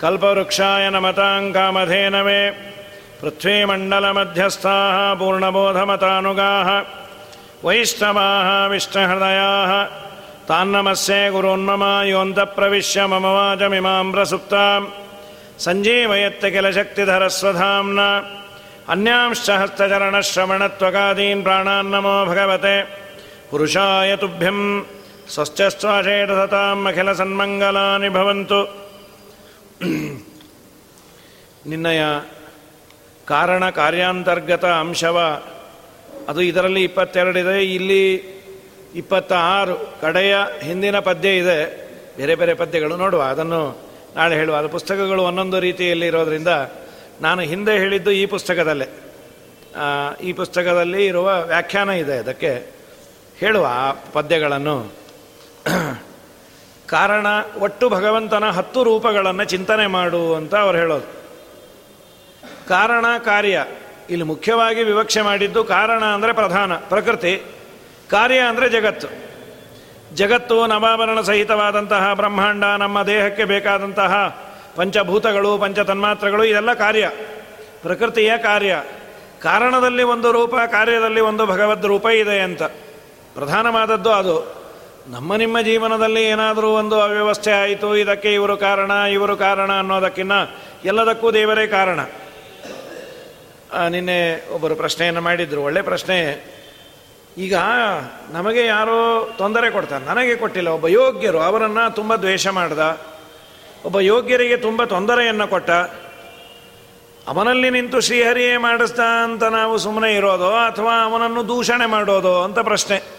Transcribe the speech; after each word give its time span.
कल्पवृक्षाय 0.00 0.84
नमतां 0.94 1.40
कामधेनवे 1.54 2.42
पृथ्वीमण्डलमध्यस्थाः 3.20 4.98
पूर्णबोधमतानुगाः 5.20 6.68
वैष्णवाः 7.64 8.48
विष्णुहृदयाः 8.72 9.72
तान्नमस्ये 10.50 11.20
गुरोन्मम 11.36 11.84
योऽन्तप्रविश्य 12.12 13.06
मम 13.12 13.26
वाचमिमां 13.36 14.06
प्रसुप्तां 14.12 14.80
सञ्जीवयत्य 15.64 16.50
किल 16.54 16.66
शक्तिधरस्वधाम्ना 16.78 18.08
अन्यांश्च 18.94 19.48
हस्तचरणश्रवणत्वकादीन् 19.62 21.44
प्राणान्नमो 21.48 22.14
भगवते 22.30 22.76
पुरुषाय 23.50 24.10
तुभ्यं 24.22 24.58
ಸ್ವಸ್ಥಸ್ವಾಶೇಷತಾಂ 25.30 26.86
ಅಖಿಲ 26.86 27.12
ಸನ್ಮಂಗಲಾನಿ 27.12 28.08
ಭವಂತು. 28.08 28.60
ನಿನ್ನಯ 31.66 32.02
ಕಾರಣ 33.26 33.70
ಕಾರ್ಯಾಂತರ್ಗತ 33.70 34.64
ಅಂಶವ 34.64 35.18
ಅದು 36.28 36.40
ಇದರಲ್ಲಿ 36.40 36.84
ಇಪ್ಪತ್ತೆರಡಿದೆ, 36.84 37.64
ಇಲ್ಲಿ 37.64 38.14
ಇಪ್ಪತ್ತಾರು 38.94 40.00
ಕಡೆಯ 40.00 40.36
ಹಿಂದಿನ 40.62 40.98
ಪದ್ಯ 40.98 41.36
ಇದೆ. 41.36 41.88
ಬೇರೆ 42.16 42.34
ಬೇರೆ 42.34 42.54
ಪದ್ಯಗಳು 42.54 42.96
ನೋಡುವ, 42.96 43.22
ಅದನ್ನು 43.22 43.78
ನಾಳೆ 44.16 44.34
ಹೇಳುವ. 44.34 44.56
ಅದು 44.56 44.68
ಪುಸ್ತಕಗಳು 44.68 45.22
ಒಂದೊಂದು 45.22 45.60
ರೀತಿಯಲ್ಲಿ 45.60 46.06
ಇರೋದರಿಂದ 46.06 46.48
ನಾನು 47.20 47.42
ಹಿಂದೆ 47.42 47.78
ಹೇಳಿದ್ದು 47.78 48.10
ಈ 48.10 48.26
ಪುಸ್ತಕದಲ್ಲೇ. 48.26 48.88
ಈ 50.22 50.32
ಪುಸ್ತಕದಲ್ಲಿ 50.32 51.06
ಇರುವ 51.06 51.42
ವ್ಯಾಖ್ಯಾನ 51.42 51.90
ಇದೆ, 51.90 52.18
ಅದಕ್ಕೆ 52.18 52.70
ಹೇಳುವ 53.38 53.66
ಆ 53.70 53.92
ಪದ್ಯಗಳನ್ನು 53.92 54.97
ಕಾರಣ 56.88 57.26
ಒಟ್ಟು 57.58 57.88
ಭಗವಂತನ 57.88 58.50
ಹತ್ತು 58.50 58.82
ರೂಪಗಳನ್ನು 58.82 59.44
ಚಿಂತನೆ 59.44 59.86
ಮಾಡು 59.86 60.34
ಅಂತ 60.34 60.54
ಅವ್ರು 60.54 60.78
ಹೇಳೋದು. 60.78 61.18
ಕಾರಣ, 62.68 63.06
ಕಾರ್ಯ. 63.24 63.64
ಇಲ್ಲಿ 64.10 64.26
ಮುಖ್ಯವಾಗಿ 64.26 64.82
ವಿವಕ್ಷೆ 64.82 65.22
ಮಾಡಿದ್ದು 65.22 65.64
ಕಾರಣ 65.64 66.04
ಅಂದರೆ 66.04 66.32
ಪ್ರಧಾನ, 66.32 66.74
ಪ್ರಕೃತಿ. 66.74 67.42
ಕಾರ್ಯ 68.10 68.38
ಅಂದರೆ 68.38 68.68
ಜಗತ್ತು. 68.68 69.08
ಜಗತ್ತು 70.14 70.66
ನವಾಭರಣ 70.66 71.20
ಸಹಿತವಾದಂತಹ 71.20 72.14
ಬ್ರಹ್ಮಾಂಡ, 72.14 72.64
ನಮ್ಮ 72.64 73.02
ದೇಹಕ್ಕೆ 73.02 73.44
ಬೇಕಾದಂತಹ 73.44 74.42
ಪಂಚಭೂತಗಳು, 74.76 75.58
ಪಂಚತನ್ಮಾತ್ರಗಳು, 75.58 76.44
ಇದೆಲ್ಲ 76.44 76.74
ಕಾರ್ಯ. 76.74 77.10
ಪ್ರಕೃತಿಯ 77.82 78.32
ಕಾರ್ಯ. 78.38 78.82
ಕಾರಣದಲ್ಲಿ 79.42 80.02
ಒಂದು 80.02 80.32
ರೂಪ, 80.32 80.54
ಕಾರ್ಯದಲ್ಲಿ 80.56 81.20
ಒಂದು 81.20 81.46
ಭಗವದ್ 81.46 81.86
ರೂಪ 81.86 82.06
ಇದೆ 82.06 82.40
ಅಂತ. 82.40 82.62
ಪ್ರಧಾನವಾದದ್ದು 83.34 84.12
ಅದು. 84.12 84.57
ನಮ್ಮ 85.08 85.36
ನಿಮ್ಮ 85.36 85.60
ಜೀವನದಲ್ಲಿ 85.60 86.24
ಏನಾದರೂ 86.24 86.68
ಒಂದು 86.68 87.00
ಅವ್ಯವಸ್ಥೆ 87.00 87.52
ಆಯಿತು, 87.52 87.96
ಇದಕ್ಕೆ 87.96 88.34
ಇವರು 88.34 88.56
ಕಾರಣ 88.56 88.90
ಇವರು 88.90 89.36
ಕಾರಣ 89.36 89.72
ಅನ್ನೋದಕ್ಕಿಂತ 89.72 90.32
ಎಲ್ಲದಕ್ಕೂ 90.84 91.30
ದೇವರೇ 91.30 91.66
ಕಾರಣ. 91.66 92.00
ನಿನ್ನೆ 93.88 94.50
ಒಬ್ಬರು 94.50 94.74
ಪ್ರಶ್ನೆಯನ್ನು 94.74 95.20
ಮಾಡಿದ್ರು. 95.20 95.62
ಒಳ್ಳೆ 95.62 95.82
ಪ್ರಶ್ನೆ. 95.82 96.44
ಈಗ 97.38 97.54
ನಮಗೆ 98.30 98.66
ಯಾರೋ 98.66 99.30
ತೊಂದರೆ 99.38 99.70
ಕೊಡ್ತಾರೆ. 99.70 100.04
ನನಗೆ 100.04 100.36
ಕೊಟ್ಟಿಲ್ಲ. 100.36 100.68
ಒಬ್ಬ 100.68 100.88
ಯೋಗ್ಯರು 100.88 101.40
ಅವರನ್ನು 101.40 101.94
ತುಂಬ 101.94 102.14
ದ್ವೇಷ 102.14 102.46
ಮಾಡ್ದ. 102.46 103.00
ಒಬ್ಬ 103.84 104.00
ಯೋಗ್ಯರಿಗೆ 104.00 104.56
ತುಂಬ 104.56 104.84
ತೊಂದರೆಯನ್ನು 104.84 105.48
ಕೊಟ್ಟ. 105.48 105.70
ಅವನಲ್ಲಿ 107.28 107.70
ನಿಂತು 107.70 108.00
ಶ್ರೀಹರಿಯೇ 108.00 108.56
ಮಾಡಿಸ್ದ 108.56 109.00
ಅಂತ 109.00 109.44
ನಾವು 109.44 109.78
ಸುಮ್ಮನೆ 109.78 110.14
ಇರೋದೋ 110.14 110.50
ಅಥವಾ 110.50 111.04
ಅವನನ್ನು 111.04 111.48
ದೂಷಣೆ 111.48 111.86
ಮಾಡೋದೋ 111.86 112.42
ಅಂತ 112.42 112.58
ಪ್ರಶ್ನೆ. 112.58 113.18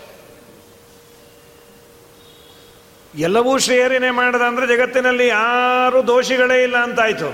ಎಲ್ಲವೂ 3.19 3.57
ಶ್ರೇಯರಿನೇ 3.57 4.09
ಮಾಡದ 4.09 4.41
ಅಂದರೆ 4.41 4.67
ಜಗತ್ತಿನಲ್ಲಿ 4.67 5.27
ಯಾರು 5.27 6.07
ದೋಷಿಗಳೇ 6.07 6.63
ಇಲ್ಲ 6.63 6.77
ಅಂತಾಯ್ತು. 6.77 7.29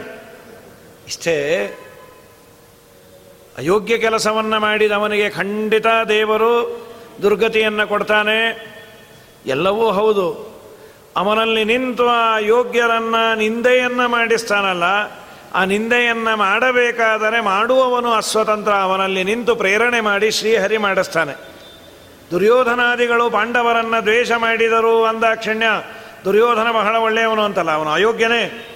ಇಷ್ಟೇ 1.08 1.36
ಅಯೋಗ್ಯ 3.58 3.98
ಕೆಲಸವನ್ನು 3.98 4.60
ಮಾಡಿದವನಿಗೆ 4.60 5.30
ಖಂಡಿತ 5.30 5.86
ದೇವರು 6.10 6.54
ದುರ್ಗತಿಯನ್ನು 7.22 7.88
ಕೊಡ್ತಾನೆ. 7.88 8.40
ಎಲ್ಲವೂ 9.46 9.92
ಹೌದು. 9.92 10.28
ಅವನಲ್ಲಿ 11.16 11.64
ನಿಂತು 11.64 12.08
ಆ 12.10 12.38
ಯೋಗ್ಯರನ್ನು 12.38 13.38
ನಿಂದೆಯನ್ನು 13.38 14.08
ಮಾಡಿಸ್ತಾನಲ್ಲ, 14.10 14.84
ಆ 15.54 15.66
ನಿಂದೆಯನ್ನು 15.66 16.38
ಮಾಡಬೇಕಾದರೆ 16.38 17.42
ಮಾಡುವವನು 17.42 18.12
ಅಸ್ವತಂತ್ರ. 18.12 18.72
ಅವನಲ್ಲಿ 18.72 19.24
ನಿಂತು 19.24 19.56
ಪ್ರೇರಣೆ 19.56 20.02
ಮಾಡಿ 20.02 20.32
ಶ್ರೀಹರಿ 20.32 20.78
ಮಾಡಿಸ್ತಾನೆ. 20.78 21.55
ದುರ್ಯೋಧನಾದಿಗಳು 22.36 23.30
ಪಾಂಡವರನ್ನು 23.30 24.04
ದ್ವೇಷ 24.04 24.32
ಮಾಡಿದರು 24.32 25.06
ಅಂದಾಕ್ಷಣ್ಯ 25.06 25.68
ದುರ್ಯೋಧನ 26.26 26.72
ಬಹಳ 26.72 26.96
ಒಳ್ಳೆಯವನು 26.96 27.42
ಅಂತಲ್ಲ, 27.42 27.72
ಅವನು 27.72 27.90
ಅಯೋಗ್ಯನೇ. 27.90 28.68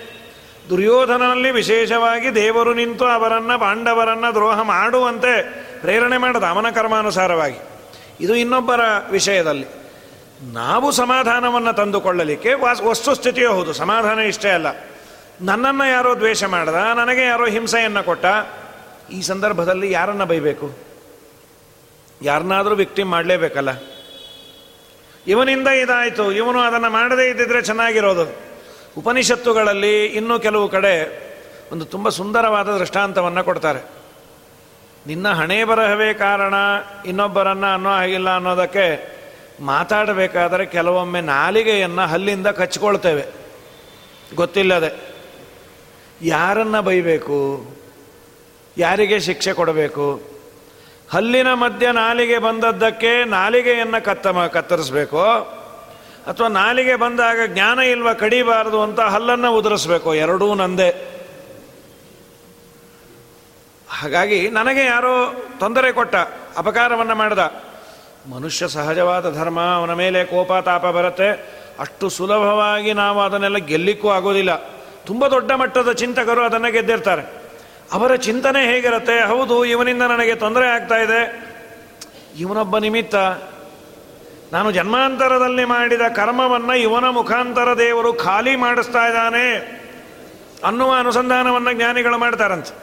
ದುರ್ಯೋಧನನಲ್ಲಿ 0.70 1.52
ವಿಶೇಷವಾಗಿ 1.52 2.36
ದೇವರು 2.36 2.74
ನಿಂತು 2.74 3.06
ಅವರನ್ನು, 3.06 3.60
ಪಾಂಡವರನ್ನು 3.60 4.34
ದ್ರೋಹ 4.34 4.62
ಮಾಡುವಂತೆ 4.62 5.34
ಪ್ರೇರಣೆ 5.82 6.18
ಮಾಡದ 6.18 6.44
ಅವನ 6.44 6.70
ಕರ್ಮಾನುಸಾರವಾಗಿ. 6.70 7.60
ಇದು 8.20 8.36
ಇನ್ನೊಬ್ಬರ 8.36 8.80
ವಿಷಯದಲ್ಲಿ. 9.12 9.68
ನಾವು 10.54 10.92
ಸಮಾಧಾನವನ್ನು 10.92 11.74
ತಂದುಕೊಳ್ಳಲಿಕ್ಕೆ 11.74 12.54
ವಾಸ್, 12.54 12.82
ವಸ್ತುಸ್ಥಿತಿಯೇ 12.82 13.48
ಹೌದು, 13.48 13.74
ಸಮಾಧಾನ 13.74 14.20
ಇಷ್ಟೇ 14.20 14.50
ಅಲ್ಲ. 14.50 14.68
ನನ್ನನ್ನು 15.42 15.92
ಯಾರೋ 15.92 16.16
ದ್ವೇಷ 16.16 16.44
ಮಾಡ್ದ, 16.44 16.76
ನನಗೆ 16.76 17.26
ಯಾರೋ 17.26 17.46
ಹಿಂಸೆಯನ್ನು 17.46 18.04
ಕೊಟ್ಟ, 18.04 18.26
ಈ 19.12 19.22
ಸಂದರ್ಭದಲ್ಲಿ 19.22 19.92
ಯಾರನ್ನು 19.92 20.26
ಬೈಬೇಕು? 20.26 20.89
ಯಾರನ್ನಾದರೂ 22.22 22.76
ವ್ಯಕ್ತಿ 22.76 23.04
ಮಾಡಲೇಬೇಕಲ್ಲ? 23.04 23.70
ಇವನಿಂದ 25.28 25.68
ಇದಾಯಿತು, 25.68 26.32
ಇವನು 26.32 26.60
ಅದನ್ನು 26.60 26.90
ಮಾಡದೇ 26.90 27.30
ಇದ್ದಿದ್ರೆ 27.30 27.62
ಚೆನ್ನಾಗಿರೋದು. 27.62 28.36
ಉಪನಿಷತ್ತುಗಳಲ್ಲಿ 28.98 30.06
ಇನ್ನೂ 30.06 30.40
ಕೆಲವು 30.40 30.70
ಕಡೆ 30.70 31.20
ಒಂದು 31.72 31.86
ತುಂಬ 31.86 32.10
ಸುಂದರವಾದ 32.10 32.78
ದೃಷ್ಟಾಂತವನ್ನು 32.78 33.44
ಕೊಡ್ತಾರೆ. 33.44 34.00
ನಿನ್ನ 35.08 35.30
ಹಣೆ 35.30 35.64
ಬರಹವೇ 35.64 36.14
ಕಾರಣ, 36.14 36.54
ಇನ್ನೊಬ್ಬರನ್ನ 37.06 37.74
ಅನ್ನೋ 37.74 37.90
ಹಾಗಿಲ್ಲ 37.90 38.36
ಅನ್ನೋದಕ್ಕೆ 38.36 39.20
ಮಾತಾಡಬೇಕಾದರೆ 39.60 40.66
ಕೆಲವೊಮ್ಮೆ 40.66 41.22
ನಾಲಿಗೆಯನ್ನು 41.22 42.02
ಹಲ್ಲಿಂದ 42.02 42.48
ಕಚ್ಕೊಳ್ತೇವೆ. 42.48 43.26
ಗೊತ್ತಿಲ್ಲದೆ. 44.36 45.10
ಯಾರನ್ನ 46.22 46.80
ಬೈಬೇಕು? 46.80 47.66
ಯಾರಿಗೆ 48.78 49.20
ಶಿಕ್ಷೆ 49.20 49.54
ಕೊಡಬೇಕು? 49.54 50.29
ಹಲ್ಲಿನ 51.14 51.54
ಮಧ್ಯ 51.54 51.92
ನಾಲಿಗೆ 51.92 52.38
ಬಂದದ್ದಕ್ಕೆ 52.38 53.24
ನಾಲಿಗೆಯನ್ನು 53.24 54.06
ಕತ್ತಮ 54.06 54.46
ಕತ್ತರಿಸಬೇಕು? 54.46 55.22
ಅಥವಾ 56.28 56.48
ನಾಲಿಗೆ 56.48 56.96
ಬಂದಾಗ 56.96 57.40
ಜ್ಞಾನ 57.48 57.80
ಇಲ್ವ 57.80 58.14
ಕಡಿಬಾರದು 58.14 58.82
ಅಂತ 58.82 59.00
ಹಲ್ಲನ್ನು 59.00 59.56
ಉದುರಿಸ್ಬೇಕು? 59.56 60.16
ಎರಡೂ 60.16 60.54
ನಂದೆ. 60.54 60.90
ಹಾಗಾಗಿ 63.90 64.50
ನನಗೆ 64.50 64.86
ಯಾರೋ 64.86 65.34
ತೊಂದರೆ 65.60 65.92
ಕೊಟ್ಟ, 65.92 66.16
ಅಪಕಾರವನ್ನು 66.58 67.16
ಮಾಡಿದ. 67.16 67.64
ಮನುಷ್ಯ 68.32 68.68
ಸಹಜವಾದ 68.68 69.34
ಧರ್ಮ, 69.34 69.62
ಅವನ 69.62 69.94
ಮೇಲೆ 69.94 70.26
ಕೋಪ, 70.26 70.54
ತಾಪ 70.54 70.86
ಬರುತ್ತೆ. 70.86 71.30
ಅಷ್ಟು 71.80 72.10
ಸುಲಭವಾಗಿ 72.10 72.94
ನಾವು 72.94 73.22
ಅದನ್ನೆಲ್ಲ 73.22 73.58
ಗೆಲ್ಲಿಕ್ಕೂ 73.58 74.10
ಆಗೋದಿಲ್ಲ. 74.10 74.56
ತುಂಬ 75.06 75.28
ದೊಡ್ಡ 75.28 75.52
ಮಟ್ಟದ 75.52 75.92
ಚಿಂತಕರು 75.92 76.42
ಅದನ್ನು 76.42 76.72
ಗೆದ್ದಿರ್ತಾರೆ. 76.72 77.39
ಅವರ 77.94 78.16
ಚಿಂತನೆ 78.16 78.62
ಹೇಗಿರುತ್ತೆ? 78.66 79.22
ಹೌದು, 79.22 79.66
ಇವನಿಂದ 79.66 80.02
ನನಗೆ 80.02 80.36
ತೊಂದರೆ 80.36 80.68
ಆಗ್ತಾ 80.68 80.96
ಇದೆ. 80.96 81.22
ಇವನೊಬ್ಬ 82.40 82.78
ನಿಮಿತ್ತ 82.78 83.16
ನಾನು 84.54 84.72
ಜನ್ಮಾಂತರದಲ್ಲಿ 84.72 85.66
ಮಾಡಿದ 85.66 86.02
ಕರ್ಮವನ್ನು 86.16 86.76
ಇವನ 86.76 87.10
ಮುಖಾಂತರ 87.10 87.78
ದೇವರು 87.78 88.14
ಖಾಲಿ 88.14 88.56
ಮಾಡಿಸ್ತಾ 88.56 89.08
ಇದ್ದಾನೆ 89.08 89.46
ಅನ್ನುವ 90.66 90.92
ಅನುಸಂಧಾನವನ್ನು 91.00 91.72
ಜ್ಞಾನಿಗಳು 91.74 92.18
ಮಾಡ್ತಾರಂತೆ. 92.18 92.74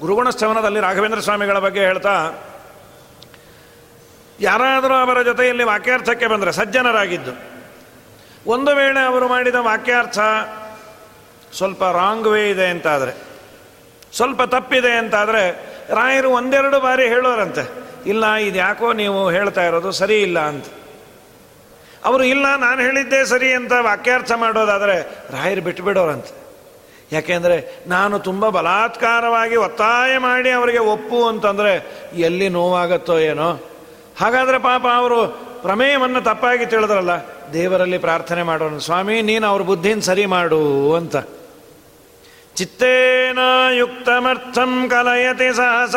ಗುರುಗುಣಸ್ಥವನದಲ್ಲಿ 0.00 0.80
ರಾಘವೇಂದ್ರ 0.80 1.20
ಸ್ವಾಮಿಗಳ 1.20 1.58
ಬಗ್ಗೆ 1.58 1.80
ಹೇಳ್ತಾ, 1.80 2.14
ಯಾರಾದರೂ 4.40 4.94
ಅವರ 4.94 5.22
ಜೊತೆಯಲ್ಲಿ 5.22 5.64
ವಾಕ್ಯಾರ್ಥಕ್ಕೆ 5.64 6.26
ಬಂದರೆ 6.26 6.52
ಸಜ್ಜನರಾಗಿದ್ದು, 6.52 7.32
ಒಂದು 8.46 8.74
ವೇಳೆ 8.74 9.00
ಅವರು 9.00 9.28
ಮಾಡಿದ 9.28 9.54
ವಾಕ್ಯಾರ್ಥ 9.54 10.18
ಸ್ವಲ್ಪ 11.56 11.84
ರಾಂಗ್ 11.84 12.26
ವೇ 12.26 12.50
ಇದೆ 12.50 12.66
ಅಂತಾದರೆ 12.66 13.25
ಸ್ವಲ್ಪ 14.12 14.42
ತಪ್ಪಿದೆ 14.42 14.92
ಅಂತಾದರೆ 14.92 15.42
ರಾಯರು 15.90 16.30
ಒಂದೆರಡು 16.30 16.80
ಬಾರಿ 16.80 17.08
ಹೇಳೋರಂತೆ, 17.08 17.64
ಇಲ್ಲ 18.06 18.34
ಇದು 18.34 18.56
ಯಾಕೋ 18.56 18.92
ನೀವು 18.92 19.30
ಹೇಳ್ತಾ 19.30 19.64
ಇರೋದು 19.64 19.92
ಸರಿ 19.92 20.22
ಇಲ್ಲ 20.22 20.38
ಅಂತ. 20.38 20.64
ಅವರು, 22.04 22.24
ಇಲ್ಲ, 22.24 22.56
ನಾನು 22.56 22.80
ಹೇಳಿದ್ದೇ 22.80 23.24
ಸರಿ 23.24 23.52
ಅಂತ 23.52 23.72
ವಾಕ್ಯಾರ್ಥ 23.80 24.32
ಮಾಡೋದಾದರೆ 24.32 25.02
ರಾಯರು 25.30 25.62
ಬಿಟ್ಟುಬಿಡೋರಂತೆ 25.62 26.46
ಯಾಕೆಂದರೆ 27.12 27.82
ನಾನು 27.86 28.18
ತುಂಬ 28.18 28.48
ಬಲಾತ್ಕಾರವಾಗಿ 28.48 29.56
ಒತ್ತಾಯ 29.56 30.18
ಮಾಡಿ 30.18 30.50
ಅವರಿಗೆ 30.50 30.78
ಒಪ್ಪು 30.78 31.26
ಅಂತಂದರೆ 31.26 31.72
ಎಲ್ಲಿ 32.14 32.48
ನೋವಾಗತ್ತೋ 32.48 33.18
ಏನೋ. 33.18 33.50
ಹಾಗಾದರೆ 34.20 34.58
ಪಾಪ 34.58 34.86
ಅವರು 34.94 35.18
ಪ್ರಮೇಯವನ್ನು 35.62 36.20
ತಪ್ಪಾಗಿ 36.20 36.66
ತಿಳಿದ್ರಲ್ಲ, 36.66 37.10
ದೇವರಲ್ಲಿ 37.52 37.98
ಪ್ರಾರ್ಥನೆ 37.98 38.42
ಮಾಡೋಣ 38.42 38.78
ಸ್ವಾಮಿ, 38.78 39.22
ನೀನು 39.22 39.46
ಅವ್ರ 39.46 39.62
ಬುದ್ಧಿನ 39.62 40.00
ಸರಿ 40.00 40.26
ಮಾಡು 40.26 40.94
ಅಂತ. 40.94 41.16
ಚಿತ್ತೇನ 42.56 43.38
ಯುಕ್ತಮರ್ಥಂ 43.70 44.88
ಕಲಯತಿ 44.90 45.56
ಸಹಸ 45.56 45.94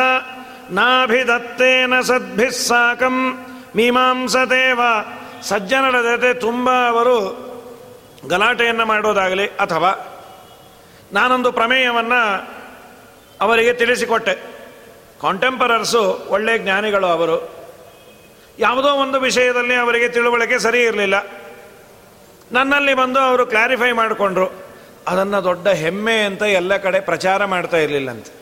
ನಾಭಿದತ್ತೇನ 0.72 2.02
ಸದ್ಭಿಸ್ 2.02 2.68
ಸಾಕಂ 2.68 3.48
ಮೀಮಾಂಸದೇವ 3.76 4.80
ಸಜ್ಜನರ 5.42 6.02
ಜೊತೆ 6.02 6.34
ತುಂಬ 6.34 6.70
ಅವರು 6.88 7.50
ಗಲಾಟೆಯನ್ನು 8.30 8.86
ಮಾಡೋದಾಗಲಿ 8.86 9.48
ಅಥವಾ 9.48 9.92
ನಾನೊಂದು 11.14 11.52
ಪ್ರಮೇಯವನ್ನು 11.52 12.50
ಅವರಿಗೆ 13.42 13.74
ತಿಳಿಸಿಕೊಟ್ಟೆ. 13.74 14.34
ಕಾಂಟೆಂಪರರ್ಸು 15.22 16.28
ಒಳ್ಳೆಯ 16.30 16.58
ಜ್ಞಾನಿಗಳು 16.58 17.08
ಅವರು. 17.08 17.60
ಯಾವುದೋ 18.60 18.88
ಒಂದು 18.88 19.20
ವಿಷಯದಲ್ಲಿ 19.20 19.76
ಅವರಿಗೆ 19.76 20.10
ತಿಳುವಳಿಕೆ 20.10 20.60
ಸರಿ 20.60 20.84
ಇರಲಿಲ್ಲ. 20.84 21.28
ನನ್ನಲ್ಲಿ 22.52 22.94
ಬಂದು 22.94 23.20
ಅವರು 23.20 23.46
ಕ್ಲಾರಿಫೈ 23.46 23.92
ಮಾಡಿಕೊಂಡ್ರು. 23.92 24.69
ಅದನ್ನು 25.08 25.44
ದೊಡ್ಡ 25.44 25.68
ಹೆಮ್ಮೆ 25.68 26.22
ಅಂತ 26.22 26.42
ಎಲ್ಲ 26.42 26.78
ಕಡೆ 26.78 27.00
ಪ್ರಚಾರ 27.00 27.46
ಮಾಡ್ತಾ 27.46 27.78
ಇರಲಿಲ್ಲಂತೆ. 27.78 28.40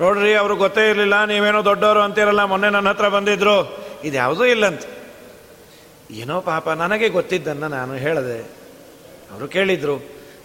ನೋಡ್ರಿ, 0.00 0.34
ಅವರು 0.34 0.56
ಗೊತ್ತೇ 0.56 0.90
ಇರಲಿಲ್ಲ, 0.90 1.24
ನೀವೇನೋ 1.24 1.64
ದೊಡ್ಡವರು 1.64 2.00
ಅಂತಿರಲ್ಲ, 2.00 2.44
ಮೊನ್ನೆ 2.44 2.70
ನನ್ನ 2.70 2.88
ಹತ್ರ 2.88 3.08
ಬಂದಿದ್ರು. 3.08 3.84
ಇದು 4.04 4.16
ಯಾವುದೂ 4.16 4.44
ಇಲ್ಲಂತ. 4.44 4.82
ಏನೋ 6.10 6.40
ಪಾಪ, 6.40 6.70
ನನಗೆ 6.70 7.08
ಗೊತ್ತಿದ್ದನ್ನು 7.08 7.68
ನಾನು 7.68 7.94
ಹೇಳಿದೆ. 7.94 8.40
ಅವರು 9.32 9.48
ಕೇಳಿದರು, 9.48 9.96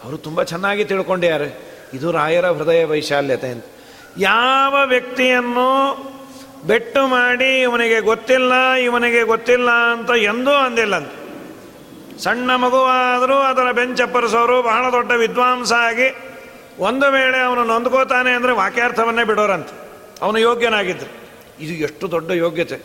ಅವರು 0.04 0.18
ತುಂಬ 0.18 0.44
ಚೆನ್ನಾಗಿ 0.44 0.86
ತಿಳ್ಕೊಂಡಿದ್ದಾರೆ. 0.86 1.76
ಇದು 1.94 2.12
ರಾಯರ 2.12 2.52
ಹೃದಯ 2.52 2.86
ವೈಶಾಲ್ಯತೆ 2.86 3.48
ಅಂತ. 3.48 3.66
ಯಾವ 4.18 4.76
ವ್ಯಕ್ತಿಯನ್ನು 4.86 5.96
ಬೆಟ್ಟು 6.68 7.08
ಮಾಡಿ, 7.08 7.62
ಇವನಿಗೆ 7.62 8.00
ಗೊತ್ತಿಲ್ಲ 8.00 8.74
ಇವನಿಗೆ 8.74 9.24
ಗೊತ್ತಿಲ್ಲ 9.24 9.70
ಅಂತ 9.70 10.10
ಎಂದೂ 10.10 10.52
ಅಂದಿಲ್ಲ 10.52 10.96
ಅಂತ 10.96 11.25
ಸಣ್ಣ 12.24 12.56
ಮಗುವಾದರೂ 12.56 13.38
ಅದರ 13.40 13.72
ಬೆಂಚಪ್ಪರಿಸೋರು 13.72 14.62
ಬಹಳ 14.62 14.92
ದೊಡ್ಡ 14.92 15.12
ವಿದ್ವಾಂಸ 15.12 15.72
ಆಗಿ 15.74 16.08
ಒಂದು 16.80 17.08
ವೇಳೆ 17.12 17.40
ಅವನು 17.40 17.64
ನೊಂದ್ಕೋತಾನೆ 17.64 18.32
ಅಂದರೆ 18.32 18.54
ವಾಕ್ಯಾರ್ಥವನ್ನೇ 18.54 19.24
ಬಿಡೋರಂತೆ. 19.24 19.76
ಅವನು 20.22 20.38
ಯೋಗ್ಯನಾಗಿದ್ದರು 20.38 21.12
ಇದು 21.60 21.74
ಎಷ್ಟು 21.74 22.12
ದೊಡ್ಡ 22.12 22.30
ಯೋಗ್ಯತೆ. 22.32 22.78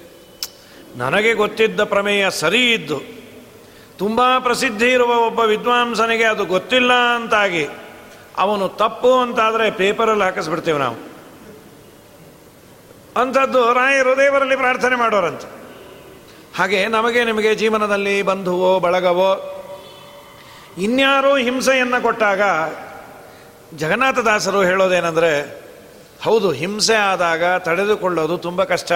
ನನಗೆ 0.97 1.33
ಗೊತ್ತಿದ್ದ 1.35 1.85
ಪ್ರಮೇಯ 1.85 2.31
ಸರಿ 2.31 2.73
ಇದ್ದು, 2.73 2.99
ತುಂಬ 3.99 4.21
ಪ್ರಸಿದ್ಧಿ 4.39 4.93
ಇರುವ 4.93 5.13
ಒಬ್ಬ 5.27 5.41
ವಿದ್ವಾಂಸನಿಗೆ 5.41 6.25
ಅದು 6.25 6.45
ಗೊತ್ತಿಲ್ಲ 6.47 6.93
ಅಂತಾಗಿ 6.93 7.65
ಅವನು 8.39 8.69
ತಪ್ಪು 8.69 9.13
ಅಂತಾದರೆ 9.21 9.71
ಪೇಪರಲ್ಲಿ 9.71 10.25
ಹಾಕಿಸ್ಬಿಡ್ತೇವೆ 10.25 10.79
ನಾವು. 10.79 10.99
ಅಂಥದ್ದು 13.17 13.73
ರಾಯರು 13.73 14.17
ದೇವರಲ್ಲಿ 14.17 14.57
ಪ್ರಾರ್ಥನೆ 14.57 14.97
ಮಾಡೋರಂತೆ. 14.97 15.60
ಹಾಗೆ 16.57 16.87
ನಮಗೆ 16.87 17.25
ನಿಮಗೆ 17.25 17.55
ಜೀವನದಲ್ಲಿ 17.55 18.23
ಬಂಧುವೋ 18.23 18.79
ಬಳಗವೋ, 18.79 19.57
ಇನ್ಯಾರೋ 20.79 21.37
ಹಿಂಸೆಯನ್ನು 21.37 22.03
ಕೊಟ್ಟಾಗ 22.03 22.41
ಜಗನ್ನಾಥದಾಸರು 23.77 24.63
ಹೇಳೋದೇನೆಂದರೆ, 24.63 25.63
ಹೌದು, 26.23 26.53
ಹಿಂಸೆ 26.53 26.95
ಆದಾಗ 26.95 27.45
ತಡೆದುಕೊಳ್ಳೋದು 27.59 28.39
ತುಂಬ 28.39 28.65
ಕಷ್ಟ. 28.65 28.93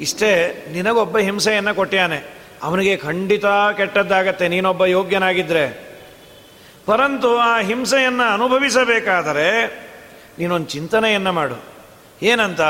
ಇಷ್ಟೇ, 0.00 0.64
ನಿನಗೊಬ್ಬ 0.72 1.18
ಹಿಂಸೆಯನ್ನು 1.18 1.74
ಕೊಟ್ಟ್ಯಾನೆ 1.74 2.38
ಅವನಿಗೆ 2.62 2.96
ಖಂಡಿತ 2.96 3.44
ಕೆಟ್ಟದ್ದಾಗತ್ತೆ, 3.76 4.48
ನೀನೊಬ್ಬ 4.48 4.84
ಯೋಗ್ಯನಾಗಿದ್ದರೆ 4.84 5.88
ಪರಂತು 6.86 7.38
ಆ 7.38 7.60
ಹಿಂಸೆಯನ್ನು 7.60 8.32
ಅನುಭವಿಸಬೇಕಾದರೆ 8.32 9.66
ನೀನೊಂದು 10.38 10.66
ಚಿಂತನೆಯನ್ನು 10.66 11.32
ಮಾಡು. 11.32 11.62
ಏನಂತ? 12.22 12.60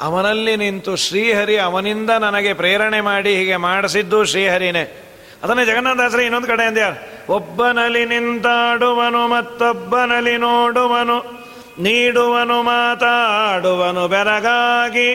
ಅವನಲ್ಲಿ 0.00 0.56
ನಿಂತು 0.56 0.96
ಶ್ರೀಹರಿ 0.96 1.58
ಅವನಿಂದ 1.58 2.10
ನನಗೆ 2.10 2.52
ಪ್ರೇರಣೆ 2.52 3.00
ಮಾಡಿ 3.00 3.36
ಹೀಗೆ 3.36 3.56
ಮಾಡಿಸಿದ್ದು 3.56 4.24
ಶ್ರೀಹರಿನೇ. 4.24 5.06
ಅದನ್ನೇ 5.42 5.64
ಜಗನ್ನಾಥಾಸರಿ 5.64 6.24
ಇನ್ನೊಂದು 6.24 6.46
ಕಡೆ 6.46 6.64
ಅಂದ್ಯಾರ 6.64 6.92
ಒಬ್ಬನಲ್ಲಿ 7.28 8.04
ನಿಂತಾಡುವನು, 8.04 9.28
ಮತ್ತೊಬ್ಬನಲ್ಲಿ 9.28 10.36
ನೋಡುವನು, 10.36 11.46
ನೀಡುವನು, 11.78 12.62
ಮಾತಾಡುವನು 12.62 14.08
ಬೆರಗಾಗಿ. 14.08 15.14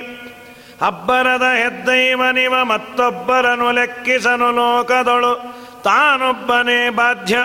ಅಬ್ಬರದ 0.88 1.42
ಹೆದ್ದೈವನಿವ 1.42 2.64
ಮತ್ತೊಬ್ಬರನು 2.64 3.72
ಲೆಕ್ಕಿಸನು 3.72 4.52
ಲೋಕದೊಳು. 4.52 5.56
ತಾನೊಬ್ಬನೇ 5.84 6.90
ಬಾಧ್ಯ, 6.90 7.38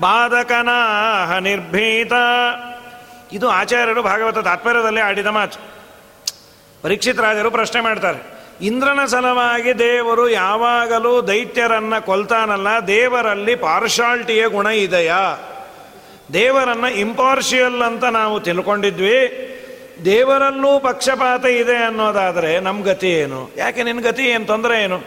ಬಾಧಕನಾಹ 0.00 1.38
ನಿರ್ಭೀತ. 1.38 2.12
ಇದು 3.32 3.48
ಆಚಾರ್ಯರು 3.48 4.02
ಭಾಗವತ 4.02 4.38
ತಾತ್ಪರ್ಯದಲ್ಲಿ 4.38 5.00
ಆಡಿದ 5.00 5.26
ಮಾತು. 5.26 5.77
ಪರೀಕ್ಷಿತ್ 6.82 7.18
ರಾಜರು 7.18 7.50
ಪ್ರಶ್ನೆ 7.50 7.80
ಮಾಡ್ತಾರೆ. 7.80 8.38
ಇಂದ್ರನ 8.60 9.04
ಸಲವಾಗಿ 9.04 9.78
ದೇವರು 9.78 10.28
ಯಾವಾಗಲೂ 10.28 11.22
ದೈತ್ಯರನ್ನು 11.22 12.06
ಕೊಲ್ತಾನಲ್ಲ, 12.06 12.66
ದೇವರಲ್ಲಿ 12.86 13.54
ಪಾರ್ಶಾಲ್ಟಿಯ 13.54 14.48
ಗುಣ 14.48 14.66
ಇದೆಯಾ? 14.66 15.36
ದೇವರನ್ನ 16.32 16.84
ಇಂಪಾರ್ಷಿಯಲ್ 16.84 17.82
ಅಂತ 17.82 18.04
ನಾವು 18.04 18.40
ತಿಳ್ಕೊಂಡಿದ್ವಿ. 18.40 19.54
ದೇವರಲ್ಲೂ 20.04 20.80
ಪಕ್ಷಪಾತ 20.80 21.46
ಇದೆ 21.46 21.76
ಅನ್ನೋದಾದರೆ 21.76 22.60
ನಮ್ಮ 22.60 22.84
ಗತಿ 22.84 23.10
ಏನು? 23.10 23.50
ಯಾಕೆ 23.56 23.82
ನಿನ್ನ 23.82 24.00
ಗತಿ 24.00 24.22
ಏನು 24.22 24.44
ತೊಂದರೆ 24.44 24.84
ಏನು? 24.84 25.00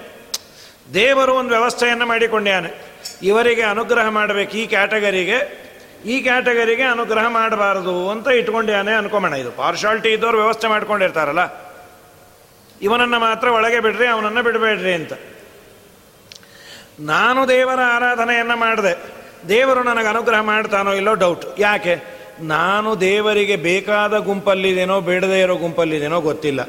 ದೇವರು 0.94 1.34
ಒಂದು 1.34 1.50
ವ್ಯವಸ್ಥೆಯನ್ನು 1.50 2.06
ಮಾಡಿಕೊಂಡ್ಯಾನೆ. 2.06 2.92
ಇವರಿಗೆ 3.24 3.62
ಅನುಗ್ರಹ 3.62 4.10
ಮಾಡಬೇಕು 4.10 4.52
ಈ 4.52 4.68
ಕ್ಯಾಟಗರಿಗೆ. 4.68 5.71
ಈ 6.06 6.16
ಕ್ಯಾಟಗರಿಗೆ 6.22 6.84
ಅನುಗ್ರಹ 6.84 7.26
ಮಾಡಬಾರದು 7.30 7.96
ಅಂತ 8.10 8.28
ಇಟ್ಕೊಂಡ್ಯಾನೆ 8.40 8.94
ಅನ್ಕೊಂಬೋಣ. 8.94 9.34
ಇದು 9.34 9.52
ಪಾರ್ಶಾಲ್ಟಿ 9.52 10.10
ಇದ್ದವ್ರು 10.10 10.38
ವ್ಯವಸ್ಥೆ 10.38 10.68
ಮಾಡ್ಕೊಂಡಿರ್ತಾರಲ್ಲ, 10.68 11.44
ಇವನನ್ನು 12.82 13.20
ಮಾತ್ರ 13.20 13.48
ಒಳಗೆ 13.50 13.80
ಬಿಡ್ರಿ, 13.80 14.08
ಅವನನ್ನು 14.08 14.42
ಬಿಡಬೇಡ್ರಿ 14.44 14.94
ಅಂತ. 14.94 15.14
ನಾನು 17.00 17.42
ದೇವರ 17.48 17.80
ಆರಾಧನೆಯನ್ನು 17.96 18.56
ಮಾಡಿದೆ. 18.58 18.94
ದೇವರು 19.50 19.82
ನನಗೆ 19.84 20.08
ಅನುಗ್ರಹ 20.08 20.42
ಮಾಡ್ತಾನೋ 20.42 20.92
ಇಲ್ಲೋ 20.94 21.14
ಡೌಟ್ 21.14 21.46
ಯಾಕೆ? 21.60 21.96
ನಾನು 22.42 22.90
ದೇವರಿಗೆ 23.02 23.56
ಬೇಕಾದ 23.56 24.14
ಗುಂಪಲ್ಲಿದೇನೋ, 24.18 24.98
ಬೇಡದೇ 25.02 25.40
ಇರೋ 25.42 25.56
ಗುಂಪಲ್ಲಿದೇನೋ 25.56 26.20
ಗೊತ್ತಿಲ್ಲ. 26.22 26.62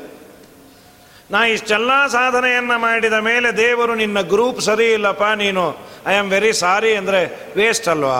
ನಾ 1.30 1.40
ಇಷ್ಟೆಲ್ಲ 1.46 1.92
ಸಾಧನೆಯನ್ನು 2.06 2.76
ಮಾಡಿದ 2.78 3.12
ಮೇಲೆ 3.12 3.48
ದೇವರು 3.56 3.94
ನಿನ್ನ 3.94 4.20
ಗ್ರೂಪ್ 4.20 4.60
ಸರಿ 4.60 4.86
ಇಲ್ಲಪ್ಪ 4.92 5.26
ನೀನು. 5.36 5.64
ಐ 6.06 6.14
ಆಮ್ 6.14 6.30
ವೆರಿ 6.30 6.52
ಸಾರಿ 6.52 6.90
ಅಂದರೆ 6.94 7.20
ವೇಸ್ಟ್ 7.56 7.88
ಅಲ್ವಾ? 7.88 8.18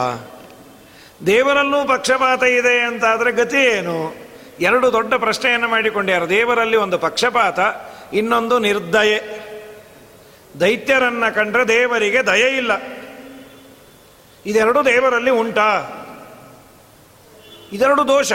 ದೇವರಲ್ಲೂ 1.27 1.85
ಪಕ್ಷಪಾತ 1.85 2.43
ಇದೆ 2.43 2.81
ಅಂತಾದರೆ 2.81 3.33
ಗತಿ 3.33 3.57
ಏನು? 3.57 4.15
ಎರಡು 4.61 4.93
ದೊಡ್ಡ 4.93 5.15
ಪ್ರಶ್ನೆಯನ್ನು 5.15 5.69
ಮಾಡಿಕೊಂಡ್ಯಾರು. 5.69 6.29
ದೇವರಲ್ಲಿ 6.29 6.77
ಒಂದು 6.77 6.99
ಪಕ್ಷಪಾತ, 6.99 7.59
ಇನ್ನೊಂದು 8.13 8.59
ನಿರ್ದಯೆ. 8.59 9.43
ದೈತ್ಯರನ್ನ 10.61 11.29
ಕಂಡ್ರೆ 11.29 11.69
ದೇವರಿಗೆ 11.69 12.27
ದಯೆ 12.27 12.57
ಇಲ್ಲ. 12.57 12.73
ಇದೆರಡು 14.47 14.85
ದೇವರಲ್ಲಿ 14.85 15.31
ಉಂಟಾ? 15.31 15.99
ಇದೆರಡು 17.73 18.09
ದೋಷ. 18.09 18.33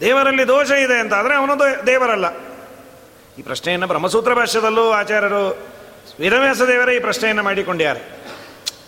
ದೇವರಲ್ಲಿ 0.00 0.48
ದೋಷ 0.48 0.70
ಇದೆ 0.70 0.98
ಅಂತಾದರೆ 0.98 1.34
ಅವನು 1.34 1.86
ದೇವರಲ್ಲ. 1.86 2.36
ಈ 3.38 3.42
ಪ್ರಶ್ನೆಯನ್ನು 3.42 3.86
ಬ್ರಹ್ಮಸೂತ್ರ 3.86 4.34
ಭಾಷ್ಯದಲ್ಲೂ 4.34 4.90
ಆಚಾರ್ಯರು 4.90 5.68
ವೇದವ್ಯಾಸ 6.20 6.62
ದೇವರೇ 6.62 6.96
ಈ 6.96 6.98
ಪ್ರಶ್ನೆಯನ್ನು 6.98 7.42
ಮಾಡಿಕೊಂಡ್ಯಾರೆ. 7.42 8.16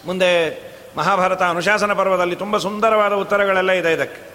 ಮುಂದೆ 0.07 0.70
ಮಹಾಭಾರತ 0.97 1.43
ಅನುಶಾಸನ 1.43 1.93
ಪರ್ವದಲ್ಲಿ 1.93 2.37
ತುಂಬ 2.37 2.57
ಸುಂದರವಾದ 2.57 3.13
ಉತ್ತರಗಳೆಲ್ಲ 3.13 3.73
ಇದೆ 3.73 3.93
ಇದಕ್ಕೆ. 3.93 4.31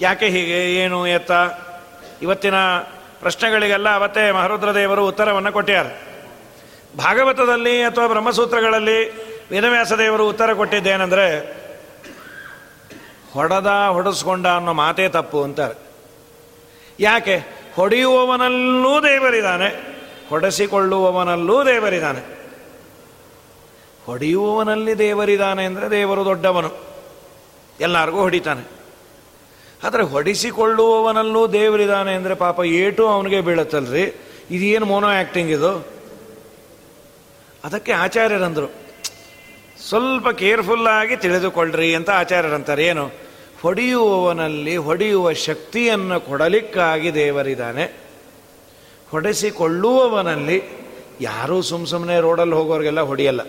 ಯಾಕೆ 0.00 0.26
ಹೀಗೆ, 0.26 0.74
ಏನು, 0.74 1.06
ಎತ್ತ? 1.06 1.32
ಇವತ್ತಿನ 2.22 2.54
ಪ್ರಶ್ನೆಗಳಿಗೆಲ್ಲ 3.20 3.88
ಅವತ್ತೇ 3.88 4.30
ಮಹರುದ್ರದೇವರು 4.30 5.06
ಉತ್ತರವನ್ನು 5.06 5.52
ಕೊಟ್ಟಿದ್ದಾರೆ. 5.52 6.08
ಭಾಗವತದಲ್ಲಿ 6.98 7.82
ಅಥವಾ 7.82 8.06
ಬ್ರಹ್ಮಸೂತ್ರಗಳಲ್ಲಿ 8.06 9.10
ವೇದವ್ಯಾಸ 9.50 9.92
ದೇವರು 9.92 10.28
ಉತ್ತರ 10.28 10.52
ಕೊಟ್ಟಿದ್ದೇನೆಂದರೆ, 10.52 11.58
ಹೊಡೆದ 13.32 13.66
ಹೊಡೆಸ್ಕೊಂಡ 13.66 14.46
ಅನ್ನೋ 14.46 14.72
ಮಾತೇ 14.72 15.08
ತಪ್ಪು 15.08 15.42
ಅಂತಾರೆ. 15.42 15.74
ಯಾಕೆ? 17.00 17.36
ಹೊಡೆಯುವವನಲ್ಲೂ 17.76 19.00
ದೇವರಿದ್ದಾನೆ, 19.00 19.98
ಹೊಡೆಸಿಕೊಳ್ಳುವವನಲ್ಲೂ 20.28 21.64
ದೇವರಿದ್ದಾನೆ. 21.64 22.37
ಹೊಡೆಯುವವನಲ್ಲಿ 24.08 24.92
ದೇವರಿದ್ದಾನೆ 24.98 25.62
ಅಂದರೆ 25.64 25.86
ದೇವರು 25.90 26.24
ದೊಡ್ಡವನು. 26.24 26.70
ಎಲ್ಲರಿಗೂ 27.80 28.20
ಹೊಡಿತಾನೆ. 28.20 28.62
ಆದರೆ 29.84 30.02
ಹೊಡಿಸಿಕೊಳ್ಳುವವನಲ್ಲೂ 30.02 31.42
ದೇವರಿದ್ದಾನೆ 31.46 32.12
ಅಂದರೆ 32.14 32.34
ಪಾಪ 32.34 32.58
ಏಟು 32.64 33.02
ಅವನಿಗೆ 33.06 33.40
ಬೀಳತ್ತಲ್ರಿ? 33.40 34.04
ಇದೇನು 34.50 34.86
ಮೋನೋ 34.86 35.06
ಆ್ಯಕ್ಟಿಂಗ್ 35.06 35.50
ಇದು? 35.50 35.72
ಅದಕ್ಕೆ 37.64 37.92
ಆಚಾರ್ಯರಂದರು, 37.92 38.68
ಸ್ವಲ್ಪ 39.88 40.28
ಕೇರ್ಫುಲ್ಲಾಗಿ 40.28 41.16
ತಿಳಿದುಕೊಳ್ಳ್ರಿ 41.16 41.94
ಅಂತ 41.94 42.10
ಆಚಾರ್ಯರಂತಾರೆ. 42.10 42.84
ಏನು? 42.86 43.06
ಹೊಡೆಯುವವನಲ್ಲಿ 43.62 44.76
ಹೊಡೆಯುವ 44.76 45.32
ಶಕ್ತಿಯನ್ನು 45.32 46.20
ಕೊಡಲಿಕ್ಕಾಗಿ 46.20 47.14
ದೇವರಿದ್ದಾನೆ. 47.14 47.84
ಹೊಡೆಸಿಕೊಳ್ಳುವವನಲ್ಲಿ 49.10 50.58
ಯಾರೂ 51.20 51.62
ಸುಮ್ಮ 51.62 51.86
ಸುಮ್ಮನೆ 51.86 52.20
ರೋಡಲ್ಲಿ 52.20 52.54
ಹೋಗೋರಿಗೆಲ್ಲ 52.54 53.00
ಹೊಡೆಯಲ್ಲ. 53.00 53.42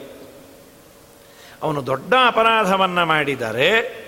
ಅವನು 1.63 1.85
ದೊಡ್ಡ 1.85 2.13
ಅಪರಾಧವನ್ನು 2.27 3.05
ಮಾಡಿದರೆ, 3.05 3.99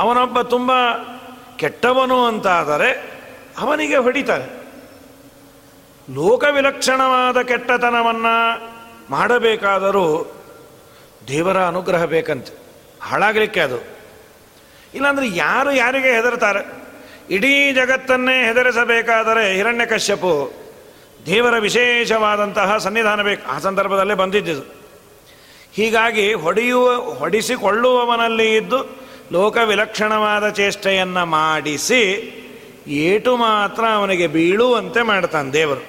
ಅವನೊಬ್ಬ 0.00 0.40
ತುಂಬ 0.40 0.72
ಕೆಟ್ಟವನು 1.56 2.26
ಅಂತಾದರೆ 2.26 3.20
ಅವನಿಗೆ 3.58 3.96
ಹೊಡಿತಾರೆ. 3.96 4.60
ಲೋಕವಿಲಕ್ಷಣವಾದ 6.14 7.40
ಕೆಟ್ಟತನವನ್ನು 7.40 8.68
ಮಾಡಬೇಕಾದರೂ 9.10 10.36
ದೇವರ 11.28 11.64
ಅನುಗ್ರಹ 11.64 12.04
ಬೇಕಂತೆ. 12.04 12.52
ಹಾಳಾಗಲಿಕ್ಕೆ 13.02 13.60
ಅದು. 13.60 13.76
ಇಲ್ಲಾಂದರೆ 14.94 15.36
ಯಾರು 15.36 15.72
ಯಾರಿಗೆ 15.72 16.12
ಹೆದರ್ತಾರೆ? 16.12 16.80
ಇಡೀ 17.30 17.72
ಜಗತ್ತನ್ನೇ 17.72 18.44
ಹೆದರಿಸಬೇಕಾದರೆ 18.44 19.54
ಹಿರಣ್ಯಕಶ್ಯಪು 19.54 20.52
ದೇವರ 21.26 21.58
ವಿಶೇಷವಾದಂತಹ 21.58 22.76
ಸನ್ನಿಧಾನ 22.76 23.22
ಬೇಕು. 23.22 23.50
ಆ 23.50 23.58
ಸಂದರ್ಭದಲ್ಲೇ 23.58 24.14
ಬಂದಿದ್ದು 24.14 24.79
ಹೀಗಾಗಿ 25.76 26.32
ಹೊಡೆಯುವ, 26.32 26.94
ಹೊಡಿಸಿಕೊಳ್ಳುವವನಲ್ಲಿ 26.94 28.54
ಇದ್ದು 28.54 29.00
ಲೋಕ 29.32 29.58
ವಿಲಕ್ಷಣವಾದ 29.64 30.48
ಚೇಷ್ಟೆಯನ್ನು 30.48 31.26
ಮಾಡಿಸಿ 31.26 32.36
ಏಟು 32.86 33.36
ಮಾತ್ರ 33.36 33.84
ಅವನಿಗೆ 33.94 34.26
ಬೀಳುವಂತೆ 34.26 35.02
ಮಾಡ್ತಾನೆ 35.02 35.52
ದೇವರು. 35.52 35.86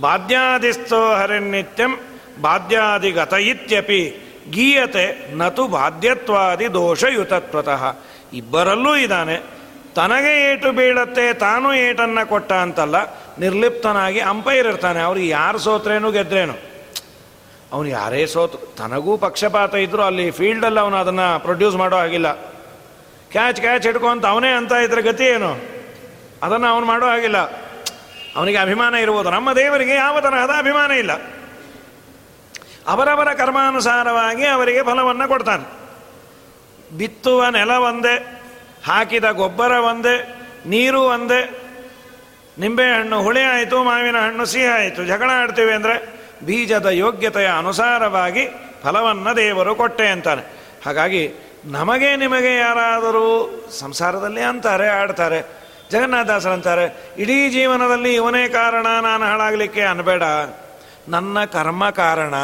ಬಾಧ್ಯಾದಿಸ್ತೋ 0.00 1.14
ಹರಿನಿತ್ಯಂ 1.14 2.00
ಬಾಧ್ಯಾದಿಗತ 2.40 3.32
ಇತ್ಯಪಿ 3.32 4.26
ಗೀಯತೆ 4.50 5.36
ನತು 5.36 5.68
ಬಾಧ್ಯತ್ವಾದಿ 5.68 6.74
ದೋಷಯುತತ್ವತಃ. 6.74 7.96
ಇಬ್ಬರಲ್ಲೂ 8.32 8.96
ಇದ್ದಾನೆ. 8.96 9.36
ತನಗೆ 9.94 10.52
ಏಟು 10.52 10.72
ಬೀಳತ್ತೆ, 10.72 11.32
ತಾನು 11.32 11.74
ಏಟನ್ನು 11.74 12.28
ಕೊಟ್ಟ 12.28 12.52
ಅಂತಲ್ಲ 12.52 12.96
ನಿರ್ಲಿಪ್ತನಾಗಿ 13.38 14.20
ಅಂಪೈರ್ 14.20 14.66
ಇರ್ತಾನೆ. 14.66 15.00
ಅವ್ರಿಗೆ 15.00 15.28
ಯಾರು 15.28 15.58
ಸೋತ್ರೇನು 15.58 16.10
ಗೆದ್ರೇನು? 16.10 16.69
ಅವನು 17.72 17.88
ಯಾರೇ 17.88 18.26
ಸೋತು 18.26 18.58
ತನಗೂ 18.58 19.16
ಪಕ್ಷಪಾತ 19.16 19.74
ಇದ್ದರೂ 19.74 20.02
ಅಲ್ಲಿ 20.02 20.30
ಫೀಲ್ಡಲ್ಲಿ 20.30 20.80
ಅವನು 20.80 20.96
ಅದನ್ನು 20.96 21.40
ಪ್ರೊಡ್ಯೂಸ್ 21.40 21.76
ಮಾಡೋ 21.76 21.96
ಹಾಗಿಲ್ಲ. 21.96 22.32
ಕ್ಯಾಚ್ 23.30 23.60
ಕ್ಯಾಚ್ 23.60 23.86
ಹಿಡ್ಕೊಂತ 23.86 24.26
ಅವನೇ 24.26 24.48
ಅಂತ 24.48 24.72
ಇದ್ರೆ 24.72 25.02
ಗತಿ 25.02 25.24
ಏನು? 25.24 25.60
ಅದನ್ನು 26.42 26.66
ಅವನು 26.66 26.86
ಮಾಡೋ 26.86 27.06
ಹಾಗಿಲ್ಲ. 27.06 27.38
ಅವನಿಗೆ 28.36 28.58
ಅಭಿಮಾನ 28.58 28.94
ಇರ್ಬೋದು. 28.94 29.30
ನಮ್ಮ 29.30 29.52
ದೇವರಿಗೆ 29.52 29.94
ಯಾವ 29.94 30.20
ತರಹದ 30.20 30.50
ಅಭಿಮಾನ 30.58 30.90
ಇಲ್ಲ. 30.90 31.12
ಅವರವರ 32.86 33.34
ಕರ್ಮಾನುಸಾರವಾಗಿ 33.34 34.46
ಅವರಿಗೆ 34.46 34.82
ಫಲವನ್ನು 34.82 35.28
ಕೊಡ್ತಾನೆ. 35.28 35.80
ಬಿತ್ತುವ 36.96 37.48
ನೆಲ 37.48 37.70
ಒಂದೇ, 37.70 38.42
ಹಾಕಿದ 38.86 39.24
ಗೊಬ್ಬರ 39.24 39.70
ಒಂದೇ, 39.70 40.44
ನೀರು 40.66 41.00
ಒಂದೇ. 41.00 41.66
ನಿಂಬೆಹಣ್ಣು 42.58 43.22
ಹುಳಿ 43.22 43.42
ಆಯಿತು, 43.42 43.84
ಮಾವಿನ 43.84 44.18
ಹಣ್ಣು 44.18 44.44
ಸಿಹಿ 44.44 44.66
ಆಯಿತು. 44.66 45.04
ಜಗಳ 45.04 45.30
ಆಡ್ತೀವಿ 45.30 45.72
ಅಂದರೆ 45.72 46.19
ಬೀಜದ 46.44 46.86
ಯೋಗ್ಯತೆಯ 46.86 47.48
ಅನುಸಾರವಾಗಿ 47.58 48.48
ಫಲವನ್ನು 48.82 49.36
ದೇವರು 49.36 49.74
ಕೊಟ್ಟೆ 49.74 50.08
ಅಂತಾನೆ. 50.08 50.42
ಹಾಗಾಗಿ 50.86 51.32
ನಮಗೆ 51.64 52.16
ನಿಮಗೆ 52.16 52.56
ಯಾರಾದರೂ 52.56 53.50
ಸಂಸಾರದಲ್ಲಿ 53.80 54.40
ಅಂತಾರೆ, 54.40 54.88
ಆಡ್ತಾರೆ 54.88 55.60
ಜಗನ್ನಾಥದಾಸರಂತಾರೆ 55.90 57.14
ಇಡೀ 57.18 57.50
ಜೀವನದಲ್ಲಿ 57.50 58.14
ಇವನೇ 58.14 58.48
ಕಾರಣ, 58.48 58.86
ನಾನು 59.00 59.24
ಹಾಳಾಗಲಿಕ್ಕೆ 59.24 59.82
ಅನ್ಬೇಡ. 59.82 60.22
ನನ್ನ 61.08 61.44
ಕರ್ಮ 61.44 61.90
ಕಾರಣ, 61.90 62.34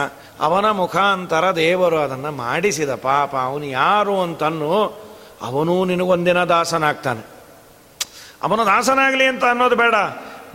ಅವನ 0.40 0.70
ಮುಖಾಂತರ 0.70 1.50
ದೇವರು 1.56 1.98
ಅದನ್ನು 1.98 2.32
ಮಾಡಿಸಿದ 2.32 2.90
ಪಾಪ, 2.90 3.36
ಅವನು 3.36 3.64
ಯಾರು 3.64 4.22
ಅಂತನ್ನು 4.22 5.06
ಅವನೂ 5.42 5.84
ನಿನಗೊಂದಿನ 5.84 6.44
ದಾಸನಾಗ್ತಾನೆ. 6.44 7.26
ಅವನು 8.42 8.66
ದಾಸನಾಗಲಿ 8.66 9.24
ಅಂತ 9.24 9.44
ಅನ್ನೋದು 9.44 9.76
ಬೇಡ. 9.76 9.94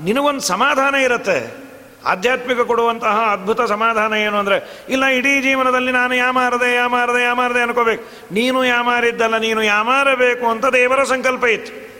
ನಿನಗೊಂದು 0.03 0.39
ಸಮಾಧಾನ 0.39 0.95
ಇರುತ್ತೆ. 0.95 1.70
ಆಧ್ಯಾತ್ಮಿಕ 2.05 2.59
ಕೊಡುವಂತಹ 2.59 3.29
ಅದ್ಭುತ 3.31 3.61
ಸಮಾಧಾನ 3.61 4.13
ಏನು 4.13 4.37
ಅಂದರೆ, 4.37 4.85
ಇಲ್ಲ, 4.89 5.05
ಇಡೀ 5.05 5.41
ಜೀವನದಲ್ಲಿ 5.41 5.91
ನಾನು 5.91 6.15
ಯಾಮಾರದೆ 6.15 6.75
ಯಾಮಾರದೆ 6.75 7.23
ಯಾಮಾರದೆ 7.23 7.61
ಅನ್ಕೋಬೇಕು. 7.61 8.33
ನೀನು 8.33 8.65
ಯಾಮಾರಿದ್ದಲ್ಲ 8.65 9.37
ನೀನು 9.37 9.63
ಯಾಮಾರಬೇಕು 9.63 10.47
ಅಂತ 10.47 10.65
ದೇವರ 10.65 11.03
ಸಂಕಲ್ಪ 11.03 11.45
ಇತ್ತು. 11.45 11.91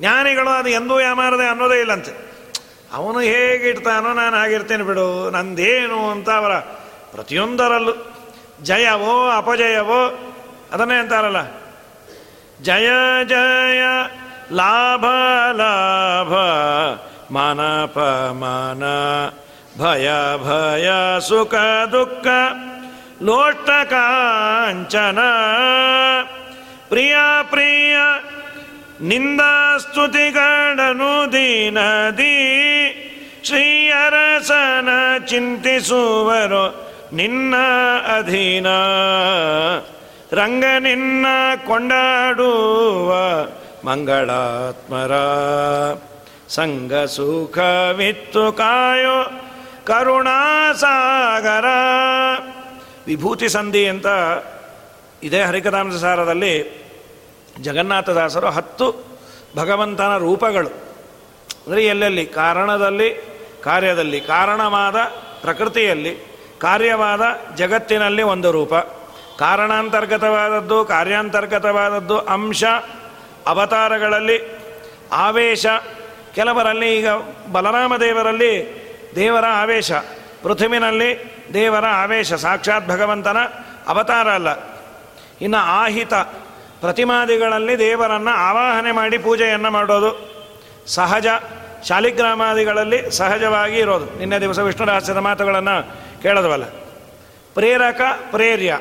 ಜ್ಞಾನಿಗಳು 0.00 0.48
ಅದು 0.48 0.68
ಎಂದೂ 0.68 1.00
ಯಾಮಾರದೆ 1.00 1.46
ಅನ್ನೋದೇ 1.46 1.80
ಇಲ್ಲಂತೆ. 1.80 2.30
ಅವನು 2.92 3.18
ಹೇಗಿಡ್ತಾನೋ 3.18 4.12
ನಾನು 4.12 4.36
ಆಗಿರ್ತೇನೆ 4.36 4.82
ಬಿಡು, 4.82 5.30
ನಂದೇನು 5.30 6.10
ಅಂತ 6.10 6.30
ಅವರ 6.30 6.58
ಪ್ರತಿಯೊಂದರಲ್ಲೂ, 7.12 7.92
ಜಯವೋ, 8.62 9.30
ಅಪಜಯವೋ, 9.30 10.30
ಅದನ್ನೇ 10.72 10.94
ಅಂತಾರಲ್ಲ. 10.94 11.36
ಜಯ 12.62 12.90
ಜಯ, 13.24 13.82
ಲಾಭ 14.52 15.04
ಲಾಭ 15.52 16.32
ಮಾನ 17.30 17.60
ಭಯ 19.78 20.10
ಭಯ, 20.44 20.90
ಸುಖ 21.20 21.54
ದುಃಖ 21.92 22.26
ಲೋಟ 23.22 23.70
ಕಾಂಚನ, 23.84 25.18
ಪ್ರಿಯ 26.88 27.16
ಪ್ರಿಯ 27.50 27.96
ನಿಂದಾಸ್ತುತಿಗಡನು 29.00 31.32
ದೀನದಿ, 31.32 32.38
ಶ್ರೀಯರಸನ 33.44 34.88
ಚಿಂತಿಸುವರು 35.26 36.90
ನಿನ್ನ 37.12 37.54
ಅಧೀನ. 38.18 38.66
ರಂಗ 40.32 40.64
ನಿನ್ನ 40.78 41.26
ಕೊಂಡಾಡುವ 41.66 43.12
ಮಂಗಳಾತ್ಮರ. 43.88 45.12
ಸಂಗ 46.50 46.94
ಸುಖವಿತ್ತು 46.94 48.52
ಕಾಯೋ 48.52 49.40
ಕರುಣಾಸಾಗರ. 49.86 51.64
ವಿಭೂತಿ 53.06 53.48
ಸಂಧಿ 53.48 53.88
ಅಂತ 53.88 54.06
ಇದೇ 55.22 55.42
ಹರಿಕಥಾಂಸಾರದಲ್ಲಿ 55.42 56.80
ಜಗನ್ನಾಥದಾಸರು 57.60 58.50
ಹತ್ತು 58.50 59.18
ಭಗವಂತನ 59.56 60.16
ರೂಪಗಳು. 60.16 60.68
ಅಂದರೆ 61.66 61.84
ಎಲ್ಲೆಲ್ಲಿ? 61.84 62.26
ಕಾರಣದಲ್ಲಿ, 62.26 63.14
ಕಾರ್ಯದಲ್ಲಿ. 63.64 64.20
ಕಾರಣವಾದ 64.20 64.96
ಪ್ರಕೃತಿಯಲ್ಲಿ, 65.40 66.16
ಕಾರ್ಯವಾದ 66.60 67.20
ಜಗತ್ತಿನಲ್ಲಿ 67.54 68.22
ಒಂದು 68.22 68.52
ರೂಪ. 68.52 68.74
ಕಾರಣಾಂತರ್ಗತವಾದದ್ದು, 69.38 70.84
ಕಾರ್ಯಾಂತರ್ಗತವಾದದ್ದು 70.84 72.18
ಅಂಶ, 72.18 72.64
ಅವತಾರಗಳಲ್ಲಿ 73.46 74.60
ಆವೇಶ 75.12 75.66
ಕೆಲವರಲ್ಲಿ 76.34 76.98
ಈಗ 76.98 77.08
ಬಲರಾಮ 77.52 77.96
ದೇವರಲ್ಲಿ 77.96 78.52
ದೇವರ 79.14 79.44
ಆವೇಶ. 79.44 79.92
ಪೃಥ್ವಿನಲ್ಲಿ 80.42 81.34
ದೇವರ 81.54 81.84
ಆವೇಶ, 81.86 82.32
ಸಾಕ್ಷಾತ್ 82.32 82.88
ಭಗವಂತನ 82.88 83.36
ಅವತಾರ 83.88 84.28
ಅಲ್ಲ. 84.28 84.48
ಇನ್ನು 85.40 85.56
ಆಹಿತ 85.56 86.14
ಪ್ರತಿಮಾದಿಗಳಲ್ಲಿ 86.80 87.78
ದೇವರನ್ನು 87.78 88.30
ಆವಾಹನೆ 88.30 88.92
ಮಾಡಿ 88.92 89.18
ಪೂಜೆಯನ್ನು 89.18 89.70
ಮಾಡೋದು. 89.70 90.10
ಸಹಜ 90.86 91.26
ಶಾಲಿಗ್ರಾಮಾದಿಗಳಲ್ಲಿ 91.88 93.10
ಸಹಜವಾಗಿ 93.10 93.76
ಇರೋದು. 93.76 94.18
ನಿನ್ನೆ 94.18 94.40
ದಿವಸ 94.40 94.58
ವಿಷ್ಣು 94.58 94.86
ರಹಸ್ಯದ 94.86 95.16
ಮಾತುಗಳನ್ನು 95.16 95.86
ಕೇಳೋದವಲ್ಲ. 96.22 96.64
ಪ್ರೇರಕ 97.54 98.00
ಪ್ರೇರ್ಯ. 98.30 98.78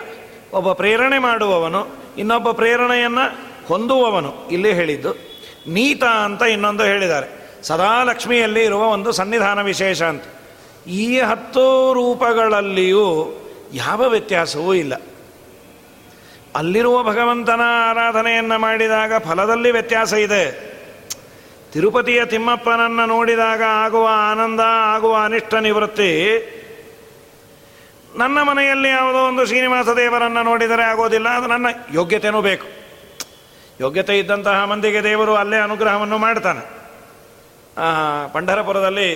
ಒಬ್ಬ 0.54 0.72
ಪ್ರೇರಣೆ 0.74 1.20
ಮಾಡುವವನು, 1.20 1.88
ಇನ್ನೊಬ್ಬ 2.18 2.52
ಪ್ರೇರಣೆಯನ್ನು 2.52 3.38
ಹೊಂದುವವನು. 3.68 4.50
ಇಲ್ಲಿ 4.52 4.74
ಹೇಳಿದ್ದು, 4.74 5.12
ನೀತ 5.68 6.04
ಅಂತ 6.04 6.42
ಇನ್ನೊಂದು 6.42 6.84
ಹೇಳಿದ್ದಾರೆ. 6.84 7.39
ಸದಾ 7.64 8.04
ಲಕ್ಷ್ಮಿಯಲ್ಲಿ 8.04 8.64
ಇರುವ 8.64 8.84
ಒಂದು 8.84 9.12
ಸನ್ನಿಧಾನ 9.12 9.62
ವಿಶೇಷ 9.62 10.02
ಅಂತ. 10.02 10.24
ಈ 10.88 11.20
ಹತ್ತು 11.20 11.94
ರೂಪಗಳಲ್ಲಿಯೂ 11.94 13.36
ಯಾವ 13.74 14.10
ವ್ಯತ್ಯಾಸವೂ 14.10 14.74
ಇಲ್ಲ. 14.74 14.94
ಅಲ್ಲಿರುವ 16.56 17.04
ಭಗವಂತನ 17.04 17.62
ಆರಾಧನೆಯನ್ನು 17.90 18.60
ಮಾಡಿದಾಗ 18.60 19.18
ಫಲದಲ್ಲಿ 19.18 19.72
ವ್ಯತ್ಯಾಸ 19.72 20.14
ಇದೆ. 20.14 20.70
ತಿರುಪತಿಯ 21.74 22.26
ತಿಮ್ಮಪ್ಪನನ್ನು 22.26 23.06
ನೋಡಿದಾಗ 23.06 23.64
ಆಗುವ 23.64 24.10
ಆನಂದ, 24.12 24.60
ಆಗುವ 24.66 25.16
ಅನಿಷ್ಟ 25.16 25.54
ನಿವೃತ್ತಿ. 25.54 26.12
ನನ್ನ 28.18 28.42
ಮನೆಯಲ್ಲಿ 28.42 28.90
ಯಾವುದೋ 28.90 29.20
ಒಂದು 29.20 29.46
ಶ್ರೀನಿವಾಸ 29.46 29.88
ದೇವರನ್ನು 29.88 30.44
ನೋಡಿದರೆ 30.44 30.84
ಆಗೋದಿಲ್ಲ, 30.84 31.30
ಅದು 31.30 31.48
ನನ್ನ 31.48 31.66
ಯೋಗ್ಯತೆಯೂ 31.94 32.42
ಬೇಕು. 32.42 32.68
ಯೋಗ್ಯತೆ 33.82 34.20
ಇದ್ದಂತಹ 34.20 34.64
ಮಂದಿಗೆ 34.64 35.04
ದೇವರು 35.04 35.36
ಅಲ್ಲೇ 35.36 35.58
ಅನುಗ್ರಹವನ್ನು 35.58 36.18
ಮಾಡ್ತಾನೆ. 36.18 36.79
ಪಂಢರಪುರದಲ್ಲಿ 38.34 39.10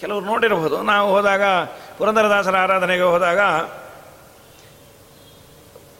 ಕೆಲವರು 0.00 0.24
ನೋಡಿರಬಹುದು. 0.24 0.82
ನಾವು 0.82 1.10
ಹೋದಾಗ 1.10 1.42
ಪುರಂದರದಾಸರ 1.98 2.56
ಆರಾಧನೆಗೆ 2.56 3.02
ಹೋದಾಗ 3.02 3.40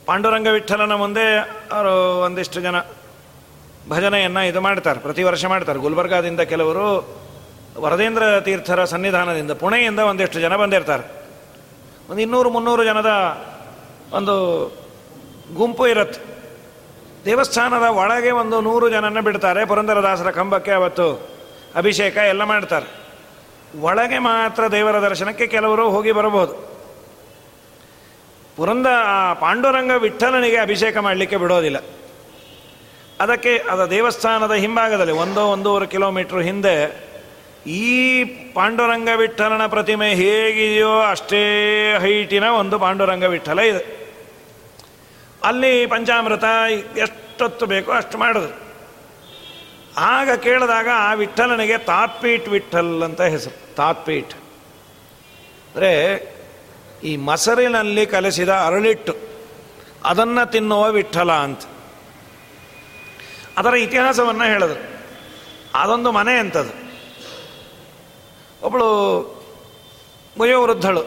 ಪಾಂಡುರಂಗ 0.06 0.46
ವಿಠಲನ 0.46 0.94
ಮುಂದೆ 0.94 1.25
ಅವರು 1.72 2.20
ಒಂದಿಷ್ಟು 2.20 2.60
ಜನ 2.60 2.76
ಭಜನೆಯನ್ನು 3.88 4.42
ಇದು 4.46 4.60
ಮಾಡ್ತಾರೆ, 4.60 5.00
ಪ್ರತಿ 5.00 5.22
ವರ್ಷ 5.22 5.44
ಮಾಡ್ತಾರೆ. 5.44 5.78
ಗುಲ್ಬರ್ಗಾದಿಂದ 5.78 6.40
ಕೆಲವರು 6.40 6.87
ವರದೇಂದ್ರ 7.78 8.40
ತೀರ್ಥರ 8.40 8.84
ಸನ್ನಿಧಾನದಿಂದ 8.84 9.50
ಪುಣೆಯಿಂದ 9.52 9.98
ಒಂದಿಷ್ಟು 9.98 10.40
ಜನ 10.40 10.56
ಬಂದಿರ್ತಾರೆ. 10.56 11.04
ಒಂದು 12.10 12.20
ಇನ್ನೂರು 12.22 12.50
ಮುನ್ನೂರು 12.50 12.84
ಜನದ 12.84 13.10
ಒಂದು 14.12 14.34
ಗುಂಪು 15.54 15.87
ಇರುತ್ತೆ. 15.87 16.27
ದೇವಸ್ಥಾನದ 17.25 17.82
ಒಳಗೆ 17.82 18.30
ಒಂದು 18.30 18.60
ನೂರು 18.60 18.88
ಜನನ 18.88 19.20
ಬಿಡ್ತಾರೆ. 19.20 19.64
ಪುರಂದರದಾಸರ 19.64 20.30
ಕಂಬಕ್ಕೆ 20.30 20.70
ಅವತ್ತು 20.70 21.28
ಅಭಿಷೇಕ 21.75 22.16
ಎಲ್ಲ 22.16 22.44
ಮಾಡ್ತಾರೆ. 22.44 23.08
ಒಳಗೆ 23.80 24.18
ಮಾತ್ರ 24.18 24.66
ದೇವರ 24.66 25.00
ದರ್ಶನಕ್ಕೆ 25.00 25.46
ಕೆಲವರು 25.46 25.90
ಹೋಗಿ 25.90 26.12
ಬರಬಹುದು. 26.12 26.68
ಪುರಂದ 28.56 28.87
ಪಾಂಡುರಂಗ 29.40 29.90
ವಿಠಲನಿಗೆ 29.90 30.56
ಅಭಿಷೇಕ 30.56 30.96
ಮಾಡಲಿಕ್ಕೆ 30.96 31.37
ಬಿಡೋದಿಲ್ಲ. 31.37 31.76
ಅದಕ್ಕೆ, 33.20 33.58
ಅದ 33.58 33.84
ದೇವಸ್ಥಾನದ 33.84 34.52
ಹಿಂಭಾಗದಲ್ಲಿ, 34.52 35.12
ಒಂದೋ 35.12 35.42
ಒಂದೂವರೆ 35.42 35.87
ಕಿಲೋಮೀಟ್ರ್ 35.87 36.42
ಹಿಂದೆ 36.42 37.08
ಈ 37.66 38.25
ಪಾಂಡುರಂಗ 38.25 39.08
ವಿಠಲನ 39.16 39.66
ಪ್ರತಿಮೆ 39.66 40.14
ಹೇಗಿದೆಯೋ 40.14 41.00
ಅಷ್ಟೇ 41.00 41.94
ಹೈಟಿನ 42.00 42.44
ಒಂದು 42.44 42.78
ಪಾಂಡುರಂಗ 42.78 43.25
ವಿಠಲ 43.25 43.58
ಇದೆ. 43.58 43.98
ಅಲ್ಲಿ 45.45 45.87
ಪಂಚಾಮೃತ 45.87 46.45
ಎಷ್ಟೊತ್ತು 46.97 47.66
ಬೇಕೋ 47.66 47.92
ಅಷ್ಟು 47.92 48.18
ಮಾಡಿದ್ರು 48.18 48.68
ಆಗ 49.97 50.30
ಕೇಳಿದಾಗ 50.30 50.88
ಆ 50.95 51.14
ವಿಠಲನಿಗೆ 51.14 51.78
ತಾತ್ಪೀಠ್ 51.78 52.49
ವಿಠಲ್ 52.49 53.02
ಅಂತ 53.02 53.21
ಹೆಸರು, 53.21 53.75
ತಾತ್ಪೀಠ್. 53.75 54.35
ಅಂದರೆ 54.35 56.23
ಈ 57.04 57.16
ಮಸರಿನಲ್ಲಿ 57.16 58.07
ಕಲಸಿದ 58.07 58.49
ಅರಳಿಟ್ಟು, 58.49 59.16
ಅದನ್ನು 60.04 60.50
ತಿನ್ನುವ 60.50 60.90
ವಿಠಲ 60.90 61.33
ಅಂತ. 61.33 61.61
ಅದರ 63.59 63.75
ಇತಿಹಾಸವನ್ನು 63.75 64.45
ಹೇಳಿದ್ರು. 64.45 64.99
ಅದೊಂದು 65.75 66.12
ಮನೆ 66.12 66.38
ಅಂತದು. 66.38 66.88
ಒಬ್ಬಳು 68.62 68.88
ವಯೋವೃದ್ಧಳು 70.38 71.04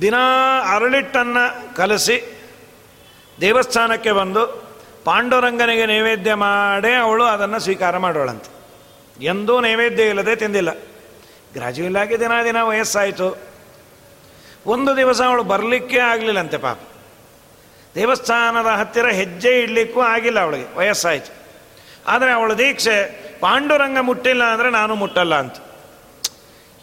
ದಿನಾ 0.00 0.60
ಅರಳಿಟ್ಟನ್ನು 0.74 1.76
ಕಲಸಿ 1.76 2.39
ದೇವಸ್ಥಾನಕ್ಕೆ 3.40 4.12
ಬಂದು 4.12 4.70
ಪಾಂಡುರಂಗನಿಗೆ 5.04 5.86
ನೈವೇದ್ಯ 5.86 6.34
ಮಾಡೇ 6.34 6.94
ಅವಳು 6.94 7.24
ಅದನ್ನು 7.24 7.58
ಸ್ವೀಕಾರ 7.58 7.98
ಮಾಡೋಳಂತೆ 7.98 8.60
ಎಂದೂ 9.24 9.60
ನೈವೇದ್ಯ 9.60 10.02
ಇಲ್ಲದೆ 10.02 10.36
ತಿಂದಿಲ್ಲ. 10.36 10.72
ಗ್ರಾಜುಯಲ್ 11.52 11.96
ಆಗಿ 11.96 12.20
ದಿನ 12.20 12.32
ದಿನ 12.44 12.62
ವಯಸ್ಸಾಯಿತು. 12.62 13.38
ಒಂದು 14.66 14.96
ದಿವಸ 14.96 15.22
ಅವಳು 15.22 15.42
ಬರಲಿಕ್ಕೆ 15.42 15.98
ಆಗಲಿಲ್ಲಂತೆ 15.98 16.58
ಪಾಪ. 16.58 16.78
ದೇವಸ್ಥಾನದ 17.94 18.66
ಹತ್ತಿರ 18.66 19.06
ಹೆಜ್ಜೆ 19.06 19.60
ಇಡಲಿಕ್ಕೂ 19.60 20.00
ಆಗಿಲ್ಲ 20.00 20.40
ಅವಳಿಗೆ, 20.40 20.78
ವಯಸ್ಸಾಯಿತು. 20.78 21.34
ಆದರೆ 22.06 22.32
ಅವಳ 22.32 22.52
ದೀಕ್ಷೆ, 22.52 23.30
ಪಾಂಡುರಂಗ 23.40 23.98
ಮುಟ್ಟಿಲ್ಲ 23.98 24.44
ಅಂದರೆ 24.44 24.70
ನಾನು 24.70 24.94
ಮುಟ್ಟಲ್ಲ 24.94 25.34
ಅಂತ. 25.34 25.56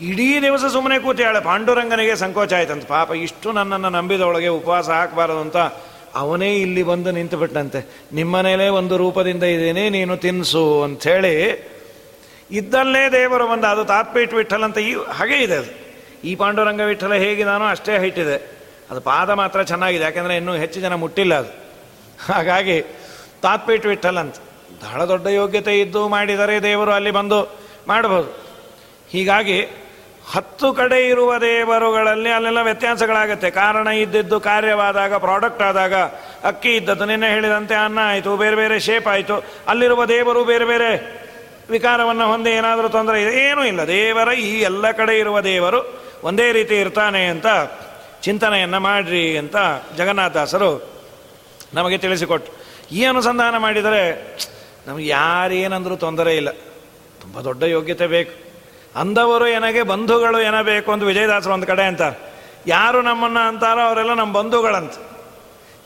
ಇಡೀ 0.01 0.41
ದಿವಸ 0.41 0.65
ಸುಮ್ಮನೆ 0.65 0.99
ಕೂತಿಯಾಳೆ 0.99 1.39
ಪಾಂಡುರಂಗನಿಗೆ 1.39 2.15
ಸಂಕೋಚ 2.15 2.53
ಆಯ್ತಂತ. 2.53 2.85
ಪಾಪ, 2.85 3.11
ಇಷ್ಟು 3.11 3.51
ನನ್ನನ್ನು 3.51 3.89
ನಂಬಿದವಳಿಗೆ 3.89 4.47
ಉಪವಾಸ 4.47 4.89
ಹಾಕಬಾರದು 4.89 5.39
ಅಂತ 5.39 5.57
ಅವನೇ 6.17 6.49
ಇಲ್ಲಿ 6.55 6.83
ಬಂದು 6.83 7.09
ನಿಂತುಬಿಟ್ಟಂತೆ. 7.11 7.79
ನಿಮ್ಮನೇಲೇ 8.13 8.67
ಒಂದು 8.79 8.97
ರೂಪದಿಂದ 8.97 9.43
ಇದ್ದೇನೆ 9.43 9.83
ನೀನು 9.89 10.13
ತಿನ್ಸು 10.17 10.63
ಅಂಥೇಳಿ 10.83 11.33
ಇದ್ದಲ್ಲೇ 12.51 13.03
ದೇವರು 13.11 13.45
ಬಂದ. 13.47 13.65
ಅದು 13.65 13.83
ತಾತ್ಪೀಠ 13.85 14.33
ವಿಠಲ್ 14.33 14.63
ಅಂತ 14.63 14.77
ಈ 14.77 14.91
ಹಾಗೆ 14.93 15.37
ಇದೆ 15.43 15.55
ಅದು. 15.55 15.71
ಈ 16.23 16.31
ಪಾಂಡುರಂಗ 16.35 16.81
ವಿಠಲ 16.81 17.13
ಹೇಗಿದಾನೋ 17.13 17.65
ಅಷ್ಟೇ 17.65 17.97
ಹೈಟಿದೆ 17.97 18.37
ಅದು 18.91 18.99
ಪಾದ 19.01 19.29
ಮಾತ್ರ 19.29 19.59
ಚೆನ್ನಾಗಿದೆ, 19.63 20.03
ಯಾಕೆಂದರೆ 20.03 20.35
ಇನ್ನೂ 20.37 20.53
ಹೆಚ್ಚು 20.53 20.79
ಜನ 20.81 20.93
ಮುಟ್ಟಿಲ್ಲ 20.95 21.33
ಅದು. 21.35 21.51
ಹಾಗಾಗಿ 22.33 22.77
ತಾತ್ಪೀಠ 23.41 23.85
ವಿಠಲ್ 23.85 24.17
ಅಂತ. 24.17 24.37
ಬಹಳ 24.83 25.01
ದೊಡ್ಡ 25.05 25.27
ಯೋಗ್ಯತೆ 25.27 25.73
ಇದ್ದು 25.79 26.01
ಮಾಡಿದರೆ 26.07 26.55
ದೇವರು 26.63 26.91
ಅಲ್ಲಿ 26.91 27.11
ಬಂದು 27.11 27.39
ಮಾಡಬಹುದು 27.87 28.29
ಹೀಗಾಗಿ 29.09 29.57
ಹತ್ತು 30.33 30.73
ಕಡೆ 30.73 31.07
ಇರುವ 31.07 31.37
ದೇವರುಗಳಲ್ಲಿ 31.37 32.29
ಅಲ್ಲೆಲ್ಲ 32.29 32.61
ವ್ಯತ್ಯಾಸಗಳಾಗುತ್ತೆ. 32.61 33.51
ಕಾರಣ 33.51 33.87
ಇದ್ದಿದ್ದು 33.87 34.39
ಕಾರ್ಯವಾದಾಗ 34.39 35.13
ಪ್ರಾಡಕ್ಟ್ 35.13 35.61
ಆದಾಗ, 35.61 35.93
ಅಕ್ಕಿ 36.43 36.75
ಇದ್ದದ್ದು. 36.75 37.05
ನಿನ್ನೆ 37.05 37.29
ಹೇಳಿದಂತೆ 37.29 37.75
ಅನ್ನ 37.75 37.99
ಆಯಿತು, 38.03 38.37
ಬೇರೆ 38.37 38.55
ಬೇರೆ 38.55 38.79
ಶೇಪ್ 38.79 39.07
ಆಯಿತು. 39.07 39.43
ಅಲ್ಲಿರುವ 39.67 40.05
ದೇವರು 40.05 40.45
ಬೇರೆ 40.45 40.65
ಬೇರೆ 40.65 41.17
ವಿಕಾರವನ್ನು 41.69 42.27
ಹೊಂದಿ 42.27 42.49
ಏನಾದರೂ 42.49 42.89
ತೊಂದರೆ 42.89 43.21
ಇದೆ? 43.21 43.49
ಏನೂ 43.49 43.63
ಇಲ್ಲ. 43.63 43.87
ದೇವರ 43.87 44.33
ಈ 44.33 44.61
ಎಲ್ಲ 44.61 44.91
ಕಡೆ 44.91 45.19
ಇರುವ 45.19 45.41
ದೇವರು 45.41 45.99
ಒಂದೇ 46.23 46.51
ರೀತಿ 46.51 46.79
ಇರ್ತಾನೆ 46.79 47.25
ಅಂತ 47.25 47.45
ಚಿಂತನೆಯನ್ನು 48.21 48.79
ಮಾಡ್ರಿ 48.79 49.37
ಅಂತ 49.37 49.55
ಜಗನ್ನಾಥದಾಸರು 49.97 50.97
ನಮಗೆ 51.73 51.97
ತಿಳಿಸಿಕೊಟ್ಟು 51.97 52.51
ಈ 52.91 53.05
ಅನುಸಂಧಾನ 53.05 53.57
ಮಾಡಿದರೆ 53.57 54.37
ನಮಗೆ 54.87 55.07
ಯಾರೇನಂದರೂ 55.07 55.95
ತೊಂದರೆ 55.95 56.35
ಇಲ್ಲ. 56.35 56.51
ತುಂಬ 57.21 57.39
ದೊಡ್ಡ 57.39 57.63
ಯೋಗ್ಯತೆ 57.63 58.07
ಬೇಕು. 58.07 58.46
ಅಂದವರು 58.97 59.47
ಏನಾಗೆ 59.47 59.83
ಬಂಧುಗಳು 59.83 60.41
ಏನಬೇಕು 60.41 60.91
ಅಂತ 60.91 61.03
ವಿಜಯದಾಸರು 61.03 61.53
ಒಂದು 61.53 61.67
ಕಡೆ 61.67 61.83
ಅಂತಾರೆ. 61.83 62.33
ಯಾರು 62.67 63.01
ನಮ್ಮನ್ನು 63.01 63.47
ಅಂತಾರೋ 63.47 63.81
ಅವರೆಲ್ಲ 63.81 64.13
ನಮ್ಮ 64.13 64.37
ಬಂಧುಗಳಂತ. 64.37 64.93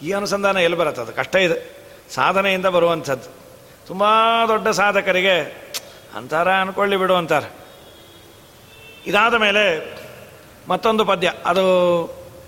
ಈ 0.01 0.11
ಅನುಸಂಧಾನ 0.11 0.57
ಎಲ್ಲಿ 0.57 0.77
ಬರುತ್ತೆ? 0.77 1.01
ಅದು 1.01 1.13
ಕಷ್ಟ 1.13 1.35
ಇದೆ. 1.35 1.81
ಸಾಧನೆಯಿಂದ 2.15 2.65
ಬರುವಂಥದ್ದು. 2.65 3.41
ತುಂಬ 3.87 4.03
ದೊಡ್ಡ 4.47 4.67
ಸಾಧಕರಿಗೆ 4.67 5.41
ಅಂತಾರ 6.15 6.53
ಅನ್ಕೊಳ್ಳಿ 6.53 6.97
ಬಿಡು 6.97 7.15
ಅಂತಾರೆ. 7.15 7.51
ಇದಾದ 9.07 9.33
ಮೇಲೆ 9.33 9.95
ಮತ್ತೊಂದು 10.67 11.05
ಪದ್ಯ. 11.05 11.33
ಅದು 11.45 11.65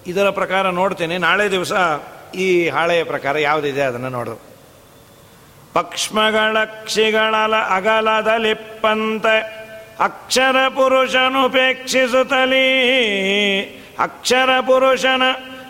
ಇದರ 0.07 0.29
ಪ್ರಕಾರ 0.29 0.69
ನೋಡ್ತೀನಿ. 0.69 1.17
ನಾಳೆ 1.17 1.51
ದಿವಸ 1.51 1.71
ಈ 2.35 2.69
ಹಾಳೆಯ 2.69 3.03
ಪ್ರಕಾರ 3.03 3.37
ಯಾವುದಿದೆ 3.37 3.81
ಅದನ್ನು 3.81 4.09
ನೋಡು. 4.09 4.41
ಪಕ್ಷ್ಮಗಳ 5.73 6.57
ಕ್ಷಿಗಳಲ 6.65 7.55
ಅಗಲದಲಿಪ್ಪಂತ 7.55 9.25
ಅಕ್ಷರ 9.99 10.67
ಪುರುಷನುಪೇಕ್ಷಿಸುತ್ತಲೀ, 10.67 12.65
ಅಕ್ಷರ 13.99 14.59
ಪುರುಷನ 14.59 15.21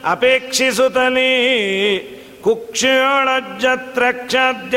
ಅಪೇಕ್ಷಿಸುತ್ತಲೀ 0.05 1.29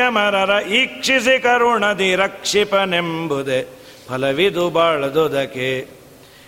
ಮರರ 0.09 0.67
ಈಕ್ಷಿಸಿ 0.67 1.39
ಕರುಣದಿ 1.39 2.15
ರಕ್ಷಿಪನೆಂಬುದೇ 2.15 3.63
ಫಲವಿದು 4.09 4.71
ಬಾಳದುದಕ್ಕೆ 4.71 5.87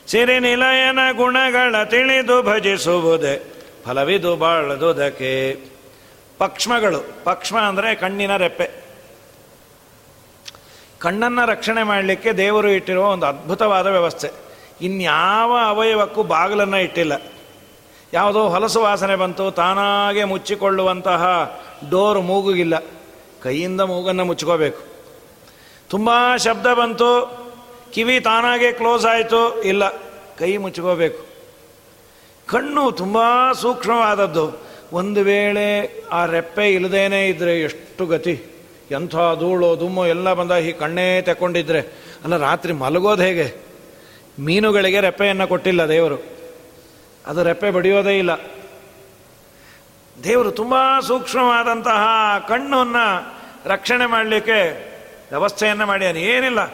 ಸಿರಿ 0.09 0.39
ನಿಲಯನ 0.39 0.99
ಗುಣಗಳ 1.13 1.85
ತಿಳಿದು 1.85 2.43
ಭಜಿಸುವುದೇ 2.43 3.43
ಫಲವಿದು 3.87 4.37
ಬಾಳದುದಕ್ಕೆ 4.37 5.55
ಪಕ್ಷ್ಮಗಳು, 6.39 7.25
ಪಕ್ಷ್ಮ 7.25 7.59
ಅಂದರೆ 7.59 7.95
ಕಣ್ಣಿನ 7.95 8.37
ರೆಪ್ಪೆ. 8.37 8.88
ಕಣ್ಣನ್ನು 10.99 11.47
ರಕ್ಷಣೆ 11.47 11.83
ಮಾಡಲಿಕ್ಕೆ 11.83 12.33
ದೇವರು 12.33 12.69
ಇಟ್ಟಿರುವ 12.69 13.09
ಒಂದು 13.09 13.27
ಅದ್ಭುತವಾದ 13.27 13.87
ವ್ಯವಸ್ಥೆ. 13.87 14.29
ಇನ್ಯಾವ 14.81 15.59
ಅವಯವಕ್ಕೂ 15.67 16.23
ಬಾಗಿಲನ್ನು 16.23 16.79
ಇಟ್ಟಿಲ್ಲ. 16.79 17.13
ಯಾವುದೋ 18.13 18.49
ಹೊಲಸು 18.49 18.81
ವಾಸನೆ 18.81 19.17
ಬಂತು, 19.17 19.51
ತಾನಾಗೆ 19.51 20.25
ಮುಚ್ಚಿಕೊಳ್ಳುವಂತಹ 20.25 21.61
ಡೋರ್ 21.91 22.19
ಮೂಗುಗಿಲ್ಲ. 22.19 22.79
ಕೈಯಿಂದ 23.43 23.81
ಮೂಗನ್ನು 23.81 24.25
ಮುಚ್ಕೋಬೇಕು. 24.25 24.83
ತುಂಬ 25.89 26.11
ಶಬ್ದ 26.37 26.67
ಬಂತು, 26.67 27.39
ಕಿವಿ 27.93 28.21
ತಾನಾಗೆ 28.21 28.73
ಕ್ಲೋಸ್ 28.73 29.07
ಆಯಿತು, 29.07 29.63
ಇಲ್ಲ, 29.63 29.89
ಕೈ 30.39 30.57
ಮುಚ್ಕೋಬೇಕು. 30.57 31.27
ಕಣ್ಣು 32.47 32.93
ತುಂಬ 32.93 33.19
ಸೂಕ್ಷ್ಮವಾದದ್ದು. 33.53 34.59
ಒಂದು 34.93 35.21
ವೇಳೆ 35.21 36.03
ಆ 36.13 36.25
ರೆಪ್ಪೆ 36.25 36.73
ಇಲ್ಲದೇನೆ 36.73 37.29
ಇದ್ದರೆ 37.29 37.61
ಎಷ್ಟು 37.61 38.07
ಗತಿ. 38.07 38.58
ಎಂಥ 38.91 39.13
ಧೂಳು 39.13 39.81
ದುಮ್ಮು 39.81 40.07
ಎಲ್ಲ 40.07 40.33
ಬಂದ 40.33 40.53
ಈ 40.53 40.73
ಕಣ್ಣೇ 40.73 41.23
ತಕ್ಕೊಂಡಿದ್ರೆ. 41.23 41.81
ಅಲ್ಲ, 42.25 42.37
ರಾತ್ರಿ 42.37 42.73
ಮಲಗೋದು 42.73 43.23
ಹೇಗೆ? 43.23 43.57
ಮೀನುಗಳಿಗೆ 44.41 45.01
ರೆಪ್ಪೆಯನ್ನು 45.01 45.47
ಕೊಟ್ಟಿಲ್ಲ 45.47 45.89
ದೇವರು. 45.89 46.39
ಅದು 47.27 47.43
ರೆಪ್ಪೆ 47.43 47.71
ಬಡಿಯೋದೇ 47.71 48.19
ಇಲ್ಲ. 48.19 48.31
ದೇವರು 50.25 50.51
ತುಂಬ 50.51 50.75
ಸೂಕ್ಷ್ಮವಾದಂತಹ 51.01 52.07
ಕಣ್ಣನ್ನು 52.49 53.35
ರಕ್ಷಣೆ 53.67 54.07
ಮಾಡಲಿಕ್ಕೆ 54.07 54.89
ವ್ಯವಸ್ಥೆಯನ್ನು 55.29 55.87
ಮಾಡ್ಯಾನೆ. 55.87 56.21
ಏನಿಲ್ಲ. 56.21 56.67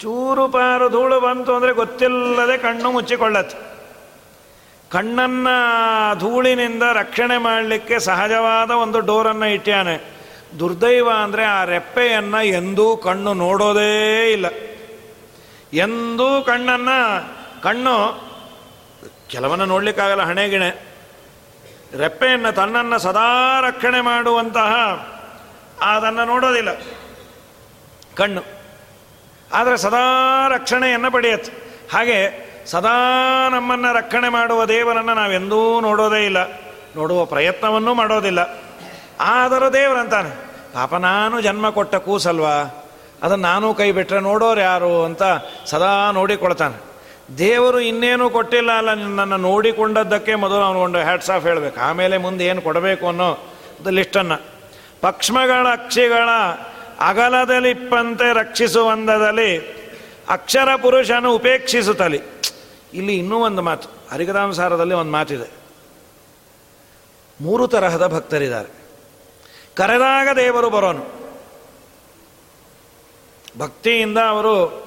ಚೂರು 0.00 0.48
ಪಾರು 0.48 0.88
ಧೂಳು 0.88 1.20
ಬಂತು 1.20 1.54
ಅಂದರೆ 1.54 1.72
ಗೊತ್ತಿಲ್ಲದೆ 1.72 2.58
ಕಣ್ಣು 2.58 2.92
ಮುಚ್ಚಿಕೊಳ್ಳತ್ತೆ. 2.92 3.74
ಕಣ್ಣನ್ನು 4.90 6.18
ಧೂಳಿನಿಂದ 6.18 6.82
ರಕ್ಷಣೆ 6.82 7.38
ಮಾಡಲಿಕ್ಕೆ 7.38 7.98
ಸಹಜವಾದ 7.98 8.70
ಒಂದು 8.70 9.00
ಡೋರನ್ನು 9.00 9.46
ಇಟ್ಟ್ಯಾನೆ 9.46 10.13
ದುರ್ದೈವ 10.58 11.10
ಅಂದರೆ 11.10 11.44
ಆ 11.44 11.64
ರೆಪ್ಪೆಯನ್ನು 11.64 12.42
ಎಂದೂ 12.42 12.96
ಕಣ್ಣು 12.96 13.34
ನೋಡೋದೇ 13.34 14.32
ಇಲ್ಲ. 14.32 14.46
ಎಂದೂ 15.72 16.42
ಕಣ್ಣನ್ನು 16.42 17.28
ಕಣ್ಣು 17.62 18.24
ಕೆಲವನ್ನ 19.28 19.64
ನೋಡಲಿಕ್ಕಾಗಲ್ಲ, 19.64 20.22
ಹಣೆಗಿಣೆ. 20.22 20.94
ರೆಪ್ಪೆಯನ್ನು 21.96 22.52
ತನ್ನನ್ನು 22.52 22.98
ಸದಾ 22.98 23.60
ರಕ್ಷಣೆ 23.60 24.00
ಮಾಡುವಂತಹ 24.00 24.74
ಅದನ್ನು 25.80 26.24
ನೋಡೋದಿಲ್ಲ. 26.24 26.68
ಕಣ್ಣು. 28.14 28.42
ಆದರೆ 29.52 29.76
ಸದಾ 29.76 30.48
ರಕ್ಷಣೆಯನ್ನು 30.48 31.10
ಪಡೆಯುತ್ತೆ. 31.10 31.52
ಹಾಗೆ 31.92 32.44
ಸದಾ 32.66 32.96
ನಮ್ಮನ್ನು 33.48 33.92
ರಕ್ಷಣೆ 33.92 34.28
ಮಾಡುವ 34.28 34.64
ದೇವರನ್ನು 34.64 35.14
ನಾವೆಂದೂ 35.14 35.80
ನೋಡೋದೇ 35.80 36.24
ಇಲ್ಲ. 36.24 36.52
ನೋಡುವ 36.96 37.24
ಪ್ರಯತ್ನವನ್ನೂ 37.24 37.94
ಮಾಡೋದಿಲ್ಲ. 37.94 38.64
ಆದರೂ 39.20 39.70
ದೇವರಂತಾನೆ. 39.70 40.43
ಪಾಪ 40.74 40.94
ನಾನು 40.94 41.40
ಜನ್ಮ 41.40 41.70
ಕೊಟ್ಟ 41.70 41.94
ಕೂಸಲ್ವಾ? 41.94 42.86
ಅದನ್ನು 43.22 43.48
ನಾನು 43.48 43.74
ಕೈ 43.74 43.92
ಬಿಟ್ಟರೆ 43.92 44.20
ನೋಡೋರು 44.20 44.60
ಯಾರು 44.60 45.04
ಅಂತ 45.04 45.22
ಸದಾ 45.66 46.10
ನೋಡಿಕೊಳ್ತಾನೆ. 46.10 46.94
ದೇವರು 47.38 47.80
ಇನ್ನೇನು 47.80 48.30
ಕೊಟ್ಟಿಲ್ಲ 48.30 48.72
ಅಲ್ಲ 48.72 48.94
ನನ್ನ 48.94 49.36
ನೋಡಿಕೊಂಡದ್ದಕ್ಕೆ 49.36 50.34
ಮೊದಲು 50.34 50.58
ಒಂದು 50.58 50.98
ಹ್ಯಾಟ್ಸ್ 50.98 51.30
ಆಫ್ 51.30 51.44
ಹೇಳಬೇಕು. 51.44 51.80
ಆಮೇಲೆ 51.80 52.16
ಮುಂದೆ 52.16 52.46
ಏನು 52.46 52.60
ಕೊಡಬೇಕು 52.60 53.06
ಅನ್ನೋ 53.06 53.38
ಲಿಸ್ಟನ್ನು 53.90 54.42
ಪಕ್ಷ್ಮಗಳ 55.00 55.66
ಅಕ್ಷಿಗಳ 55.72 56.28
ಅಗಲದಲ್ಲಿಪ್ಪಂತೆ 57.00 58.34
ರಕ್ಷಿಸುವಂದದಲ್ಲಿ 58.34 59.58
ಅಕ್ಷರ 60.28 60.76
ಪುರುಷನು 60.76 61.34
ಉಪೇಕ್ಷಿಸುತ್ತಲಿ. 61.34 62.20
ಇಲ್ಲಿ 62.94 63.14
ಇನ್ನೂ 63.14 63.36
ಒಂದು 63.36 63.62
ಮಾತು. 63.62 63.88
ಹರಿಕದಾಂಸಾರದಲ್ಲಿ 64.12 64.94
ಒಂದು 64.94 65.12
ಮಾತಿದೆ. 65.12 65.50
ಮೂರು 67.40 67.68
ತರಹದ 67.68 68.06
ಭಕ್ತರಿದ್ದಾರೆ. 68.06 68.83
ಕರೆದಾಗ 69.74 70.28
ದೇವರು 70.36 70.70
ಬರೋನು. 70.70 71.14
ಭಕ್ತಿಯಿಂದ 73.58 74.18
ಅವರು 74.18 74.84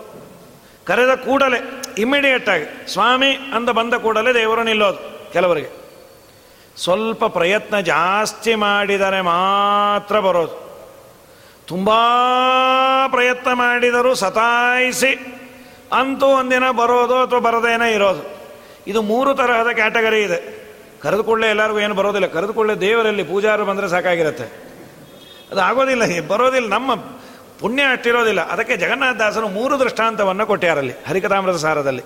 ಕರೆದ 0.85 1.15
ಕೂಡಲೇ 1.15 1.83
ಇಮ್ಮಿಡಿಯೇಟ್ 1.97 2.49
ಆಗಿ, 2.49 2.93
ಸ್ವಾಮಿ 2.93 3.35
ಅಂತ 3.35 3.69
ಬಂದ 3.69 3.93
ಕೂಡಲೇ 3.93 4.33
ದೇವರು 4.33 4.63
ನಿಲ್ಲೋದು 4.63 5.33
ಕೆಲವರಿಗೆ. 5.33 5.69
ಸ್ವಲ್ಪ 6.77 7.25
ಪ್ರಯತ್ನ 7.25 7.79
ಜಾಸ್ತಿ 7.79 8.55
ಮಾಡಿದರೆ 8.55 9.21
ಮಾತ್ರ 9.21 10.19
ಬರೋದು. 10.19 10.67
ತುಂಬ 11.67 11.89
ಪ್ರಯತ್ನ 13.07 13.53
ಮಾಡಿದರೂ 13.53 14.13
ಸತಾಯಿಸಿ 14.13 15.41
ಅಂತೂ 15.91 16.25
ಒಂದಿನ 16.25 16.71
ಬರೋದು 16.71 17.15
ಅಥವಾ 17.15 17.39
ಬರದೇನೇ 17.39 17.91
ಇರೋದು. 17.91 18.37
ಇದು 18.87 19.01
ಮೂರು 19.01 19.35
ತರಹದ 19.35 19.67
ಕ್ಯಾಟಗರಿ 19.73 20.21
ಇದೆ. 20.21 20.57
ಕರೆದುಕೊಳ್ಳೆ 21.01 21.47
ಎಲ್ಲರಿಗೂ 21.47 21.79
ಏನು 21.79 21.93
ಬರೋದಿಲ್ಲ. 21.93 22.27
ಕರೆದುಕೊಳ್ಳೆ 22.27 22.75
ದೇವರಲ್ಲಿ 22.75 23.23
ಪೂಜಾರು 23.23 23.65
ಬಂದರೆ 23.65 23.87
ಸಾಕಾಗಿರುತ್ತೆ. 23.87 24.66
ಅದು 25.51 25.61
ಆಗೋದಿಲ್ಲ 25.61 26.03
ಬರೋದಿಲ್ಲ, 26.27 26.67
ನಮ್ಮ 26.67 26.95
ಪುಣ್ಯ 27.61 27.83
ಅಷ್ಟಿರೋದಿಲ್ಲ 27.93 28.41
ಅದಕ್ಕೆ 28.53 28.75
ಜಗನ್ನಾಥದಾಸರು 28.77 29.47
ಮೂರು 29.49 29.75
ದೃಷ್ಟಾಂತವನ್ನು 29.79 30.45
ಕೊಟ್ಟಾರಲ್ಲಿ 30.45 30.95
ಹರಿಕಥಾಮೃತ 31.07 31.59
ಸಾರದಲ್ಲಿ. 31.65 32.03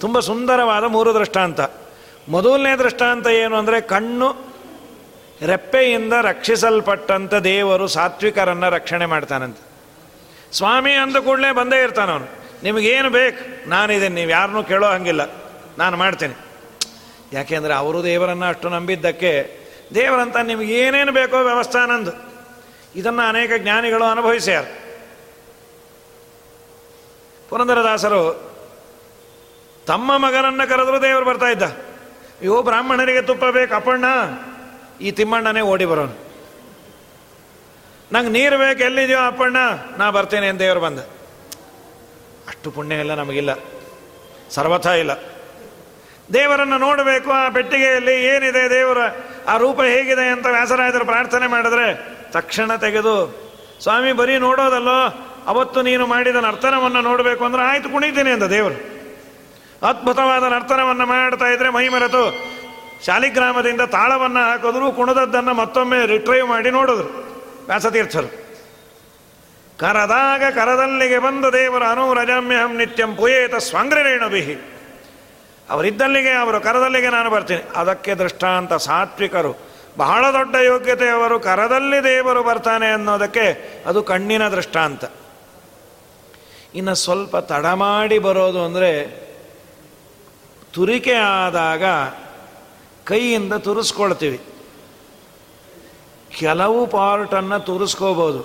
ತುಂಬ 0.00 0.18
ಸುಂದರವಾದ 0.20 0.84
ಮೂರು 0.84 1.10
ದೃಷ್ಟಾಂತ. 1.14 1.60
ಮೊದಲನೇ 2.28 2.72
ದೃಷ್ಟಾಂತ 2.76 3.26
ಏನು 3.42 3.56
ಅಂದರೆ, 3.56 3.78
ಕಣ್ಣು 3.80 4.28
ರೆಪ್ಪೆಯಿಂದ 5.50 6.14
ರಕ್ಷಿಸಲ್ಪಟ್ಟಂಥ 6.22 7.34
ದೇವರು 7.34 7.86
ಸಾತ್ವಿಕರನ್ನು 7.86 8.68
ರಕ್ಷಣೆ 8.70 9.06
ಮಾಡ್ತಾನಂತೆ. 9.06 9.62
ಸ್ವಾಮಿ 10.52 10.92
ಅಂದ 10.92 11.16
ಕೂಡಲೇ 11.16 11.50
ಬಂದೇ 11.52 11.78
ಇರ್ತಾನವನು 11.82 12.28
ನಿಮಗೇನು 12.62 13.10
ಬೇಕು? 13.10 13.40
ನಾನಿದ್ದೀನಿ, 13.70 14.14
ನೀವು 14.14 14.30
ಯಾರನ್ನೂ 14.30 14.62
ಕೇಳೋ 14.62 14.86
ಹಂಗಿಲ್ಲ. 14.86 15.22
ನಾನು 15.78 15.96
ಮಾಡ್ತೇನೆ. 15.96 16.36
ಯಾಕೆಂದರೆ 17.32 17.74
ಅವರು 17.74 17.98
ದೇವರನ್ನು 18.04 18.46
ಅಷ್ಟು 18.46 18.68
ನಂಬಿದ್ದಕ್ಕೆ 18.68 19.32
ದೇವರಂತ 19.94 20.36
ನಿಮಗೇನೇನು 20.36 21.12
ಬೇಕೋ 21.12 21.36
ವ್ಯವಸ್ಥೆ 21.44 21.80
ನಂದು. 21.88 22.12
ಇದನ್ನು 22.96 23.28
ಅನೇಕ 23.28 23.50
ಜ್ಞಾನಿಗಳು 23.58 24.04
ಅನುಭವಿಸ್ಯಾರ. 24.04 24.64
ಪುರಂದರದಾಸರು, 27.48 28.52
ತಮ್ಮ 29.86 30.18
ಮಗನನ್ನು 30.18 30.68
ಕರೆದರೂ 30.68 31.02
ದೇವರು 31.02 31.24
ಬರ್ತಾ 31.24 31.46
ಇದ್ದ. 31.46 31.62
ಅಯ್ಯೋ, 31.62 32.62
ಬ್ರಾಹ್ಮಣರಿಗೆ 32.62 33.22
ತುಪ್ಪ 33.22 33.44
ಬೇಕು, 33.44 33.74
ಅಪ್ಪಣ್ಣ. 33.74 34.04
ಈ 35.00 35.10
ತಿಮ್ಮಣ್ಣನೇ 35.10 35.60
ಓಡಿ 35.60 35.84
ಬರೋನು. 35.84 36.14
ನಂಗೆ 38.12 38.30
ನೀರು 38.30 38.58
ಬೇಕು, 38.58 38.82
ಎಲ್ಲಿದೆಯೋ 38.82 39.26
ಅಪ್ಪಣ್ಣ, 39.26 39.56
ನಾ 39.96 40.10
ಬರ್ತೇನೆ 40.10 40.48
ಅಂತ 40.48 40.58
ದೇವರು 40.58 40.80
ಬಂದ. 40.80 40.98
ಅಷ್ಟು 42.48 42.70
ಪುಣ್ಯ 42.70 42.94
ಎಲ್ಲ 42.94 43.14
ನಮಗಿಲ್ಲ. 43.14 43.50
ಸರ್ವಥ 44.50 44.86
ಇಲ್ಲ. 44.86 45.12
ದೇವರನ್ನು 46.34 46.78
ನೋಡಬೇಕು, 46.78 47.30
ಆ 47.30 47.48
ಪೆಟ್ಟಿಗೆಯಲ್ಲಿ 47.48 48.24
ಏನಿದೆ 48.24 48.70
ದೇವರ, 48.70 48.98
ಆ 49.48 49.56
ರೂಪ 49.56 49.80
ಹೇಗಿದೆ 49.80 50.28
ಅಂತ 50.28 50.46
ವ್ಯಾಸರಾಯದರು 50.46 51.04
ಪ್ರಾರ್ಥನೆ 51.04 51.46
ಮಾಡಿದ್ರೆ 51.46 52.15
ತಕ್ಷಣ 52.30 52.76
ತೆಗೆದು, 52.76 53.46
ಸ್ವಾಮಿ, 53.82 54.12
ಬರೀ 54.12 54.38
ನೋಡೋದಲ್ಲೋ? 54.38 55.32
ಅವತ್ತು 55.46 55.82
ನೀನು 55.82 56.06
ಮಾಡಿದ 56.06 56.36
ನರ್ತನವನ್ನು 56.36 57.00
ನೋಡಬೇಕು 57.00 57.44
ಅಂದ್ರೆ 57.44 57.62
ಆಯ್ತು, 57.62 57.88
ಕುಣಿತೀನಿ 57.88 58.30
ಅಂತ 58.30 58.42
ದೇವರು. 58.42 58.96
ಅದ್ಭುತವಾದ 59.86 60.44
ನರ್ತನವನ್ನು 60.44 61.06
ಮಾಡ್ತಾ 61.06 61.44
ಇದ್ರೆ 61.44 61.70
ಮೈ 61.70 61.88
ಮರೆತು 61.88 62.56
ಶಾಲಿಗ್ರಾಮದಿಂದ 63.06 63.80
ತಾಳವನ್ನು 63.80 64.50
ಹಾಕಿದ್ರು, 64.50 64.92
ಕುಣದದ್ದನ್ನು 64.92 65.54
ಮತ್ತೊಮ್ಮೆ 65.54 66.06
ರಿಟ್ರೈವ್ 66.06 66.48
ಮಾಡಿ 66.48 66.70
ನೋಡಿದ್ರು 66.70 67.08
ವ್ಯಾಸತೀರ್ಥರು. 67.66 68.46
ಕರದಾಗ 69.78 70.42
ಕರದಲ್ಲಿಗೆ 70.54 71.18
ಬಂದ 71.18 71.44
ದೇವರ 71.44 71.82
ಅನುರಜಮ್ಯಹಂ 71.84 72.76
ನಿತ್ಯಂ 72.76 73.14
ಪುಯೇತ 73.14 73.54
ಬಿಹಿ. 74.30 74.54
ಅವರಿದ್ದಲ್ಲಿಗೆ, 75.70 76.30
ಅವರು 76.30 76.60
ಕರದಲ್ಲಿಗೆ 76.60 77.08
ನಾನು 77.08 77.30
ಬರ್ತೀನಿ. 77.30 77.62
ಅದಕ್ಕೆ 77.76 78.14
ದೃಷ್ಟಾಂತ 78.14 78.72
ಸಾತ್ವಿಕರು. 78.72 79.65
ಬಹಳ 79.96 80.24
ದೊಡ್ಡ 80.32 80.54
ಯೋಗ್ಯತೆಯವರು 80.54 81.36
ಕರದಲ್ಲಿ 81.40 82.04
ದೇವರು 82.04 82.42
ಬರ್ತಾನೆ 82.42 82.88
ಅನ್ನೋದಕ್ಕೆ 82.92 83.46
ಅದು 83.86 84.02
ಕಣ್ಣಿನ 84.02 84.48
ದೃಷ್ಟಾಂತ. 84.48 85.04
ಇನ್ನು 86.74 86.94
ಸ್ವಲ್ಪ 86.94 87.36
ತಡ 87.36 87.66
ಮಾಡಿ 87.66 88.18
ಬರೋದು 88.18 88.64
ಅಂದರೆ 88.64 88.90
ತುರಿಕೆ 90.72 91.14
ಆದಾಗ 91.14 91.84
ಕೈಯಿಂದ 93.04 93.52
ತುರಿಸ್ಕೊಳ್ತೀವಿ. 93.52 94.40
ಕೆಲವು 96.38 96.86
ಪಾರ್ಟನ್ನು 96.86 97.58
ತುರಿಸ್ಕೋಬೋದು. 97.60 98.40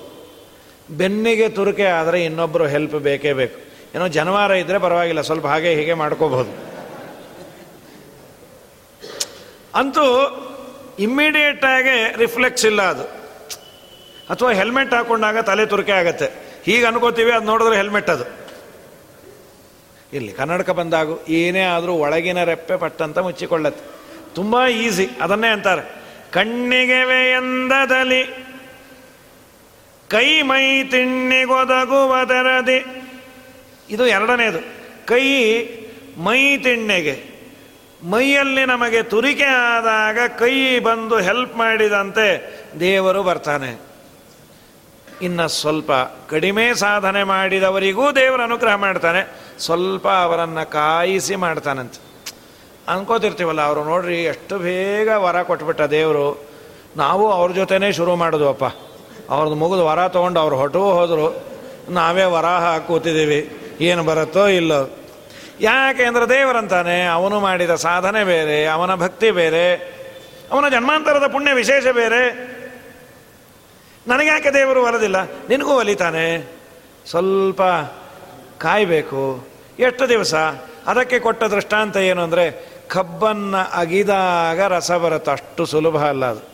ಬೆನ್ನಿಗೆ 0.97 1.49
ತುರಿಕೆ 1.49 1.85
ಆದರೆ 1.85 2.23
ಇನ್ನೊಬ್ಬರು 2.25 2.65
ಹೆಲ್ಪ್ 2.67 2.93
ಬೇಕೇ 2.93 3.33
ಬೇಕು. 3.33 3.57
ಏನೋ 3.95 4.07
ಜನವಾರ 4.07 4.51
ಇದ್ದರೆ 4.51 4.79
ಪರವಾಗಿಲ್ಲ, 4.79 5.21
ಸ್ವಲ್ಪ 5.21 5.47
ಹಾಗೆ 5.47 5.73
ಹೀಗೆ 5.75 5.93
ಮಾಡ್ಕೋಬಹುದು 5.93 6.51
ಅಂತೂ 9.75 10.05
ಇಮ್ಮಿಡಿಯೇಟ್ 11.01 11.65
ಆಗಿ 11.65 12.17
ರಿಫ್ಲೆಕ್ಸ್ 12.17 12.65
ಇಲ್ಲ 12.65 12.81
ಅದು. 12.81 13.21
ಅಥವಾ 14.29 14.51
ಹೆಲ್ಮೆಟ್ 14.51 14.93
ಹಾಕೊಂಡಾಗ 14.93 15.39
ತಲೆ 15.39 15.65
ತುರಿಕೆ 15.65 15.91
ಆಗತ್ತೆ. 15.91 16.29
ಹೀಗೆ 16.63 16.85
ಅನ್ಕೋತೀವಿ, 16.85 17.31
ಅದು 17.31 17.45
ನೋಡಿದ್ರೆ 17.45 17.75
ಹೆಲ್ಮೆಟ್ 17.75 18.09
ಅದು. 18.09 18.41
ಇಲ್ಲಿ 20.13 20.31
ಕನ್ನಡಕ 20.31 20.69
ಬಂದಾಗು 20.69 21.19
ಏನೇ 21.29 21.61
ಆದರೂ 21.61 21.93
ಒಳಗಿನ 21.93 22.43
ರೆಪ್ಪೆ 22.43 22.77
ಪಟ್ಟಂತ 22.77 23.17
ಮುಚ್ಚಿಕೊಳ್ಳತ್ತೆ. 23.17 23.91
ತುಂಬ 24.35 24.67
ಈಸಿ 24.67 25.09
ಅದನ್ನೇ 25.21 25.47
ಅಂತಾರೆ. 25.47 26.01
ಕಣ್ಣಿಗೆ 26.31 27.31
ಎಂದದಲ್ಲಿ 27.31 28.45
ಕೈ 30.09 30.41
ಮೈ 30.41 30.83
ತಿಣ್ಣಿಗೊದಗುವದರದಿ 30.83 32.85
ಇದು 33.89 34.07
ಎರಡನೇದು. 34.07 34.59
ಕೈ 35.05 35.27
ಮೈ 36.17 36.57
ತಿಣ್ಣೆಗೆ. 36.57 37.30
ಮೈಯಲ್ಲಿ 38.03 38.65
ನಮಗೆ 38.65 39.03
ತುರಿಕೆ 39.03 39.43
ಆದಾಗ 39.43 40.17
ಕೈ 40.39 40.79
ಬಂದು 40.79 41.17
ಹೆಲ್ಪ್ 41.17 41.55
ಮಾಡಿದಂತೆ 41.55 42.27
ದೇವರು 42.79 43.23
ಬರ್ತಾನೆ. 43.23 43.81
ಇನ್ನು 45.21 45.47
ಸ್ವಲ್ಪ 45.47 45.91
ಕಡಿಮೆ 46.29 46.73
ಸಾಧನೆ 46.73 47.23
ಮಾಡಿದವರಿಗೂ 47.23 48.11
ದೇವರು 48.11 48.43
ಅನುಗ್ರಹ 48.43 48.75
ಮಾಡ್ತಾನೆ. 48.75 49.37
ಸ್ವಲ್ಪ 49.59 50.07
ಅವರನ್ನು 50.07 50.69
ಕಾಯಿಸಿ 50.69 51.35
ಮಾಡ್ತಾನಂತೆ. 51.35 51.99
ಅನ್ಕೋತಿರ್ತೀವಲ್ಲ, 52.87 53.61
ಅವರು 53.61 53.83
ನೋಡ್ರಿ 53.83 54.23
ಎಷ್ಟು 54.23 54.57
ಬೇಗ 54.57 55.07
ವರ 55.07 55.41
ಕೊಟ್ಬಿಟ್ಟ 55.41 55.81
ದೇವರು. 55.81 56.45
ನಾವು 56.97 57.31
ಅವ್ರ 57.31 57.51
ಜೊತೆನೇ 57.51 57.91
ಶುರು 57.91 58.15
ಮಾಡೋದು 58.15 58.49
ಅಪ್ಪ 58.49 58.63
ಅವ್ರದ್ದು 59.29 59.55
ಮುಗಿದು 59.55 59.85
ವರ 59.85 60.07
ತೊಗೊಂಡು 60.07 60.39
ಅವ್ರು 60.39 60.55
ಹೊಟ್ಟು 60.55 60.79
ಹೋದರು. 60.79 61.43
ನಾವೇ 61.89 62.23
ವರ 62.23 62.45
ಹಾಕೂತಿದ್ದೀವಿ 62.45 63.57
ಏನು 63.81 64.03
ಬರುತ್ತೋ 64.03 64.47
ಇಲ್ಲೋ. 64.47 65.00
ಯಾಕೆ 65.59 66.03
ಅಂದರೆ 66.03 66.29
ದೇವರಂತಾನೆ? 66.29 67.03
ಅವನು 67.05 67.39
ಮಾಡಿದ 67.39 67.75
ಸಾಧನೆ 67.75 68.23
ಬೇರೆ, 68.23 68.65
ಅವನ 68.65 68.95
ಭಕ್ತಿ 68.95 69.31
ಬೇರೆ, 69.31 69.75
ಅವನ 70.51 70.69
ಜನ್ಮಾಂತರದ 70.69 71.27
ಪುಣ್ಯ 71.27 71.53
ವಿಶೇಷ 71.53 71.87
ಬೇರೆ. 71.87 72.51
ನನಗ್ಯಾಕೆ 74.07 74.53
ದೇವರು 74.53 74.83
ಒಲದಿಲ್ಲ 74.83 75.15
ನಿನಗೂ 75.23 75.77
ಒಲಿತಾನೆ. 75.77 76.51
ಸ್ವಲ್ಪ 77.09 77.61
ಕಾಯಬೇಕು. 78.57 79.47
ಎಷ್ಟು 79.79 80.09
ದಿವಸ? 80.09 80.33
ಅದಕ್ಕೆ 80.87 81.19
ಕೊಟ್ಟ 81.19 81.43
ದೃಷ್ಟಾಂತ 81.43 81.97
ಏನು 81.97 82.21
ಅಂದರೆ, 82.21 82.71
ಕಬ್ಬನ್ನು 82.87 83.79
ಅಗಿದಾಗ 83.79 84.61
ರಸ 84.61 84.91
ಬರುತ್ತೆ. 84.91 85.31
ಅಷ್ಟು 85.31 85.65
ಸುಲಭ 85.65 86.03
ಅಲ್ಲ 86.03 86.25
ಅದು. 86.25 86.51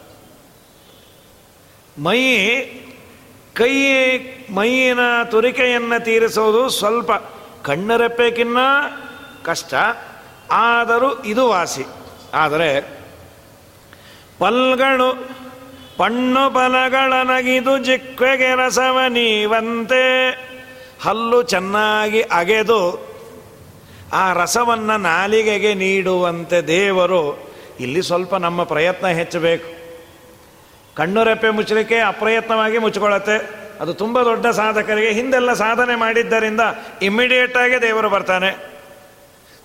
ಮೈ, 2.03 2.21
ಕೈ, 3.53 3.73
ಮೈಯಿನ 4.53 4.99
ತುರಿಕೆಯನ್ನು 5.23 6.03
ತೀರಿಸೋದು 6.03 6.69
ಸ್ವಲ್ಪ. 6.69 7.11
ಕಣ್ಣರೆಪ್ಪೆಕಿನ್ನ 7.67 8.57
ಕಷ್ಟ, 9.43 9.73
ಆದರೂ 10.51 11.09
ಇದು 11.23 11.49
ವಾಸಿ. 11.49 11.85
ಆದರೆ 12.33 12.69
ಪಲ್ಗಳು, 14.39 15.09
ಪಣ್ಣು 15.97 16.49
ನಗಿದು 17.23 17.77
ಜಿಕ್ವೆಗೆ 17.77 18.55
ರಸವ 18.55 18.99
ನೀವಂತೆ, 19.09 20.03
ಹಲ್ಲು 21.03 21.43
ಚೆನ್ನಾಗಿ 21.43 22.21
ಅಗೆದು 22.21 22.81
ಆ 24.13 24.33
ರಸವನ್ನು 24.33 24.97
ನಾಲಿಗೆಗೆ 24.97 25.73
ನೀಡುವಂತೆ 25.73 26.61
ದೇವರು 26.61 27.51
ಇಲ್ಲಿ 27.79 28.01
ಸ್ವಲ್ಪ 28.01 28.35
ನಮ್ಮ 28.35 28.63
ಪ್ರಯತ್ನ 28.63 29.07
ಹೆಚ್ಚಬೇಕು. 29.07 29.69
ಕಣ್ಣು 30.95 31.23
ರೆಪ್ಪೆ 31.23 31.49
ಮುಚ್ಚಲಿಕ್ಕೆ 31.49 31.97
ಅಪ್ರಯತ್ನವಾಗಿ 31.99 32.77
ಮುಚ್ಚಿಕೊಳ್ಳುತ್ತೆ. 32.77 33.66
ಅದು 33.81 33.93
ತುಂಬ 33.93 34.21
ದೊಡ್ಡ 34.21 34.47
ಸಾಧಕರಿಗೆ 34.47 35.11
ಹಿಂದೆಲ್ಲ 35.11 35.53
ಸಾಧನೆ 35.53 35.95
ಮಾಡಿದ್ದರಿಂದ 35.95 36.61
ಇಮ್ಮಿಡಿಯೇಟಾಗಿ 37.01 37.81
ದೇವರು 37.81 38.09
ಬರ್ತಾನೆ. 38.09 38.51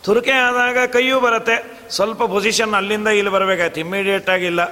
ತುರುಕೆ 0.04 0.30
ಆದಾಗ 0.30 0.78
ಕೈಯೂ 0.86 1.20
ಬರುತ್ತೆ. 1.20 1.56
ಸ್ವಲ್ಪ 1.90 2.22
ಪೊಸಿಷನ್ 2.22 2.74
ಅಲ್ಲಿಂದ 2.74 3.08
ಇಲ್ಲಿ 3.08 3.32
ಬರಬೇಕಾಯ್ತು. 3.32 3.80
ಇಮ್ಮಿಡಿಯೇಟ್ 3.80 4.30
ಆಗಿಲ್ಲ 4.30 4.62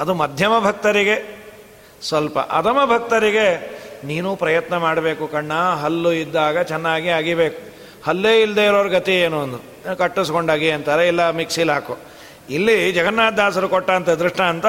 ಅದು 0.00 0.14
ಮಧ್ಯಮ 0.14 0.58
ಭಕ್ತರಿಗೆ, 0.58 1.16
ಸ್ವಲ್ಪ 2.02 2.38
ಅಧಮ 2.38 2.78
ಭಕ್ತರಿಗೆ 2.84 3.46
ನೀನು 4.04 4.36
ಪ್ರಯತ್ನ 4.36 4.76
ಮಾಡಬೇಕು 4.76 5.26
ಕಣ್ಣ. 5.26 5.52
ಹಲ್ಲು 5.82 6.12
ಇದ್ದಾಗ 6.12 6.62
ಚೆನ್ನಾಗಿ 6.62 7.10
ಅಗಿಬೇಕು. 7.10 7.60
ಹಲ್ಲೇ 8.06 8.42
ಇಲ್ಲದೆ 8.42 8.64
ಇರೋರ 8.66 8.86
ಗತಿ 8.86 9.12
ಏನು 9.12 9.36
ಒಂದು 9.40 9.58
ಕಟ್ಟಿಸ್ಕೊಂಡಾಗಿ 9.98 10.70
ಅಂತಾರೆ. 10.70 11.08
ಇಲ್ಲ, 11.08 11.30
ಮಿಕ್ಸಿಲಿ 11.30 11.72
ಹಾಕು. 11.72 11.98
ಇಲ್ಲಿ 12.50 12.92
ಜಗನ್ನಾಥದಾಸರು 12.92 13.68
ಕೊಟ್ಟಂಥ 13.68 14.08
ದೃಷ್ಟಾಂತ 14.08 14.66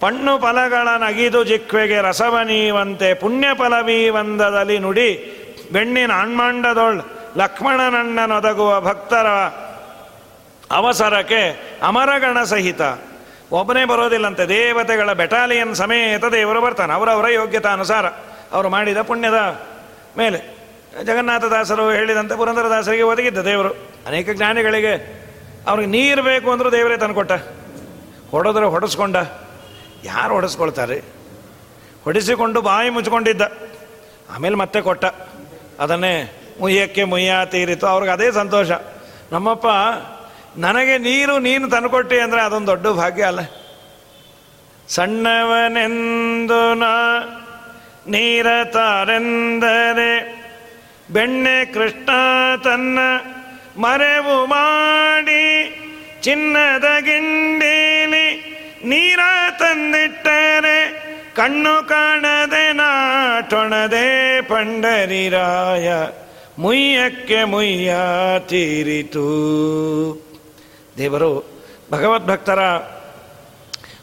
ಪಣ್ಣು 0.00 0.38
ಫಲಗಳ 0.38 0.88
ನಗಿದು 0.98 1.44
ಜಿಕ್ವೆಗೆ 1.44 2.00
ರಸವನೀವಂತೆ 2.00 3.14
ಪುಣ್ಯ 3.14 3.48
ಫಲವೀವಂದದಲ್ಲಿ 3.58 4.78
ನುಡಿ 4.78 5.36
ಬೆಣ್ಣಿನ 5.72 6.12
ಅಣ್ಮಾಂಡದೊಳ್ 6.12 7.00
ಲಕ್ಷ್ಮಣನಣ್ಣನೊದಗುವ 7.36 8.80
ಭಕ್ತರ 8.80 9.26
ಅವಸರಕ್ಕೆ 10.70 11.78
ಅಮರಗಣ 11.82 12.42
ಸಹಿತ. 12.44 12.80
ಒಬ್ಬನೇ 13.52 13.84
ಬರೋದಿಲ್ಲಂತೆ, 13.84 14.48
ದೇವತೆಗಳ 14.48 15.12
ಬೆಟಾಲಿಯನ್ 15.12 15.74
ಸಮೇತ 15.74 16.24
ದೇವರು 16.24 16.60
ಬರ್ತಾನೆ, 16.60 16.92
ಅವರವರ 16.92 17.30
ಯೋಗ್ಯತಾನುಸಾರ 17.30 18.06
ಅವರು 18.52 18.68
ಮಾಡಿದ 18.68 19.02
ಪುಣ್ಯದ 19.02 19.60
ಮೇಲೆ. 20.18 20.60
ಜಗನ್ನಾಥದಾಸರು 21.04 21.90
ಹೇಳಿದಂತೆ 21.90 22.36
ಪುರಂದರದಾಸರಿಗೆ 22.36 23.02
ಒದಗಿದ್ದ 23.02 23.38
ದೇವರು. 23.38 23.68
ಅನೇಕ 24.06 24.30
ಜ್ಞಾನಿಗಳಿಗೆ 24.30 24.94
ಅವ್ರಿಗೆ 25.68 25.90
ನೀರು 25.90 26.22
ಬೇಕು 26.22 26.52
ಅಂದರೂ 26.52 26.72
ದೇವರೇ 26.72 26.96
ತಂದುಕೊಟ್ಟ. 26.96 27.32
ಹೊಡೆದ್ರೆ 28.30 28.64
ಹೊಡೆಸ್ಕೊಂಡ. 28.64 29.16
ಯಾರು 30.04 30.34
ಹೊಡೆಸ್ಕೊಳ್ತಾರೆ? 30.34 31.02
ಹೊಡಿಸಿಕೊಂಡು 32.04 32.62
ಬಾಯಿ 32.62 32.90
ಮುಚ್ಕೊಂಡಿದ್ದ 32.90 33.42
ಆಮೇಲೆ 34.30 34.54
ಮತ್ತೆ 34.54 34.80
ಕೊಟ್ಟ. 34.80 35.04
ಅದನ್ನೇ 35.78 36.32
ಮುಯ್ಯಕ್ಕೆ 36.60 37.04
ಮುಯ್ಯ 37.04 37.32
ತೀರಿತು. 37.44 37.86
ಅವ್ರಿಗೆ 37.86 38.12
ಅದೇ 38.12 38.30
ಸಂತೋಷ. 38.30 38.70
ನಮ್ಮಪ್ಪ, 39.32 39.66
ನನಗೆ 40.56 40.98
ನೀರು 40.98 41.38
ನೀನು 41.38 41.70
ತಂದುಕೊಟ್ಟಿ 41.70 42.18
ಅಂದರೆ 42.18 42.42
ಅದೊಂದು 42.42 42.66
ದೊಡ್ಡ 42.66 42.86
ಭಾಗ್ಯ 42.86 43.22
ಅಲ್ಲ. 43.22 43.40
ಸಣ್ಣವನೆಂದು 44.88 46.74
ನಾ 46.74 46.94
ನೀರ 48.06 48.46
ತಾರೆಂದರೆ 48.64 50.40
ಬೆಣ್ಣೆ 51.10 51.64
ಕೃಷ್ಣ 51.64 52.10
ತನ್ನ 52.64 52.98
ಮರೆವು 53.76 54.46
ಮಾಡಿ 54.46 55.44
ಚಿನ್ನದ 56.22 56.84
ಗಿಂಡೇಲಿ 57.00 58.49
ನೀರ 58.84 59.20
ತಂದಿಟ್ಟರೆ 59.58 61.10
ಕಣ್ಣು 61.36 61.88
ಕಾಣದೆ 61.88 62.72
ನಾಟೊಣದೆ 62.72 64.40
ಪಂಡರಿರಾಯ, 64.42 65.92
ಮುಯ್ಯಕ್ಕೆ 66.58 67.44
ಮುಯ್ಯ 67.44 67.94
ತೀರಿತು. 68.48 69.26
ದೇವರು 70.98 71.60
ಭಗವದ್ಭಕ್ತರ 71.92 72.60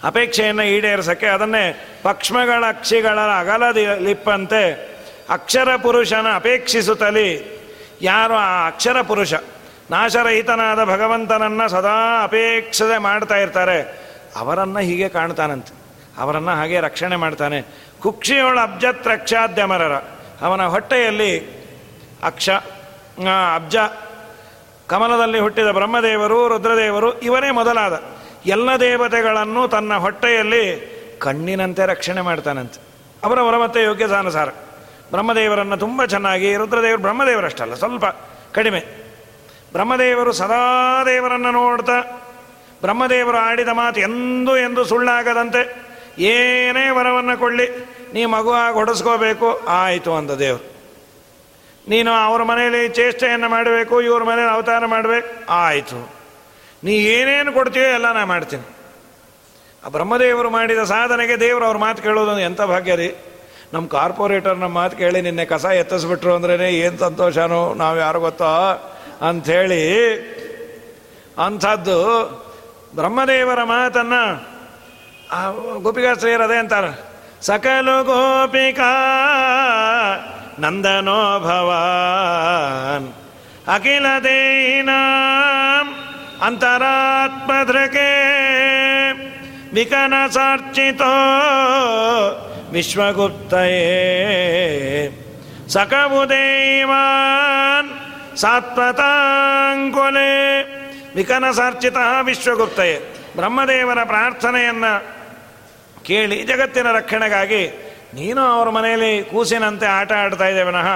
ಅಪೇಕ್ಷೆಯನ್ನು 0.03 0.63
ಈಡೇರಿಸಕ್ಕೆ 0.63 1.25
ಅದನ್ನೇ 1.25 1.97
ಪಕ್ಷ್ಮಗಳ 2.03 2.63
ಅಕ್ಷಿಗಳ 2.67 3.19
ಅಗಲ 3.19 3.71
ಲಿಪ್ಪಂತೆ 3.99 4.97
ಅಕ್ಷರ 5.29 5.75
ಪುರುಷನ 5.75 6.27
ಅಪೇಕ್ಷಿಸುತ್ತಲಿ. 6.35 7.57
ಯಾರು 8.01 8.33
ಆ 8.33 8.67
ಅಕ್ಷರ 8.67 9.01
ಪುರುಷ? 9.01 9.33
ನಾಶರಹಿತನಾದ 9.91 10.83
ಭಗವಂತನನ್ನು 10.83 11.69
ಸದಾ 11.69 12.23
ಅಪೇಕ್ಷೆ 12.23 12.97
ಮಾಡ್ತಾ 12.97 13.35
ಇರ್ತಾರೆ. 13.35 14.06
ಅವರನ್ನು 14.37 14.79
ಹೀಗೆ 14.79 15.09
ಕಾಣ್ತಾನಂತೆ. 15.09 15.73
ಅವರನ್ನು 16.17 16.51
ಹಾಗೆ 16.51 16.79
ರಕ್ಷಣೆ 16.79 17.15
ಮಾಡ್ತಾನೆ. 17.15 17.61
ಕುಕ್ಷಿಯೊಳ 18.01 18.59
ಅಬ್ಜತ್ 18.59 19.07
ರಕ್ಷಾದ್ಯಮರರ. 19.07 19.95
ಅವನ 20.41 20.65
ಹೊಟ್ಟೆಯಲ್ಲಿ 20.65 21.31
ಅಕ್ಷ 22.23 22.49
ಅಬ್ಜ, 23.55 23.75
ಕಮಲದಲ್ಲಿ 24.87 25.39
ಹುಟ್ಟಿದ 25.39 25.67
ಬ್ರಹ್ಮದೇವರು, 25.67 26.47
ರುದ್ರದೇವರು 26.47 27.19
ಇವರೇ 27.19 27.51
ಮೊದಲಾದ. 27.51 28.03
ಎಲ್ಲ 28.45 28.69
ದೇವತೆಗಳನ್ನು 28.79 29.67
ತನ್ನ 29.67 29.93
ಹೊಟ್ಟೆಯಲ್ಲಿ 29.93 30.63
ಕಣ್ಣಿನಂತೆ 31.21 31.85
ರಕ್ಷಣೆ 31.85 32.21
ಮಾಡ್ತಾನಂತೆ. 32.21 32.79
ಅವರವರ 33.23 33.57
ಮತ್ತೆ 33.57 33.83
ಯೋಗ್ಯತಾನುಸಾರ 33.83 34.49
ಬ್ರಹ್ಮದೇವರನ್ನು 35.11 35.77
ತುಂಬ 35.77 36.05
ಚೆನ್ನಾಗಿ 36.05 36.55
ರುದ್ರದೇವರು 36.55 37.01
ಬ್ರಹ್ಮದೇವರಷ್ಟಲ್ಲ, 37.01 37.73
ಸ್ವಲ್ಪ 37.73 38.05
ಕಡಿಮೆ. 38.53 38.79
ಬ್ರಹ್ಮದೇವರು 39.71 40.31
ಸದಾ 40.31 40.63
ದೇವರನ್ನು 41.05 41.51
ನೋಡ್ತಾ 41.51 42.26
ಬ್ರಹ್ಮದೇವರು 42.81 43.37
ಆಡಿದ 43.37 43.67
ಮಾತು 43.67 43.99
ಎಂದು 43.99 44.57
ಎಂದು 44.57 44.85
ಸುಳ್ಳಾಗದಂತೆ 44.85 45.61
ಏನೇ 46.19 46.89
ವರವನ್ನು 46.89 47.39
ಕೊಡಲಿ, 47.39 47.67
ನೀ 48.13 48.25
ಮಗುವಾಗಿ 48.25 48.73
ಹೊಡೆಸ್ಕೋಬೇಕು, 48.73 49.59
ಆಯಿತು 49.67 50.15
ಅಂದ 50.15 50.31
ದೇವರು. 50.31 50.65
ನೀನು 51.87 52.11
ಅವ್ರ 52.11 52.43
ಮನೆಯಲ್ಲಿ 52.43 52.89
ಚೇಷ್ಟೆಯನ್ನು 52.89 53.49
ಮಾಡಬೇಕು, 53.49 54.01
ಇವ್ರ 54.01 54.23
ಮನೇಲಿ 54.23 54.51
ಅವತಾರ 54.51 54.85
ಮಾಡಬೇಕು, 54.85 55.49
ಆಯಿತು. 55.49 56.17
ನೀ 56.83 56.93
ಏನೇನು 56.95 57.53
ಕೊಡ್ತೀಯೋ 57.53 57.85
ಎಲ್ಲ 57.85 58.11
ನಾ 58.11 58.25
ಮಾಡ್ತೀನಿ. 58.25 58.63
ಆ 59.85 59.89
ಬ್ರಹ್ಮದೇವರು 59.89 60.49
ಮಾಡಿದ 60.49 60.83
ಸಾಧನೆಗೆ 60.83 61.39
ದೇವರು 61.39 61.65
ಅವ್ರ 61.65 61.77
ಮಾತು 61.77 62.03
ಕೇಳೋದು 62.03 62.39
ಎಂಥ 62.39 62.61
ಭಾಗ್ಯ 62.61 62.95
ರೀ? 62.95 63.15
ನಮ್ಮ 63.73 63.87
ಕಾರ್ಪೊರೇಟರ್ 63.87 64.57
ನಮ್ಮ 64.57 64.73
ಮಾತು 64.73 64.97
ಕೇಳಿ 64.97 65.21
ನಿನ್ನೆ 65.21 65.45
ಕಸ 65.45 65.65
ಎತ್ತಿಸ್ಬಿಟ್ರು 65.65 66.35
ಅಂದ್ರೇ 66.35 66.69
ಏನು 66.69 66.97
ಸಂತೋಷನೋ, 66.97 67.73
ನಾವು 67.73 67.97
ಯಾರು 67.97 68.19
ಗೊತ್ತೋ? 68.19 68.51
ಅಂಥೇಳಿ 69.27 69.83
ಅಂಥದ್ದು 71.45 71.97
ಬ್ರಹ್ಮದೇವರ 72.97 73.61
ಮಾತನ್ನು 73.63 74.23
ಗೋಪಿಕಾಶ್ರೀಯರು 75.81 76.43
ಅದೇ 76.43 76.57
ಅಂತಾರೆ 76.57 76.91
ಸಕಲು 77.41 77.97
ಗೋಪಿಕಾ 78.03 78.91
ನಂದನೋ 80.59 81.19
ಭವಾನ್ 81.39 83.07
ಅಖಿಲ 83.67 84.07
ದೇನಾಂ 84.23 85.87
ಅಂತರಾತ್ಮಧೃಕೆ 86.41 88.09
ವಿಕನ 89.73 90.15
ಸಾರ್ಚಿತೋ 90.29 91.13
ವಿಶ್ವಗುಪ್ತಯೇ 92.71 93.85
ಸಕವು 95.67 96.21
ದೇವಾನ್ 96.29 97.89
ಸಾತ್ವತಾಂಕೊಲೆ 98.37 100.31
ವಿಕನ 101.17 101.45
ಸಾರ್ಚಿತ 101.51 101.97
ವಿಶ್ವಗುಪ್ತಯೇ. 102.21 102.97
ಬ್ರಹ್ಮದೇವರ 103.35 103.99
ಪ್ರಾರ್ಥನೆಯನ್ನು 104.03 104.91
ಕೇಳಿ 106.03 106.37
ಜಗತ್ತಿನ 106.43 106.91
ರಕ್ಷಣೆಗಾಗಿ 106.91 107.61
ನೀನು 108.13 108.41
ಅವರ 108.41 108.69
ಮನೆಯಲ್ಲಿ 108.69 109.23
ಕೂಸಿನಂತೆ 109.23 109.85
ಆಟ 109.85 110.11
ಆಡ್ತಾ 110.13 110.45
ಇದ್ದೇವನಃ 110.47 110.89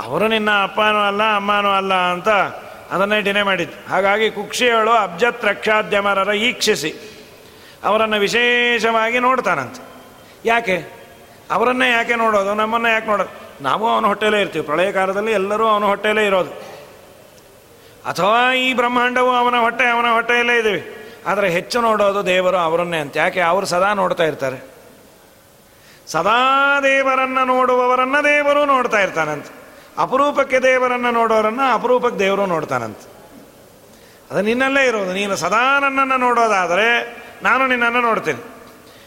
ಅವರು 0.00 0.28
ನಿನ್ನ 0.28 0.50
ಅಪ್ಪನೂ 0.62 1.00
ಅಲ್ಲ, 1.00 1.22
ಅಮ್ಮನೂ 1.36 1.70
ಅಲ್ಲ 1.70 1.94
ಅಂತ 1.94 2.28
ಅದನ್ನೇ 2.90 3.20
ಡಿನೆ 3.20 3.42
ಮಾಡಿದ್ದು. 3.42 3.76
ಹಾಗಾಗಿ 3.90 4.30
ಕುಕ್ಷಿಯಳು 4.30 4.90
ಅಬ್ಜತ್ 4.90 5.44
ರಕ್ಷಾದ್ಯಮರರ 5.44 6.32
ಈಕ್ಷಿಸಿ, 6.32 6.92
ಅವರನ್ನು 7.84 8.18
ವಿಶೇಷವಾಗಿ 8.18 9.18
ನೋಡ್ತಾನಂತೆ. 9.18 9.82
ಯಾಕೆ? 10.44 10.76
ಅವರನ್ನೇ 11.50 11.90
ಯಾಕೆ 11.90 12.14
ನೋಡೋದು? 12.14 12.54
ನಮ್ಮನ್ನು 12.54 12.88
ಯಾಕೆ 12.88 13.06
ನೋಡೋದು? 13.06 13.34
ನಾವು 13.62 13.84
ಅವನ 13.88 14.06
ಹೊಟ್ಟೆಲೇ 14.06 14.40
ಇರ್ತೀವಿ. 14.40 14.64
ಪ್ರಳಯ 14.64 14.92
ಕಾಲದಲ್ಲಿ 14.92 15.32
ಎಲ್ಲರೂ 15.32 15.66
ಅವನ 15.66 15.84
ಹೊಟ್ಟೆಲೇ 15.84 16.26
ಇರೋದು. 16.26 16.77
ಅಥವಾ 18.08 18.52
ಈ 18.52 18.74
ಬ್ರಹ್ಮಾಂಡವು 18.74 19.30
ಅವನ 19.30 19.56
ಹೊಟ್ಟೆ, 19.56 19.84
ಅವನ 19.84 20.06
ಹೊಟ್ಟೆಯಲ್ಲೇ 20.06 20.56
ಇದ್ದೀವಿ. 20.56 20.94
ಆದರೆ 21.26 21.50
ಹೆಚ್ಚು 21.50 21.80
ನೋಡೋದು 21.80 22.26
ದೇವರು 22.26 22.56
ಅವರನ್ನೇ 22.56 22.98
ಅಂತ. 22.98 23.16
ಯಾಕೆ? 23.16 23.40
ಅವರು 23.40 23.66
ಸದಾ 23.66 23.94
ನೋಡ್ತಾ 23.94 24.24
ಇರ್ತಾರೆ. 24.24 24.78
ಸದಾ 26.06 26.80
ದೇವರನ್ನು 26.80 27.44
ನೋಡುವವರನ್ನ 27.44 28.16
ದೇವರು 28.24 28.64
ನೋಡ್ತಾ 28.64 29.00
ಇರ್ತಾನಂತೆ. 29.00 29.58
ಅಪರೂಪಕ್ಕೆ 29.98 30.58
ದೇವರನ್ನು 30.58 31.10
ನೋಡೋರನ್ನ 31.10 31.60
ಅಪರೂಪಕ್ಕೆ 31.72 32.18
ದೇವರು 32.18 32.46
ನೋಡ್ತಾನಂತೆ. 32.46 33.18
ಅದು 34.30 34.40
ನಿನ್ನಲ್ಲೇ 34.40 34.86
ಇರೋದು. 34.86 35.12
ನೀನು 35.12 35.36
ಸದಾ 35.36 35.78
ನನ್ನನ್ನು 35.78 36.16
ನೋಡೋದಾದರೆ 36.16 37.16
ನಾನು 37.42 37.66
ನಿನ್ನನ್ನು 37.66 38.00
ನೋಡ್ತೀನಿ. 38.00 38.40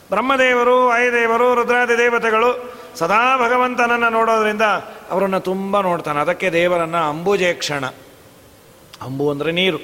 ಬ್ರಹ್ಮದೇವರು, 0.09 0.87
ವಾಯುದೇವರು, 0.87 1.55
ರುದ್ರಾದಿ 1.55 1.97
ದೇವತೆಗಳು 1.97 2.73
ಸದಾ 2.95 3.37
ಭಗವಂತನನ್ನು 3.37 4.09
ನೋಡೋದ್ರಿಂದ 4.09 4.61
ಅವರನ್ನು 5.11 5.39
ತುಂಬ 5.39 5.81
ನೋಡ್ತಾನೆ. 5.81 6.19
ಅದಕ್ಕೆ 6.19 6.51
ದೇವರನ್ನು 6.51 7.09
ಅಂಬುಜೇಕ್ಷಣ. 7.09 7.85
ಅಂಬು 9.01 9.25
ಅಂದರೆ 9.31 9.51
ನೀರು. 9.51 9.79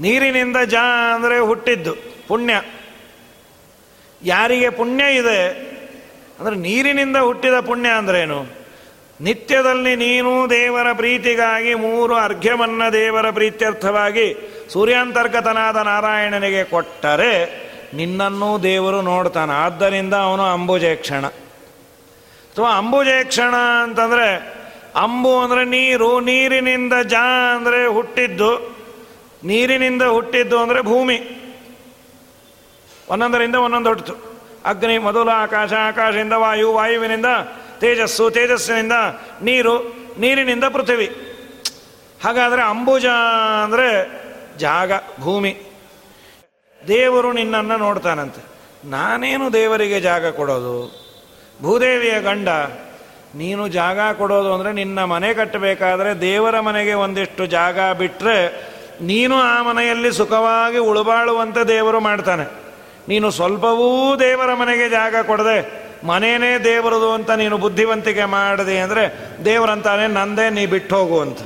ನೀರಿನಿಂದ 0.00 0.58
ಜ 0.64 0.76
ಅಂದರೆ 1.14 1.36
ಹುಟ್ಟಿದ್ದು, 1.40 1.92
ಪುಣ್ಯ. 2.28 2.54
ಯಾರಿಗೆ 4.22 4.68
ಪುಣ್ಯ 4.70 5.04
ಇದೆ, 5.14 5.40
ಅಂದರೆ 6.38 6.56
ನೀರಿನಿಂದ 6.56 7.16
ಹುಟ್ಟಿದ 7.16 7.56
ಪುಣ್ಯ 7.60 7.88
ಅಂದ್ರೇನು 7.90 8.38
ನಿತ್ಯದಲ್ಲಿ 9.20 9.92
ನೀನು 9.96 10.30
ದೇವರ 10.50 10.88
ಪ್ರೀತಿಗಾಗಿ, 10.92 11.72
ಮೂರು 11.74 12.14
ಅರ್ಘ್ಯವನ್ನ 12.16 12.82
ದೇವರ 12.92 13.26
ಪ್ರೀತ್ಯರ್ಥವಾಗಿ 13.30 14.26
ಸೂರ್ಯಾಂತರ್ಗತನಾದ 14.72 15.76
ನಾರಾಯಣನಿಗೆ 15.76 16.64
ಕೊಟ್ಟರೆ 16.64 17.32
ನಿನ್ನನ್ನು 17.94 18.50
ದೇವರು 18.62 19.00
ನೋಡ್ತಾನೆ. 19.02 19.54
ಆದ್ದರಿಂದ 19.54 20.14
ಅವನು 20.26 20.42
ಅಂಬುಜೇಕ್ಷಣ 20.42 21.24
ಅಥವಾ 22.50 22.70
ಅಂಬುಜೇಕ್ಷಣ 22.72 23.54
ಅಂತಂದರೆ 23.82 24.28
ಅಂಬು 25.02 25.32
ಅಂದರೆ 25.40 25.62
ನೀರು, 25.64 26.20
ನೀರಿನಿಂದ 26.20 26.94
ಜ 27.12 27.14
ಅಂದರೆ 27.56 27.80
ಹುಟ್ಟಿದ್ದು, 27.86 28.50
ನೀರಿನಿಂದ 29.44 30.02
ಹುಟ್ಟಿದ್ದು 30.02 30.56
ಅಂದರೆ 30.58 30.80
ಭೂಮಿ. 30.82 31.18
ಒಂದೊಂದರಿಂದ 33.08 33.56
ಒಂದೊಂದು 33.66 33.88
ಹುಟ್ಟಿತು. 33.88 34.14
ಅಗ್ನಿ 34.66 34.96
ಮೊದಲ 34.98 35.28
ಆಕಾಶ, 35.28 35.72
ಆಕಾಶದಿಂದ 35.88 36.32
ವಾಯು, 36.32 36.68
ವಾಯುವಿನಿಂದ 36.72 37.30
ತೇಜಸ್ಸು, 37.80 38.26
ತೇಜಸ್ಸಿನಿಂದ 38.30 38.96
ನೀರು, 39.42 39.74
ನೀರಿನಿಂದ 40.18 40.64
ಪೃಥ್ವಿ. 40.64 41.08
ಹಾಗಾದರೆ 42.24 42.62
ಅಂಬುಜ 42.62 43.06
ಅಂದರೆ 43.64 43.88
ಜಾಗ, 44.58 44.92
ಭೂಮಿ. 45.20 45.52
ದೇವರು 46.80 47.32
ನಿನ್ನನ್ನು 47.32 47.76
ನೋಡ್ತಾನಂತೆ. 47.76 48.42
ನಾನೇನು 48.84 49.46
ದೇವರಿಗೆ 49.52 50.00
ಜಾಗ 50.00 50.30
ಕೊಡೋದು? 50.30 50.76
ಭೂದೇವಿಯ 51.62 52.16
ಗಂಡ 52.20 52.48
ನೀನು 53.34 53.68
ಜಾಗ 53.68 53.98
ಕೊಡೋದು 54.12 54.54
ಅಂದರೆ 54.54 54.72
ನಿನ್ನ 54.72 55.04
ಮನೆ 55.04 55.34
ಕಟ್ಟಬೇಕಾದ್ರೆ 55.34 56.20
ದೇವರ 56.20 56.60
ಮನೆಗೆ 56.60 56.94
ಒಂದಿಷ್ಟು 56.94 57.46
ಜಾಗ 57.46 57.92
ಬಿಟ್ಟರೆ 57.92 58.36
ನೀನು 59.00 59.36
ಆ 59.36 59.62
ಮನೆಯಲ್ಲಿ 59.62 60.12
ಸುಖವಾಗಿ 60.12 60.78
ಉಳುಬಾಳುವಂತೆ 60.78 61.68
ದೇವರು 61.68 62.00
ಮಾಡ್ತಾನೆ. 62.00 62.44
ನೀನು 63.08 63.30
ಸ್ವಲ್ಪವೂ 63.30 64.16
ದೇವರ 64.16 64.54
ಮನೆಗೆ 64.54 64.88
ಜಾಗ 64.88 65.14
ಕೊಡದೆ 65.22 65.84
ಮನೇನೇ 66.04 66.58
ದೇವರದು 66.58 67.12
ಅಂತ 67.12 67.30
ನೀನು 67.30 67.58
ಬುದ್ಧಿವಂತಿಕೆ 67.58 68.24
ಮಾಡಿದೆ 68.24 68.78
ಅಂದರೆ 68.78 69.34
ದೇವರಂತಾನೆ 69.44 70.06
ನಂದೇ 70.06 70.50
ನೀ 70.50 70.66
ಬಿಟ್ಟು 70.66 70.96
ಹೋಗು 70.96 71.20
ಅಂತ. 71.20 71.38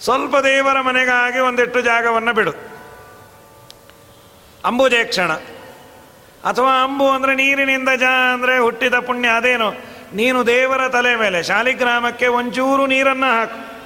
ಸ್ವಲ್ಪ 0.00 0.36
ದೇವರ 0.36 0.80
ಮನೆಗಾಗಿ 0.80 1.38
ಒಂದಿಟ್ಟು 1.38 1.80
ಜಾಗವನ್ನು 1.80 2.32
ಬಿಡು. 2.32 2.50
ಅಂಬುಜೇ 4.64 5.04
ಕ್ಷಣ 5.04 5.32
ಅಥವಾ 6.44 6.84
ಅಂಬು 6.84 7.10
ಅಂದರೆ 7.10 7.34
ನೀರಿನಿಂದ 7.34 7.88
ಜ 7.96 8.02
ಅಂದರೆ 8.32 8.58
ಹುಟ್ಟಿದ 8.58 8.94
ಪುಣ್ಯ 8.94 9.28
ಅದೇನು? 9.28 9.95
ನೀನು 10.16 10.46
ದೇವರ 10.46 10.88
ತಲೆ 10.88 11.16
ಮೇಲೆ 11.16 11.42
ಶಾಲಿಗ್ರಾಮಕ್ಕೆ 11.42 12.26
ಒಂಚೂರು 12.26 12.86
ನೀರನ್ನು 12.86 13.38
ಹಾಕು. 13.38 13.76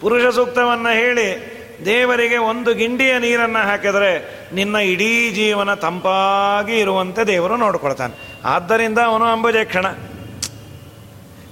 ಪುರುಷ 0.00 0.34
ಸೂಕ್ತವನ್ನು 0.34 0.88
ಹೇಳಿ 0.88 1.60
ದೇವರಿಗೆ 1.84 2.36
ಒಂದು 2.36 2.74
ಗಿಂಡಿಯ 2.74 3.18
ನೀರನ್ನು 3.18 3.58
ಹಾಕಿದರೆ 3.58 4.40
ನಿನ್ನ 4.54 4.76
ಇಡೀ 4.76 5.30
ಜೀವನ 5.30 5.74
ತಂಪಾಗಿ 5.74 6.78
ಇರುವಂತೆ 6.78 7.26
ದೇವರು 7.26 7.56
ನೋಡ್ಕೊಳ್ತಾನೆ. 7.56 8.14
ಆದ್ದರಿಂದ 8.44 8.98
ಅವನು 8.98 9.24
ಅಂಬುಜೆ 9.24 9.64
ಕ್ಷಣ 9.64 9.86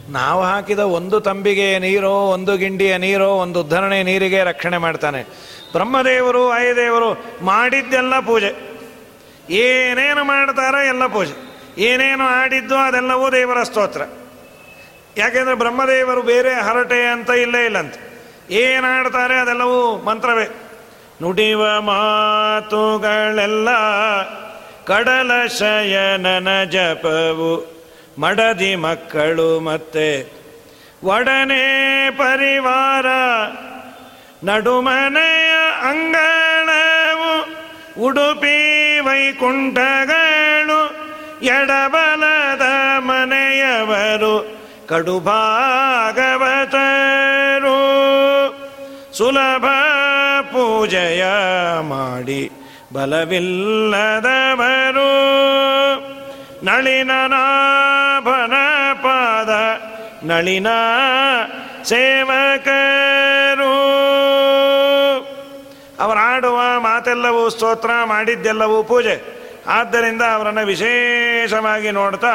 ನಾವು 0.08 0.42
ಹಾಕಿದ 0.42 0.78
ಒಂದು 0.78 1.20
ತಂಬಿಗೆಯ 1.20 1.78
ನೀರೋ, 1.78 2.10
ಒಂದು 2.10 2.56
ಗಿಂಡಿಯ 2.56 2.98
ನೀರೋ, 2.98 3.28
ಒಂದು 3.28 3.60
ಉದ್ಧರಣೆ 3.60 4.02
ನೀರಿಗೆ 4.02 4.44
ರಕ್ಷಣೆ 4.44 4.78
ಮಾಡ್ತಾನೆ. 4.78 5.22
ಬ್ರಹ್ಮದೇವರು 5.72 6.58
ಐದೇವರು 6.58 7.24
ಮಾಡಿದ್ದೆಲ್ಲ 7.42 8.20
ಪೂಜೆ. 8.20 8.78
ಏನೇನು 9.50 10.24
ಮಾಡ್ತಾರೋ 10.24 10.78
ಎಲ್ಲ 10.78 11.06
ಪೂಜೆ. 11.06 11.47
ಏನೇನು 11.78 12.24
ಆಡಿದ್ದು 12.24 12.76
ಅದೆಲ್ಲವೂ 12.76 13.30
ದೇವರ 13.30 13.62
ಸ್ತೋತ್ರ. 13.62 14.02
ಯಾಕೆಂದರೆ 15.16 15.54
ಬ್ರಹ್ಮದೇವರು 15.54 16.22
ಬೇರೆ 16.22 16.54
ಹರಟೆ 16.54 17.06
ಅಂತ 17.06 17.30
ಇಲ್ಲೇ 17.30 17.64
ಇಲ್ಲಂತ. 17.64 17.94
ಏನಾಡ್ತಾರೆ 18.50 19.40
ಅದೆಲ್ಲವೂ 19.40 20.02
ಮಂತ್ರವೇ. 20.02 20.44
ನುಡಿವ 21.22 21.80
ಮಾತುಗಳೆಲ್ಲ 21.80 23.68
ಕಡಲ 24.84 25.46
ಶಯನನ 25.58 26.64
ಜಪವು. 26.64 27.78
ಮಡದಿ 28.18 28.76
ಮಕ್ಕಳು 28.76 29.60
ಮತ್ತೆ 29.60 30.32
ಒಡನೆ 31.04 32.10
ಪರಿವಾರ. 32.10 33.06
ನಡುಮನೆಯ 34.44 35.52
ಅಂಗಳವು 35.88 37.44
ಉಡುಪಿ 38.02 39.00
ವೈಕುಂಠಗಳು. 39.00 40.97
ಎಡಬಲದ 41.42 42.62
ಮನೆಯವರು, 42.98 44.58
ಕಡುಭಾಗವತರು. 44.88 46.08
ಸುಲಭ 49.16 49.64
ಪೂಜೆಯ 50.42 51.24
ಮಾಡಿ 51.80 52.50
ಬಲವಿಲ್ಲದವರು. 52.92 53.78
ನಳಿನನಾಭನ 56.66 58.52
ಪಾದ, 58.94 59.80
ನಳಿನ 60.26 60.66
ಸೇವಕರು. 61.84 63.08
ಅವರಾಡುವ 66.00 66.80
ಮಾತೆಲ್ಲವೂ 66.80 67.48
ಸ್ತೋತ್ರ 67.48 67.90
ಮಾಡಿದ್ದೆಲ್ಲವೂ 68.04 68.82
ಪೂಜೆ. 68.82 69.38
ಆದ್ದರಿಂದ 69.66 70.22
ಅವರನ್ನು 70.22 70.66
ವಿಶೇಷವಾಗಿ 71.48 71.90
ನೋಡ್ತಾ 71.90 72.30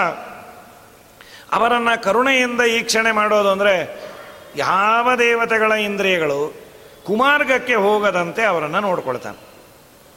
ಅವರನ್ನು 1.52 2.04
ಕರುಣೆಯಿಂದ 2.04 2.62
ಈಕ್ಷಣೆ 2.62 3.12
ಮಾಡೋದು 3.12 3.50
ಅಂದರೆ 3.50 4.02
ಯಾವ 4.56 5.16
ದೇವತೆಗಳ 5.16 5.72
ಇಂದ್ರಿಯಗಳು 5.72 6.54
ಕುಮಾರ್ಗಕ್ಕೆ 7.04 7.76
ಹೋಗದಂತೆ 7.76 8.44
ಅವರನ್ನು 8.44 8.80
ನೋಡ್ಕೊಳ್ತಾನೆ. 8.80 9.38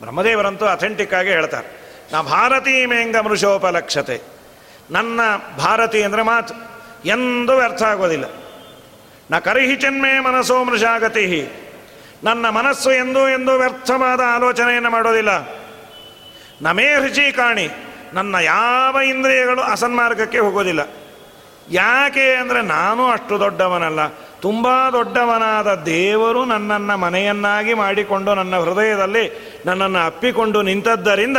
ಬ್ರಹ್ಮದೇವರಂತೂ 0.00 0.66
ಅಥೆಂಟಿಕ್ 0.66 1.14
ಆಗಿ 1.14 1.28
ಹೇಳ್ತಾರೆ. 1.28 1.66
ನಾ 2.12 2.22
ಭಾರತೀ 2.22 2.86
ಮೇಂಗ 2.86 3.16
ಮೃಷೋಪಲಕ್ಷತೆ. 3.16 4.20
ನನ್ನ 4.90 5.20
ಭಾರತಿ 5.58 6.02
ಅಂದರೆ 6.02 6.22
ಮಾತು. 6.22 6.54
ಎಂದು 7.04 7.56
ವ್ಯರ್ಥ 7.56 7.82
ಆಗೋದಿಲ್ಲ. 7.82 8.24
ನ 9.30 9.38
ಕರಿಹಿ 9.38 9.76
ಚೆನ್ಮೆ 9.76 10.20
ಮನಸ್ಸೋ 10.20 10.64
ಮೃಷಾಗತಿ 10.64 11.48
ನನ್ನ 12.24 12.48
ಮನಸ್ಸು 12.48 12.92
ಎಂದೂ 12.92 13.28
ಎಂದೂ 13.28 13.52
ವ್ಯರ್ಥವಾದ 13.52 14.20
ಆಲೋಚನೆಯನ್ನು 14.34 14.90
ಮಾಡೋದಿಲ್ಲ. 14.90 15.56
ನಮೇ 16.62 16.94
ರುಚಿ 16.94 17.32
ಕಾಣಿ. 17.32 17.68
ನನ್ನ 18.12 18.36
ಯಾವ 18.42 19.00
ಇಂದ್ರಿಯಗಳು 19.00 19.62
ಅಸನ್ಮಾರ್ಗಕ್ಕೆ 19.62 20.38
ಹೋಗೋದಿಲ್ಲ. 20.38 20.80
ಯಾಕೆ 21.70 22.34
ಅಂದರೆ 22.34 22.62
ನಾನು 22.62 23.06
ಅಷ್ಟು 23.06 23.40
ದೊಡ್ಡವನಲ್ಲ. 23.40 24.06
ತುಂಬ 24.40 24.68
ದೊಡ್ಡವನಾದ 24.92 25.74
ದೇವರು 25.74 26.44
ನನ್ನನ್ನು 26.44 26.96
ಮನೆಯನ್ನಾಗಿ 26.96 27.74
ಮಾಡಿಕೊಂಡು 27.74 28.34
ನನ್ನ 28.34 28.56
ಹೃದಯದಲ್ಲಿ 28.56 29.54
ನನ್ನನ್ನು 29.66 29.98
ಅಪ್ಪಿಕೊಂಡು 30.06 30.62
ನಿಂತದ್ದರಿಂದ 30.62 31.36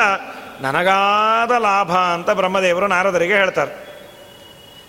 ನನಗಾದ 0.62 1.52
ಲಾಭ 1.52 1.92
ಅಂತ 1.92 2.30
ಬ್ರಹ್ಮದೇವರು 2.30 2.88
ನಾರದರಿಗೆ 2.88 3.34
ಹೇಳ್ತಾರೆ. 3.34 3.88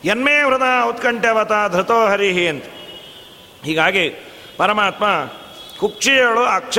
ಎನ್ಮೇ 0.05 0.43
ಹೃದ 0.43 0.63
ಉತ್ಕಂಠವತ 0.89 1.53
ಧೃತೋ 1.73 2.07
ಹರಿಹಿ 2.07 2.49
ಅಂತ. 2.49 2.65
ಹೀಗಾಗಿ 3.65 4.09
ಪರಮಾತ್ಮ 4.57 5.05
ಕುಕ್ಷಿಯಳು 5.81 6.45
ಅಕ್ಷ, 6.45 6.79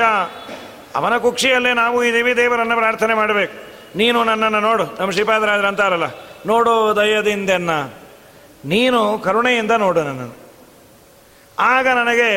ಅವನ 0.95 1.17
ಕುಕ್ಷಿಯಲ್ಲೇ 1.17 1.73
ನಾವು 1.73 2.03
ಇದ್ದೀವಿ, 2.03 2.37
ದೇವರನ್ನು 2.37 2.75
ಪ್ರಾರ್ಥನೆ 2.75 3.13
ಮಾಡಬೇಕು. 3.13 3.68
ನೀನು 3.95 4.23
ನನ್ನನ್ನು 4.23 4.59
ನೋಡು. 4.59 4.85
ನಮ್ಮ 4.99 5.11
ಶ್ರೀಪಾದರಾಜರು 5.11 5.67
ಅಂತಾರಲ್ಲ, 5.67 6.07
ನೋಡು 6.45 6.95
ದಯದಿಂದೆನ್ನ. 6.95 7.71
ನೀನು 8.65 9.19
ಕರುಣೆಯಿಂದ 9.19 9.71
ನೋಡು 9.71 10.03
ನನ್ನನ್ನು. 10.03 10.37
ಆಗ 11.59 11.87
ನನಗೆ 11.87 12.29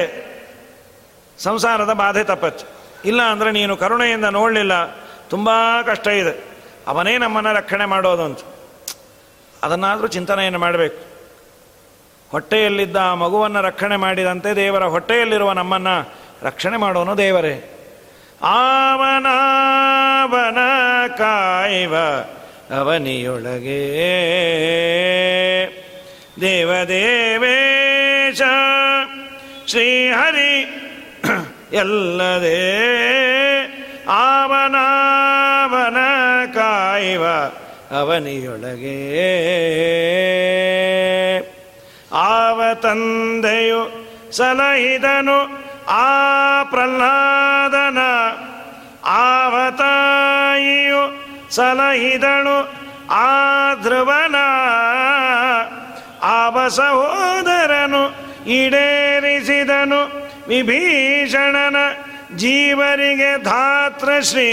ಸಂಸಾರದ 1.38 1.92
ಬಾಧೆ 1.92 2.24
ತಪ್ಪತ್ತು. 2.24 2.64
ಇಲ್ಲ 3.04 3.22
ಅಂದರೆ 3.22 3.52
ನೀನು 3.52 3.76
ಕರುಣೆಯಿಂದ 3.76 4.24
ನೋಡಲಿಲ್ಲ, 4.24 4.86
ತುಂಬ 5.30 5.50
ಕಷ್ಟ 5.86 6.06
ಇದೆ. 6.06 6.52
ಅವನೇ 6.88 7.18
ನಮ್ಮನ್ನು 7.18 7.52
ರಕ್ಷಣೆ 7.52 7.84
ಮಾಡೋದು 7.84 8.22
ಅಂತ. 8.22 8.38
ಅದನ್ನಾದರೂ 9.62 10.06
ಚಿಂತನೆಯನ್ನು 10.06 10.58
ಮಾಡಬೇಕು. 10.58 11.12
ಹೊಟ್ಟೆಯಲ್ಲಿದ್ದ 12.30 12.96
ಆ 12.96 13.14
ಮಗುವನ್ನು 13.14 13.60
ರಕ್ಷಣೆ 13.60 13.96
ಮಾಡಿದಂತೆ 13.96 14.56
ದೇವರ 14.56 14.84
ಹೊಟ್ಟೆಯಲ್ಲಿರುವ 14.84 15.52
ನಮ್ಮನ್ನು 15.52 16.12
ರಕ್ಷಣೆ 16.42 16.76
ಮಾಡೋನು 16.76 17.18
ದೇವರೇ. 17.18 17.71
ಆವನಾವನ 18.42 20.59
ಕಾಯುವ 21.09 21.96
ಅವನಿಯೊಳಗೆ. 22.81 23.83
ದೇವದೇವೇಶ 26.40 28.42
ಶ್ರೀಹರಿ 29.66 30.83
ಎಲ್ಲದೆ 31.72 32.61
ಆವನಾವನ 34.09 35.96
ಕಾಯುವ 36.55 37.26
ಅವನಿಯೊಳಗೆ. 38.00 38.98
ಆವ 42.12 42.62
ತಂದೆಯು 42.83 44.12
ಸಲಹಿದನು 44.33 45.62
ಆ 45.87 46.21
ಪ್ರಹ್ಲಾದನ 46.70 47.98
ಆವತಾಯಿಯು 49.05 51.03
ಸಲಹಿದಳು 51.51 52.57
ಆ 53.11 53.29
ಧ್ರುವನ 53.83 54.37
ಆವ 56.22 56.57
ಸಹೋದರನು 56.68 58.03
ಈಡೇರಿಸಿದನು 58.59 60.00
ವಿಭೀಷಣನ 60.48 61.77
ಜೀವರಿಗೆ 62.37 63.31
ಧಾತ್ರ 63.42 64.08
ಶ್ರೀ 64.21 64.48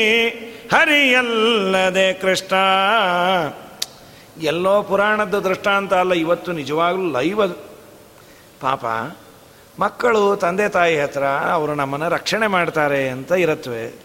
ಹರಿಯಲ್ಲದೆ 0.74 2.14
ಕೃಷ್ಣ. 2.14 2.54
ಎಲ್ಲೋ 4.42 4.76
ಪುರಾಣದ 4.90 5.36
ದೃಷ್ಟಾಂತ 5.48 5.94
ಅಲ್ಲ, 5.94 6.14
ಇವತ್ತು 6.14 6.52
ನಿಜವಾಗ್ಲೂ 6.52 7.08
ಲೈವ್ 7.12 7.42
ಪಾಪ 8.62 8.86
ಮಕ್ಕಳು 9.80 10.36
ತಂದೆ 10.36 10.70
ತಾಯಿ 10.70 11.00
ಹತ್ರ 11.00 11.24
ಅವರು 11.24 11.76
ನಮ್ಮನ್ನು 11.76 12.10
ರಕ್ಷಣೆ 12.10 12.48
ಮಾಡ್ತಾರೆ 12.48 13.10
ಅಂತ 13.10 13.32
ಇರತ್ವೆ. 13.32 14.00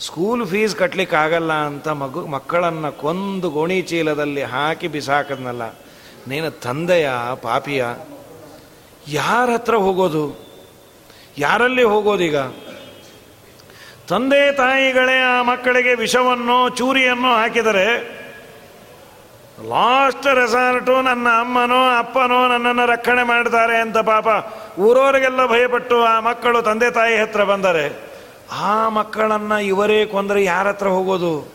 ಸ್ಕೂಲ್ 0.00 0.46
ಫೀಸ್ 0.46 0.76
ಕಟ್ಟಲಿಕ್ಕಾಗಲ್ಲ 0.76 1.52
ಅಂತ 1.52 1.88
ಮಗು, 1.88 2.26
ಮಕ್ಕಳನ್ನು 2.26 2.92
ಕೊಂದು 2.92 3.50
ಗೋಣಿ 3.50 3.82
ಚೀಲದಲ್ಲಿ 3.82 4.42
ಹಾಕಿ 4.42 4.88
ಬಿಸಾಕದ್ನಲ್ಲ. 4.88 5.62
ನೀನು 6.28 6.50
ತಂದೆಯ 6.50 7.10
ಪಾಪಿಯ. 7.42 7.84
ಯಾರ 9.08 9.50
ಹತ್ರ 9.50 9.74
ಹೋಗೋದು? 9.74 10.46
ಯಾರಲ್ಲಿ 11.38 11.82
ಹೋಗೋದೀಗ? 11.82 12.36
ತಂದೆ 14.08 14.52
ತಾಯಿಗಳೇ 14.52 15.18
ಆ 15.18 15.42
ಮಕ್ಕಳಿಗೆ 15.42 15.94
ವಿಷವನ್ನು, 15.94 16.68
ಚೂರಿಯನ್ನು 16.68 17.34
ಹಾಕಿದರೆ 17.34 18.15
ಲಾಸ್ಟ್ 19.64 20.26
ರೆಸಾರ್ಟು 20.34 21.02
ನನ್ನ 21.02 21.28
ಅಮ್ಮನೋ, 21.28 21.98
ಅಪ್ಪನೋ 21.98 22.48
ನನ್ನನ್ನು 22.48 22.86
ರಕ್ಷಣೆ 22.86 23.22
ಮಾಡ್ತಾರೆ 23.22 23.76
ಅಂತ 23.76 23.98
ಪಾಪ 23.98 24.26
ಊರವರಿಗೆಲ್ಲ 24.78 25.46
ಭಯಪಟ್ಟು 25.46 26.04
ಆ 26.04 26.20
ಮಕ್ಕಳು 26.20 26.62
ತಂದೆ 26.62 26.90
ತಾಯಿ 26.90 27.16
ಹತ್ರ 27.16 27.44
ಬಂದರೆ, 27.44 28.02
ಆ 28.52 28.88
ಮಕ್ಕಳನ್ನು 28.88 29.60
ಇವರೇ 29.60 30.06
ಕೊಂದರೆ 30.06 30.44
ಯಾರ 30.44 30.68
ಹತ್ರ 30.68 30.86
ಹೋಗೋದು? 30.86 31.52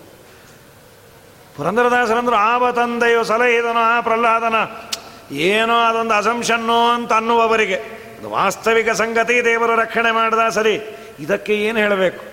ಪುರಂದರದಾಸರಂದ್ರು 1.58 2.36
ಆವ 2.36 2.72
ತಂದೆಯೋ 2.72 3.24
ಸಲಹಿದನೋ, 3.24 3.80
ಆ 3.80 4.02
ಪ್ರಹ್ಲಾದನ, 4.02 4.56
ಏನೋ 5.32 5.80
ಅದೊಂದು 5.80 6.14
ಅಸಂಶನ್ನು 6.14 6.89
ಅಂತ 6.89 7.14
ಅನ್ನುವವರಿಗೆ. 7.14 7.76
ಅದು 8.20 8.30
ವಾಸ್ತವಿಕ 8.30 8.89
ಸಂಗತಿ, 8.89 9.45
ದೇವರು 9.45 9.76
ರಕ್ಷಣೆ 9.76 10.12
ಮಾಡಿದ 10.12 10.49
ಸರಿ. 10.49 10.82
ಇದಕ್ಕೆ 11.20 11.54
ಏನು 11.54 11.80
ಹೇಳಬೇಕು? 11.80 12.24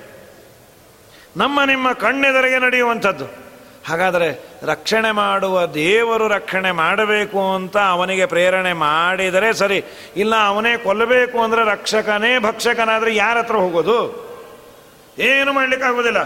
ನಮ್ಮ 1.37 1.63
ನಿಮ್ಮ 1.63 1.93
ಕಣ್ಣೆದರಿಗೆ 1.93 2.59
ನಡೆಯುವಂಥದ್ದು. 2.59 3.48
ಹಾಗಾದರೆ 3.89 4.29
ರಕ್ಷಣೆ 4.65 5.11
ಮಾಡುವ 5.11 5.67
ದೇವರು 5.67 6.29
ರಕ್ಷಣೆ 6.29 6.71
ಮಾಡಬೇಕು 6.71 7.55
ಅಂತ 7.55 7.77
ಅವನಿಗೆ 7.77 8.27
ಪ್ರೇರಣೆ 8.27 8.73
ಮಾಡಿದರೆ 8.73 9.53
ಸರಿ. 9.53 9.79
ಇಲ್ಲ, 10.17 10.35
ಅವನೇ 10.49 10.77
ಕೊಲ್ಲಬೇಕು 10.77 11.39
ಅಂದರೆ 11.41 11.65
ರಕ್ಷಕನೇ 11.65 12.39
ಭಕ್ಷಕನಾದರೆ 12.39 13.15
ಯಾರ 13.15 13.39
ಹತ್ರ 13.39 13.57
ಹೋಗೋದು? 13.57 13.99
ಏನು 15.19 15.53
ಮಾಡಲಿಕ್ಕಾಗೋದಿಲ್ಲ. 15.53 16.23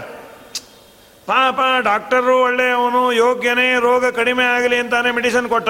ಪಾಪ 1.27 1.59
ಡಾಕ್ಟರು 1.83 2.41
ಒಳ್ಳೆಯವನು, 2.43 3.03
ಯೋಗ್ಯನೇ, 3.11 3.67
ರೋಗ 3.79 4.05
ಕಡಿಮೆ 4.05 4.45
ಆಗಲಿ 4.45 4.79
ಅಂತಾನೆ 4.79 5.11
ಮೆಡಿಸಿನ್ 5.11 5.49
ಕೊಟ್ಟ. 5.49 5.69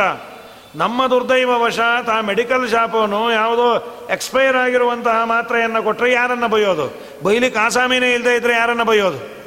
ನಮ್ಮ 0.76 1.08
ದುರ್ದೈವವಶಾತ್ 1.08 2.10
ಆ 2.10 2.22
ಮೆಡಿಕಲ್ 2.22 2.64
ಶಾಪವನು 2.70 3.32
ಯಾವುದೋ 3.32 3.68
ಎಕ್ಸ್ಪೈರ್ 4.10 4.56
ಆಗಿರುವಂತಹ 4.56 5.18
ಮಾತ್ರೆಯನ್ನು 5.24 5.84
ಕೊಟ್ಟರೆ 5.84 6.12
ಯಾರನ್ನು 6.12 6.48
ಬೈಯೋದು 6.48 6.86
ಬೈಲಿಕ್ಕೆ 7.24 7.60
ಆಸಾಮಿನೇ 7.60 8.14
ಇಲ್ಲದೆ 8.14 8.36
ಇದ್ದರೆ 8.36 8.54
ಯಾರನ್ನು 8.54 8.86
ಬೈಯೋದು 8.86 9.43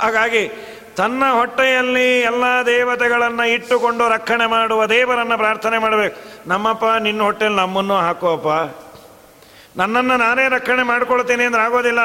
ಹಾಗಾಗಿ 0.00 0.48
ತನ್ನ 0.96 1.30
ಹೊಟ್ಟೆಯಲ್ಲಿ 1.30 2.20
ಎಲ್ಲ 2.20 2.44
ದೇವತೆಗಳನ್ನು 2.66 3.44
ಇಟ್ಟುಕೊಂಡು 3.44 4.08
ರಕ್ಷಣೆ 4.08 4.46
ಮಾಡುವ 4.46 4.86
ದೇವರನ್ನು 4.86 5.36
ಪ್ರಾರ್ಥನೆ 5.36 5.78
ಮಾಡಬೇಕು. 5.78 6.48
ನಮ್ಮಪ್ಪ, 6.48 6.84
ನಿನ್ನ 6.84 7.22
ಹೊಟ್ಟೆಯಲ್ಲಿ 7.22 7.60
ನಮ್ಮನ್ನು 7.60 7.96
ಹಾಕೋಪ್ಪ. 7.96 8.48
ನನ್ನನ್ನು 9.76 10.16
ನಾನೇ 10.16 10.48
ರಕ್ಷಣೆ 10.48 10.82
ಮಾಡ್ಕೊಳ್ತೀನಿ 10.82 11.44
ಅಂದ್ರೆ 11.44 11.62
ಆಗೋದಿಲ್ಲ. 11.62 12.00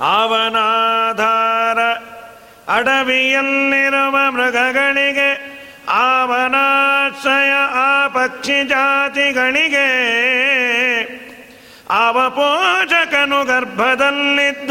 ಅವನಾಧಾರ 0.00 1.78
ಅಡವಿಯಲ್ಲಿರುವ 2.76 4.30
ಮೃಗಗಳಿಗೆ 4.30 5.60
ಅವನಾಶ್ರಯ 5.88 7.50
ಆ 7.74 8.08
ಪಕ್ಷಿ 8.08 8.64
ಜಾತಿಗಳಿಗೆ 8.64 9.88
ಅವ 11.90 12.30
ಪೋಷಕನು 12.30 13.44
ಗರ್ಭದಲ್ಲಿದ್ದ 13.44 14.70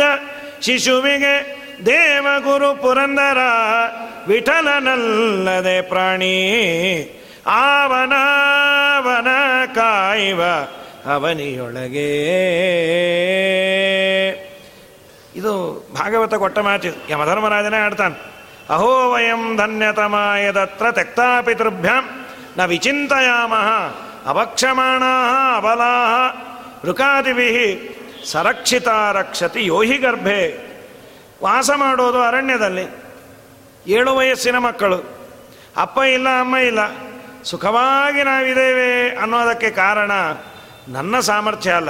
ಶಿಶುವಿಗೆ 0.62 1.60
ದೇವಗುರು 1.86 2.82
ಪುರಂದರ 2.82 3.38
ವಿಠಲನಲ್ಲದೆ 4.28 5.82
ಪ್ರಾಣಿ. 5.82 6.36
ಆವನಾವನ 7.48 9.28
ಕಾಯುವ 9.76 10.44
ಅವನಿಯೊಳಗೆ. 11.14 12.10
ಇದು 15.36 15.52
ಭಾಗವತ 15.94 16.34
ಕೊಟ್ಟ 16.34 16.60
ಮಾತು 16.60 17.12
ಯಮಧರ್ಮರಾಜನೇ 17.12 17.78
ಆಡ್ತಾನೆ 17.78 18.16
ಅಹೋ 18.70 19.12
ವಯಂ 19.12 19.58
ಧನ್ಯತಮಾಯದತ್ರ 19.58 20.86
ಪಿತೃಭ್ಯಾಂ 21.42 22.10
ನ 22.58 22.66
ವಿಚಿಂತೆಯಾಮ 22.66 23.54
ಅವಕ್ಷಮಾಣ 24.30 25.04
ಅಬಲಾ 25.58 25.94
ಋಕಾದಿಭಿ 26.84 27.50
ಸರಕ್ಷಿತ 28.26 28.88
ರಕ್ಷತಿ 28.88 29.66
ಯೋಹಿ 29.66 29.98
ಗರ್ಭೆ. 29.98 30.70
ವಾಸ 31.44 31.70
ಮಾಡೋದು 31.76 32.22
ಅರಣ್ಯದಲ್ಲಿ. 32.22 32.88
ಏಳು 33.88 34.16
ವಯಸ್ಸಿನ 34.16 34.58
ಮಕ್ಕಳು. 34.58 35.28
ಅಪ್ಪ 35.78 36.00
ಇಲ್ಲ, 36.00 36.40
ಅಮ್ಮ 36.40 36.58
ಇಲ್ಲ. 36.58 36.80
ಸುಖವಾಗಿ 37.44 38.24
ನಾವಿದ್ದೇವೆ 38.24 39.16
ಅನ್ನೋದಕ್ಕೆ 39.16 39.70
ಕಾರಣ 39.70 40.12
ನನ್ನ 40.88 41.20
ಸಾಮರ್ಥ್ಯ 41.20 41.72
ಅಲ್ಲ. 41.72 41.90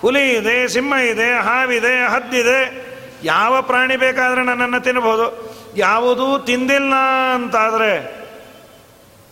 ಹುಲಿ 0.00 0.30
ಇದೆ, 0.30 0.68
ಸಿಂಹ 0.68 0.92
ಇದೆ, 0.92 1.32
ಹಾವಿದೆ, 1.32 2.08
ಹದ್ದಿದೆ. 2.08 2.88
ಯಾವ 3.24 3.62
ಪ್ರಾಣಿ 3.62 3.96
ಬೇಕಾದರೆ 3.96 4.44
ನನ್ನನ್ನು 4.44 4.80
ತಿನ್ನಬಹುದು 4.80 5.56
ಯಾವುದೂ 5.76 6.38
ತಿಂದಿಲ್ಲ 6.38 6.94
ಅಂತಾದರೆ 7.34 8.18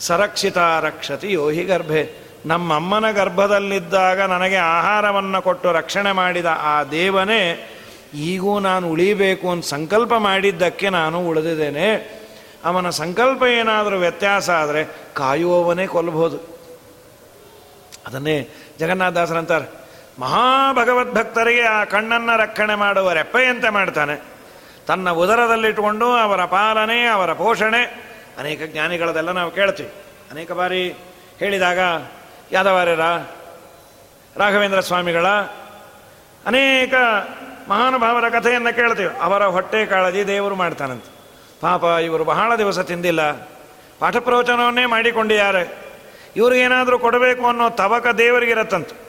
ಸರಕ್ಷಿತ 0.00 0.58
ರಕ್ಷತಿ 0.58 1.32
ಯೋಹಿ 1.32 1.64
ಗರ್ಭೆ. 1.64 2.25
ನಮ್ಮಮ್ಮನ 2.46 3.10
ಗರ್ಭದಲ್ಲಿದ್ದಾಗ 3.10 4.20
ನನಗೆ 4.20 4.56
ಆಹಾರವನ್ನು 4.56 5.42
ಕೊಟ್ಟು 5.42 5.72
ರಕ್ಷಣೆ 5.72 6.12
ಮಾಡಿದ 6.12 6.46
ಆ 6.60 6.84
ದೇವನೇ, 6.84 7.72
ಈಗೂ 8.14 8.58
ನಾನು 8.58 8.90
ಉಳಿಬೇಕು 8.90 9.50
ಅಂತ 9.50 9.64
ಸಂಕಲ್ಪ 9.64 10.14
ಮಾಡಿದ್ದಕ್ಕೆ 10.14 10.90
ನಾನು 10.90 11.28
ಉಳಿದಿದ್ದೇನೆ. 11.28 12.16
ಅವನ 12.64 12.90
ಸಂಕಲ್ಪ 12.90 13.42
ಏನಾದರೂ 13.42 13.96
ವ್ಯತ್ಯಾಸ 13.96 14.50
ಆದರೆ 14.50 14.84
ಕಾಯುವವನೇ 15.14 15.86
ಕೊಲ್ಲಬಹುದು 15.86 16.38
ಅದನ್ನೇ 18.06 18.48
ಜಗನ್ನಾಥದಾಸರಂತಾರೆ 18.80 19.86
ಮಹಾಭಗವದ್ಭಕ್ತರಿಗೆ 20.18 21.62
ಆ 21.62 21.84
ಕಣ್ಣನ್ನು 21.84 22.38
ರಕ್ಷಣೆ 22.38 22.74
ಮಾಡುವ 22.74 23.12
ರೆಪ್ಪೆಯಂತೆ 23.12 23.68
ಮಾಡ್ತಾನೆ. 23.68 24.22
ತನ್ನ 24.86 25.10
ಉದರದಲ್ಲಿಟ್ಟುಕೊಂಡು 25.10 26.06
ಅವರ 26.06 26.44
ಪಾಲನೆ, 26.44 27.06
ಅವರ 27.06 27.32
ಪೋಷಣೆ, 27.32 27.82
ಅನೇಕ 28.38 28.62
ಜ್ಞಾನಿಗಳದೆಲ್ಲ 28.62 29.32
ನಾವು 29.32 29.50
ಕೇಳ್ತೀವಿ. 29.50 29.88
ಅನೇಕ 30.30 30.52
ಬಾರಿ 30.52 30.94
ಹೇಳಿದಾಗ 31.38 31.78
ಯಾದವಾರ್ಯರ, 32.52 33.00
ರಾಘವೇಂದ್ರ 34.36 34.80
ಸ್ವಾಮಿಗಳ 34.80 35.26
ಅನೇಕ 36.46 36.94
ಮಹಾನುಭಾವರ 37.68 38.28
ಕಥೆಯನ್ನು 38.28 38.76
ಕೇಳ್ತೀವಿ. 38.76 39.14
ಅವರ 39.20 39.46
ಹೊಟ್ಟೆ 39.46 39.86
ಕಾಳಜಿ 39.86 40.26
ದೇವರು 40.26 40.54
ಮಾಡ್ತಾನಂತೆ. 40.54 41.10
ಪಾಪ 41.60 41.84
ಇವರು 41.84 42.24
ಬಹಳ 42.24 42.56
ದಿವಸ 42.56 42.78
ತಿಂದಿಲ್ಲ. 42.78 43.32
ಪಾಠ 43.98 44.16
ಪ್ರವಚನವನ್ನೇ 44.16 44.86
ಮಾಡಿಕೊಂಡಿದ್ದಾರೆ 44.86 45.76
ಇವ್ರಿಗೇನಾದರೂ 46.36 46.98
ಕೊಡಬೇಕು 46.98 47.46
ಅನ್ನೋ 47.46 47.70
ತವಕ 47.70 48.06
ದೇವರಿಗಿರತ್ತಂತೆ. 48.06 49.06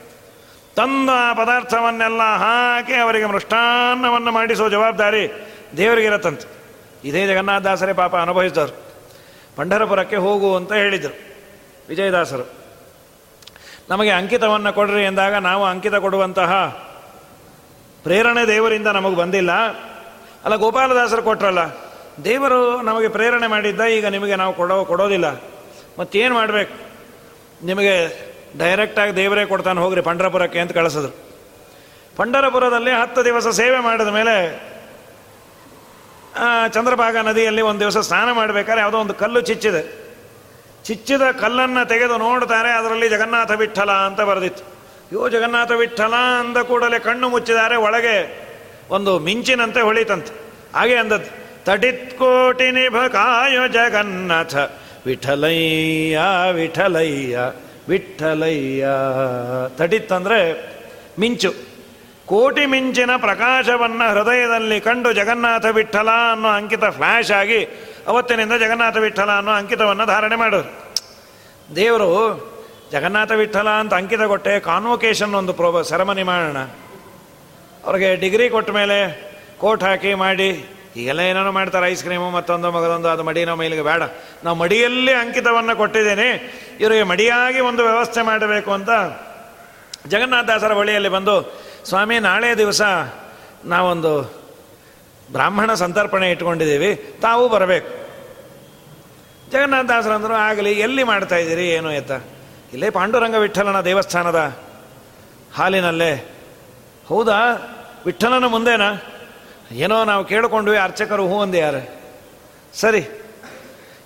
ತಂದ 0.75 1.09
ಪದಾರ್ಥವನ್ನೆಲ್ಲ 1.38 2.21
ಹಾಕಿ 2.21 2.93
ಅವರಿಗೆ 2.93 3.25
ಮೃಷ್ಟಾನ್ನವನ್ನು 3.25 4.31
ಮಾಡಿಸೋ 4.31 4.69
ಜವಾಬ್ದಾರಿ 4.69 5.31
ದೇವರಿಗಿರತ್ತಂತೆ. 5.77 6.57
ಇದೇ 7.03 7.27
ಜಗನ್ನಾಥದಾಸರೇ 7.27 7.93
ಪಾಪ 7.93 8.15
ಅನುಭವಿಸಿದವರು. 8.15 8.93
ಪಂಢರಪುರಕ್ಕೆ 9.55 10.15
ಹೋಗು 10.15 10.55
ಅಂತ 10.55 10.73
ಹೇಳಿದರು. 10.73 11.17
ವಿಜಯದಾಸರು. 11.89 12.57
ನಮಗೆ 13.89 14.11
ಅಂಕಿತವನ್ನು 14.11 14.71
ಕೊಡ್ರಿ 14.73 15.03
ಎಂದಾಗ 15.03 15.35
ನಾವು 15.35 15.65
ಅಂಕಿತ 15.65 15.95
ಕೊಡುವಂತಹ 15.95 16.53
ಪ್ರೇರಣೆ 18.03 18.47
ದೇವರಿಂದ 18.47 18.88
ನಮಗೆ 18.88 19.15
ಬಂದಿಲ್ಲ. 19.15 19.51
ಅಲ್ಲ, 20.45 20.55
ಗೋಪಾಲದಾಸರು 20.55 21.23
ಕೊಟ್ರಲ್ಲ, 21.23 21.61
ದೇವರು 22.23 22.81
ನಮಗೆ 22.81 23.07
ಪ್ರೇರಣೆ 23.07 23.47
ಮಾಡಿದ್ದ, 23.47 23.81
ಈಗ 23.81 24.05
ನಿಮಗೆ 24.05 24.35
ನಾವು 24.35 24.53
ಕೊಡೋ, 24.53 24.85
ಕೊಡೋದಿಲ್ಲ. 24.85 25.27
ಮತ್ತೇನು 25.99 26.33
ಮಾಡಬೇಕು? 26.33 26.75
ನಿಮಗೆ 27.65 27.95
ಡೈರೆಕ್ಟಾಗಿ 28.59 29.13
ದೇವರೇ 29.15 29.45
ಕೊಡ್ತಾನೆ 29.45 29.79
ಹೋಗ್ರಿ, 29.79 30.01
ಪಂಡರಪುರಕ್ಕೆ 30.01 30.59
ಅಂತ 30.59 30.71
ಕಳಿಸಿದ್ರು. 30.71 31.13
ಪಂಡರಪುರದಲ್ಲಿ 32.17 32.91
ಹತ್ತು 32.91 33.25
ದಿವಸ 33.25 33.47
ಸೇವೆ 33.47 33.79
ಮಾಡಿದ 33.79 34.07
ಮೇಲೆ 34.07 34.35
ಚಂದ್ರಭಾಗ 36.73 37.17
ನದಿಯಲ್ಲಿ 37.17 37.61
ಒಂದು 37.61 37.79
ದಿವಸ 37.79 37.97
ಸ್ನಾನ 37.97 38.31
ಮಾಡಬೇಕಾದ್ರೆ 38.31 38.81
ಯಾವುದೋ 38.81 38.97
ಒಂದು 38.97 39.13
ಕಲ್ಲು 39.13 39.41
ಚಿಚ್ಚಿದೆ. 39.41 40.07
ಚಿಚ್ಚಿದ 40.88 41.25
ಕಲ್ಲನ್ನು 41.41 41.83
ತೆಗೆದು 41.89 42.17
ನೋಡ್ತಾರೆ, 42.17 42.71
ಅದರಲ್ಲಿ 42.79 43.07
ಜಗನ್ನಾಥ 43.13 43.51
ವಿಠಲ 43.61 43.91
ಅಂತ 44.07 44.21
ಬರೆದಿತ್ತು. 44.29 44.63
ಯೋ 45.13 45.21
ಜಗನ್ನಾಥ 45.33 45.71
ವಿಠಲ 45.81 46.15
ಅಂದ 46.41 46.57
ಕೂಡಲೇ 46.69 46.99
ಕಣ್ಣು 47.07 47.27
ಮುಚ್ಚಿದ್ದಾರೆ, 47.33 47.75
ಒಳಗೆ 47.88 48.15
ಒಂದು 48.95 49.13
ಮಿಂಚಿನಂತೆ 49.27 49.81
ಹೊಳಿತಂತೆ. 49.81 50.33
ಹಾಗೆ 50.75 50.95
ಅಂದದ್ದು 50.95 51.31
ತಟಿತ್ಕೋಟಿ 51.67 52.67
ನಿಭ 52.71 52.97
ಕಾಯೋ 53.15 53.63
ಜಗನ್ನಾಥ, 53.77 54.55
ವಿಠಲಯ್ಯ 55.05 56.19
ವಿಠಲಯ್ಯ 56.53 57.38
ವಿಠಲಯ್ಯ. 57.89 58.85
ತಡಿತ್ತಂದರೆ 59.77 60.39
ಮಿಂಚು. 61.19 61.51
ಕೋಟಿ 62.31 62.63
ಮಿಂಚಿನ 62.65 63.11
ಪ್ರಕಾಶವನ್ನು 63.17 64.05
ಹೃದಯದಲ್ಲಿ 64.13 64.77
ಕಂಡು 64.88 65.09
ಜಗನ್ನಾಥ 65.13 65.65
ವಿಠಲ 65.77 66.09
ಅನ್ನೋ 66.31 66.49
ಅಂಕಿತ 66.49 66.85
ಫ್ಲ್ಯಾಶ್ 66.97 67.31
ಆಗಿ 67.31 67.59
ಅವತ್ತಿನಿಂದ 68.08 68.53
ಜಗನ್ನಾಥ 68.53 68.97
ವಿಠಲ 68.97 69.32
ಅನ್ನೋ 69.32 69.51
ಅಂಕಿತವನ್ನು 69.51 70.05
ಧಾರಣೆ 70.05 70.36
ಮಾಡೋರು. 70.36 70.95
ದೇವರು, 71.76 72.12
ಜಗನ್ನಾಥ 72.91 73.32
ವಿಠಲ 73.32 73.70
ಅಂತ 73.70 73.93
ಅಂಕಿತ 73.93 74.22
ಕೊಟ್ಟೆ 74.22 74.60
ಕಾನ್ವೊಕೇಶನ್ 74.60 75.36
ಒಂದು 75.36 75.53
ಪ್ರೋಬ 75.53 75.82
ಸೆರೆಮನಿ 75.82 76.24
ಮಾಡೋಣ. 76.24 76.58
ಅವ್ರಿಗೆ 77.86 78.16
ಡಿಗ್ರಿ 78.16 78.49
ಕೊಟ್ಟ 78.49 78.70
ಮೇಲೆ 78.70 79.28
ಕೋಟ್ 79.58 79.84
ಹಾಕಿ 79.84 80.14
ಮಾಡಿ, 80.14 80.66
ಈಗೆಲ್ಲ 80.95 81.20
ಏನೇನೋ 81.20 81.51
ಮಾಡ್ತಾರೆ 81.51 81.91
ಐಸ್ 81.91 82.03
ಕ್ರೀಮು 82.03 82.30
ಮತ್ತೊಂದು, 82.30 82.72
ಮಗದೊಂದು, 82.72 83.08
ಅದು 83.08 83.24
ಮಡಿನ 83.24 83.53
ಮೈಲಿಗೆ 83.53 83.82
ಬೇಡ. 83.82 84.01
ನಾವು 84.43 84.58
ಮಡಿಯಲ್ಲಿ 84.58 85.14
ಅಂಕಿತವನ್ನು 85.14 85.76
ಕೊಟ್ಟಿದ್ದೇನೆ. 85.76 86.30
ಇವರಿಗೆ 86.80 87.03
ಮಡಿಯಾಗಿ 87.03 87.60
ಒಂದು 87.60 87.84
ವ್ಯವಸ್ಥೆ 87.84 88.22
ಮಾಡಬೇಕು 88.22 88.72
ಅಂತ 88.72 88.89
ಜಗನ್ನಾಥದಾಸರ 90.08 90.74
ಬಳಿಯಲ್ಲಿ 90.74 91.10
ಬಂದು, 91.10 91.62
ಸ್ವಾಮಿ, 91.86 92.20
ನಾಳೆ 92.20 92.58
ದಿವಸ 92.58 92.82
ನಾವೊಂದು 93.66 94.47
ಬ್ರಾಹ್ಮಣ 95.32 95.73
ಸಂತರ್ಪಣೆ 95.73 96.32
ಇಟ್ಕೊಂಡಿದ್ದೀವಿ, 96.32 96.95
ತಾವು 97.21 97.49
ಬರಬೇಕು. 97.49 98.07
ಜಗನ್ನಾಥದಾಸರಂದರು 99.51 100.34
ಆಗಲಿ, 100.34 100.71
ಎಲ್ಲಿ 100.71 101.03
ಮಾಡ್ತಾ 101.03 101.36
ಇದ್ದೀರಿ, 101.36 101.69
ಏನು 101.69 101.91
ಎತ್ತ? 101.91 102.11
ಇಲ್ಲೇ 102.73 102.89
ಪಾಂಡುರಂಗ 102.89 103.36
ವಿಠಲನ 103.36 103.82
ದೇವಸ್ಥಾನದ 103.82 104.57
ಹಾಲಿನಲ್ಲೇ. 105.55 106.39
ಹೌದಾ? 107.07 107.39
ವಿಠಲನ 108.05 108.45
ಮುಂದೆನಾ? 108.45 109.01
ಏನೋ 109.71 110.03
ನಾವು 110.03 110.25
ಕೇಳಿಕೊಂಡ್ವಿ, 110.25 110.78
ಅರ್ಚಕರು 110.78 111.28
ಹೂ 111.28 111.53
ಯಾರು? 111.53 112.01
ಸರಿ. 112.73 113.07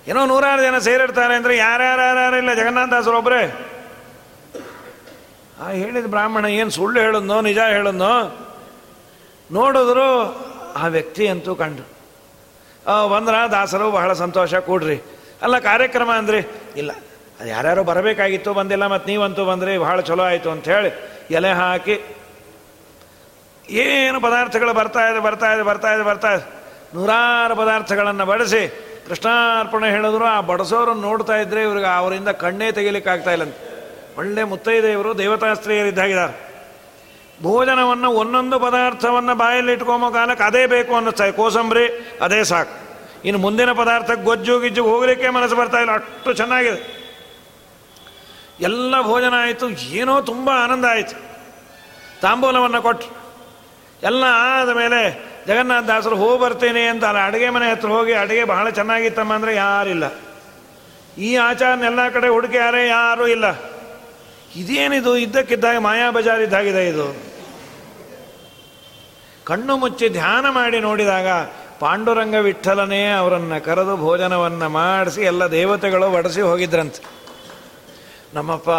ಏನೋ 0.08 0.26
ನೂರಾರು 0.26 0.62
ಜನ 0.62 0.78
ಸೇರಿರ್ತಾರೆ 0.78 1.34
ಅಂದರೆ 1.34 1.56
ಯಾರ್ಯಾರು 1.56 2.36
ಇಲ್ಲ 2.36 2.54
ಜಗನ್ನಾಥದಾಸರು 2.54 3.18
ಒಬ್ಬರೇ 3.18 3.68
ಆ 5.60 5.68
ಹೇಳಿದ 5.68 6.06
ಬ್ರಾಹ್ಮಣ 6.06 6.44
ಏನು 6.44 6.70
ಸುಳ್ಳು 6.70 7.00
ಹೇಳದ್ನೋ, 7.00 7.40
ನಿಜ 7.40 7.58
ಹೇಳದ್ನೋ? 7.58 8.38
ನೋಡಿದ್ರು 9.52 10.51
ಆ 10.80 10.86
ವ್ಯಕ್ತಿ 10.86 11.24
ಅಂತೂ 11.32 11.54
ಕಂಡು 11.62 11.84
ಬಂದ್ರ? 13.10 13.34
ದಾಸರು, 13.52 13.86
ಬಹಳ 13.90 14.12
ಸಂತೋಷ, 14.12 14.54
ಕೊಡ್ರಿ. 14.68 14.98
ಅಲ್ಲ, 15.42 15.56
ಕಾರ್ಯಕ್ರಮ 15.58 16.10
ಅಂದ್ರಿ? 16.20 16.40
ಇಲ್ಲ, 16.76 16.92
ಅದು 17.38 17.48
ಯಾರ್ಯಾರು 17.48 17.82
ಬರಬೇಕಾಗಿತ್ತು, 17.84 18.50
ಬಂದಿಲ್ಲ 18.54 18.86
ಮತ್ತು 18.86 19.06
ನೀವಂತೂ 19.10 19.44
ಬಂದ್ರಿ, 19.44 19.72
ಬಹಳ 19.78 20.00
ಚಲೋ 20.08 20.24
ಆಯಿತು 20.24 20.50
ಅಂತ 20.50 20.64
ಹೇಳಿ 20.74 20.90
ಎಲೆ 21.34 21.52
ಹಾಕಿ 21.60 21.96
ಏನು 23.82 24.18
ಪದಾರ್ಥಗಳು 24.20 24.72
ಬರ್ತಾ 24.74 25.02
ಇದೆ 25.10 25.20
ಬರ್ತಾ 25.26 25.48
ಇದೆ 25.54 25.62
ಬರ್ತಾ 25.62 25.90
ಇದೆ 25.94 26.04
ಬರ್ತಾ 26.04 26.30
ಇದೆ. 26.34 26.44
ನೂರಾರು 26.94 27.54
ಪದಾರ್ಥಗಳನ್ನು 27.56 28.24
ಬಡಿಸಿ 28.26 28.62
ಕೃಷ್ಣಾರ್ಪಣೆ 29.06 29.88
ಹೇಳಿದ್ರು. 29.90 30.24
ಆ 30.24 30.40
ಬಡಸೋರನ್ನು 30.40 31.02
ನೋಡ್ತಾ 31.02 31.36
ಇದ್ರೆ 31.36 31.62
ಇವ್ರಿಗೆ 31.62 31.90
ಅವರಿಂದ 31.98 32.30
ಕಣ್ಣೇ 32.42 32.68
ತೆಗಿಲಿಕ್ಕೆ 32.78 33.10
ಆಗ್ತಾ 33.10 33.32
ಇಲ್ಲ 33.36 33.44
ಒಳ್ಳೆ 34.18 34.42
ಮುತ್ತೈದೆ 34.52 34.90
ಇವರು 34.92 35.10
ದೇವತಾ 35.18 35.52
ಸ್ತ್ರೀಯರಿದ್ದಾಗಿದ್ದಾರೆ 35.60 36.34
ಭೋಜನವನ್ನು 37.42 38.08
ಒಂದೊಂದು 38.12 38.58
ಪದಾರ್ಥವನ್ನು 38.58 39.34
ಬಾಯಲ್ಲಿ 39.34 39.72
ಇಟ್ಕೊಂಬೋ 39.72 40.10
ಕಾಲಕ್ಕೆ 40.10 40.44
ಅದೇ 40.44 40.66
ಬೇಕು 40.66 40.94
ಅನ್ನಿಸ್ತಾಯಿ 40.94 41.32
ಕೋಸಂಬರಿ, 41.32 41.86
ಅದೇ 42.20 42.44
ಸಾಕು. 42.44 42.74
ಇನ್ನು 43.24 43.38
ಮುಂದಿನ 43.38 43.72
ಪದಾರ್ಥಕ್ಕೆ 43.72 44.24
ಗೊಜ್ಜು, 44.24 44.60
ಗಿಜ್ಜು 44.60 44.82
ಹೋಗಲಿಕ್ಕೆ 44.82 45.28
ಮನಸ್ಸು 45.28 45.56
ಬರ್ತಾ 45.56 45.78
ಇಲ್ಲ, 45.78 45.90
ಅಷ್ಟು 45.90 46.32
ಚೆನ್ನಾಗಿದೆ. 46.32 46.80
ಎಲ್ಲ 48.60 48.94
ಭೋಜನ 49.02 49.34
ಆಯಿತು, 49.38 49.68
ಏನೋ 49.92 50.20
ತುಂಬ 50.20 50.50
ಆನಂದ 50.64 50.84
ಆಯಿತು. 50.84 51.16
ತಾಂಬೂಲವನ್ನು 52.22 52.82
ಕೊಟ್ಟು 52.82 53.08
ಎಲ್ಲ 54.02 54.24
ಆದ 54.24 54.70
ಮೇಲೆ 54.76 55.00
ಜಗನ್ನಾಥ 55.46 55.84
ದಾಸರು 55.84 56.16
ಹೋಗಿ 56.16 56.38
ಬರ್ತೇನೆ 56.42 56.86
ಅಂತ 56.86 57.04
ಅಲ್ಲ, 57.04 57.18
ಅಡುಗೆ 57.18 57.50
ಮನೆ 57.50 57.70
ಹತ್ರ 57.70 57.88
ಹೋಗಿ 57.88 58.12
ಅಡುಗೆ 58.12 58.44
ಬಹಳ 58.44 58.70
ಚೆನ್ನಾಗಿತ್ತಮ್ಮ 58.70 59.32
ಅಂದರೆ 59.32 59.54
ಯಾರಿಲ್ಲ 59.54 60.04
ಈ 61.18 61.36
ಆಚಾರನೆಲ್ಲ 61.36 62.08
ಕಡೆ 62.08 62.28
ಹುಡುಕಿ 62.28 62.56
ಯಾರೇ 62.56 62.88
ಯಾರೂ 62.88 63.26
ಇಲ್ಲ. 63.26 63.46
ಇದೇನಿದು? 64.56 65.16
ಇದ್ದಕ್ಕಿದ್ದಾಗ 65.16 65.76
ಮಾಯಾ 65.78 66.10
ಬಜಾರ್ 66.10 66.42
ಇದ್ದಾಗಿದೆ 66.42 66.88
ಇದು. 66.88 67.31
ಕಣ್ಣು 69.44 69.76
ಮುಚ್ಚಿ 69.76 70.08
ಧ್ಯಾನ 70.08 70.48
ಮಾಡಿ 70.48 70.80
ನೋಡಿದಾಗ 70.80 71.26
ಪಾಂಡುರಂಗ 71.80 72.34
ವಿಠಲನೇ 72.34 73.12
ಅವರನ್ನು 73.12 73.64
ಕರೆದು 73.64 73.96
ಭೋಜನವನ್ನು 73.96 74.68
ಮಾಡಿಸಿ 74.68 75.22
ಎಲ್ಲ 75.22 75.44
ದೇವತೆಗಳು 75.50 76.10
ಒಡಸಿ 76.10 76.40
ಹೋಗಿದ್ರಂತೆ. 76.40 77.04
ನಮ್ಮಪ್ಪ, 78.34 78.70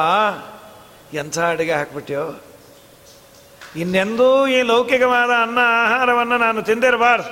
ಎಂಥ 1.16 1.39
ಅಡುಗೆ 1.39 1.72
ಹಾಕ್ಬಿಟ್ಯೋ? 1.72 2.41
ಇನ್ನೆಂದೂ 3.76 4.47
ಈ 4.47 4.61
ಲೌಕಿಕವಾದ 4.61 5.30
ಅನ್ನ 5.41 5.59
ಆಹಾರವನ್ನು 5.86 6.38
ನಾನು 6.38 6.61
ತಿಂದಿರಬಾರ್ದು. 6.61 7.30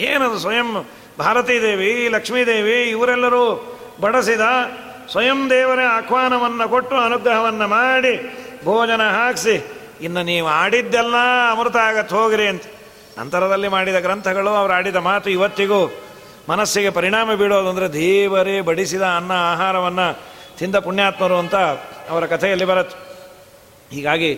ಏನದು 0.00 0.38
ಸ್ವಯಂ 0.38 0.86
ಭಾರತೀ 1.18 1.62
ದೇವಿ 1.62 2.08
ಲಕ್ಷ್ಮೀದೇವಿ, 2.08 2.82
ಇವರೆಲ್ಲರೂ 2.82 3.76
ಬಡಸಿದ 4.00 4.40
ಸ್ವಯಂ 5.10 5.50
ದೇವರ 5.50 5.78
ಆಹ್ವಾನವನ್ನು 5.90 6.68
ಕೊಟ್ಟು 6.68 6.96
ಅನುಗ್ರಹವನ್ನು 6.96 7.68
ಮಾಡಿ 7.68 8.14
ಭೋಜನ 8.64 9.08
ಹಾಕಿಸಿ 9.08 9.79
ಇನ್ನು 10.00 10.22
ನೀವು 10.22 10.48
ಆಡಿದ್ದೆಲ್ಲ 10.48 11.16
ಅಮೃತ 11.50 11.76
ಆಗತ್ತೆ 11.76 12.14
ಹೋಗ್ರಿ 12.14 12.46
ಅಂತ. 12.46 12.62
ನಂತರದಲ್ಲಿ 13.18 13.68
ಮಾಡಿದ 13.68 13.98
ಗ್ರಂಥಗಳು, 13.98 14.50
ಅವರು 14.50 14.72
ಆಡಿದ 14.72 14.96
ಮಾತು 14.96 15.30
ಇವತ್ತಿಗೂ 15.30 15.80
ಮನಸ್ಸಿಗೆ 16.48 16.90
ಪರಿಣಾಮ 16.90 17.34
ಬೀಳೋದು 17.34 17.68
ಅಂದರೆ 17.68 17.92
ದೇವರೇ 17.92 18.60
ಬಡಿಸಿದ 18.60 19.02
ಅನ್ನ 19.02 19.32
ಆಹಾರವನ್ನು 19.32 20.06
ತಿಂದ 20.58 20.76
ಪುಣ್ಯಾತ್ಮರು 20.76 21.36
ಅಂತ 21.38 21.56
ಅವರ 22.10 22.26
ಕಥೆಯಲ್ಲಿ 22.26 22.64
ಬರುತ್ತೆ. 22.64 22.96
ಹೀಗಾಗಿ 23.94 24.32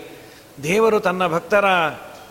ದೇವರು 0.62 1.00
ತನ್ನ 1.00 1.26
ಭಕ್ತರ 1.26 1.66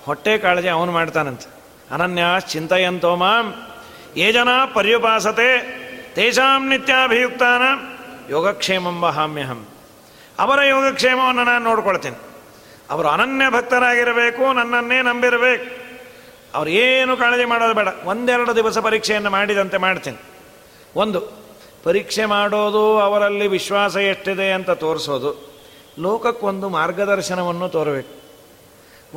ಹೊಟ್ಟೆ 0.05 0.37
ಕಾಳಜಿ 0.37 0.69
ಅವನು 0.69 0.91
ಮಾಡ್ತಾನಂತೆ. 0.91 1.47
ಅನನ್ಯ 1.93 2.23
ಚಿಂತೆಯಂತೋ 2.49 3.15
ಮಾಂ 3.15 3.45
ಏ 4.17 4.31
ಜನ 4.31 4.49
ಪರ್ಯುಪಾಸತೆ, 4.73 5.49
ತೇಷಾಂ 6.15 6.69
ನಿತ್ಯಾಭಿಯುಕ್ತಾನ 6.69 7.63
ಯೋಗಕ್ಷೇಮಂಬ 8.31 9.05
ಹಾಮ್ಯಹಂ 9.09 9.61
ಅವರ 10.39 10.59
ಯೋಗಕ್ಷೇಮವನ್ನು 10.63 11.43
ನಾನು 11.43 11.63
ನೋಡ್ಕೊಳ್ತೇನೆ. 11.63 12.30
ಅವರು 12.91 13.07
ಅನನ್ಯ 13.07 13.49
ಭಕ್ತರಾಗಿರಬೇಕು, 13.49 14.53
ನನ್ನನ್ನೇ 14.53 15.01
ನಂಬಿರಬೇಕು. 15.01 15.81
ಅವ್ರು 16.55 16.71
ಏನು 16.71 17.17
ಕಾಳಜಿ 17.17 17.45
ಮಾಡೋದು 17.45 17.73
ಬೇಡ. 17.73 17.87
ಒಂದೆರಡು 18.05 18.55
ದಿವಸ 18.55 18.77
ಪರೀಕ್ಷೆಯನ್ನು 18.77 19.29
ಮಾಡಿದಂತೆ 19.29 19.77
ಮಾಡ್ತೀನಿ. 19.77 20.17
ಒಂದು, 20.95 21.21
ಪರೀಕ್ಷೆ 21.83 22.25
ಮಾಡೋದು 22.25 22.99
ಅವರಲ್ಲಿ 22.99 23.47
ವಿಶ್ವಾಸ 23.47 23.95
ಎಷ್ಟಿದೆ 23.95 24.51
ಅಂತ 24.51 24.69
ತೋರಿಸೋದು. 24.69 25.53
ಲೋಕಕ್ಕೊಂದು 25.99 26.69
ಮಾರ್ಗದರ್ಶನವನ್ನು 26.69 27.69
ತೋರಬೇಕು. 27.69 28.21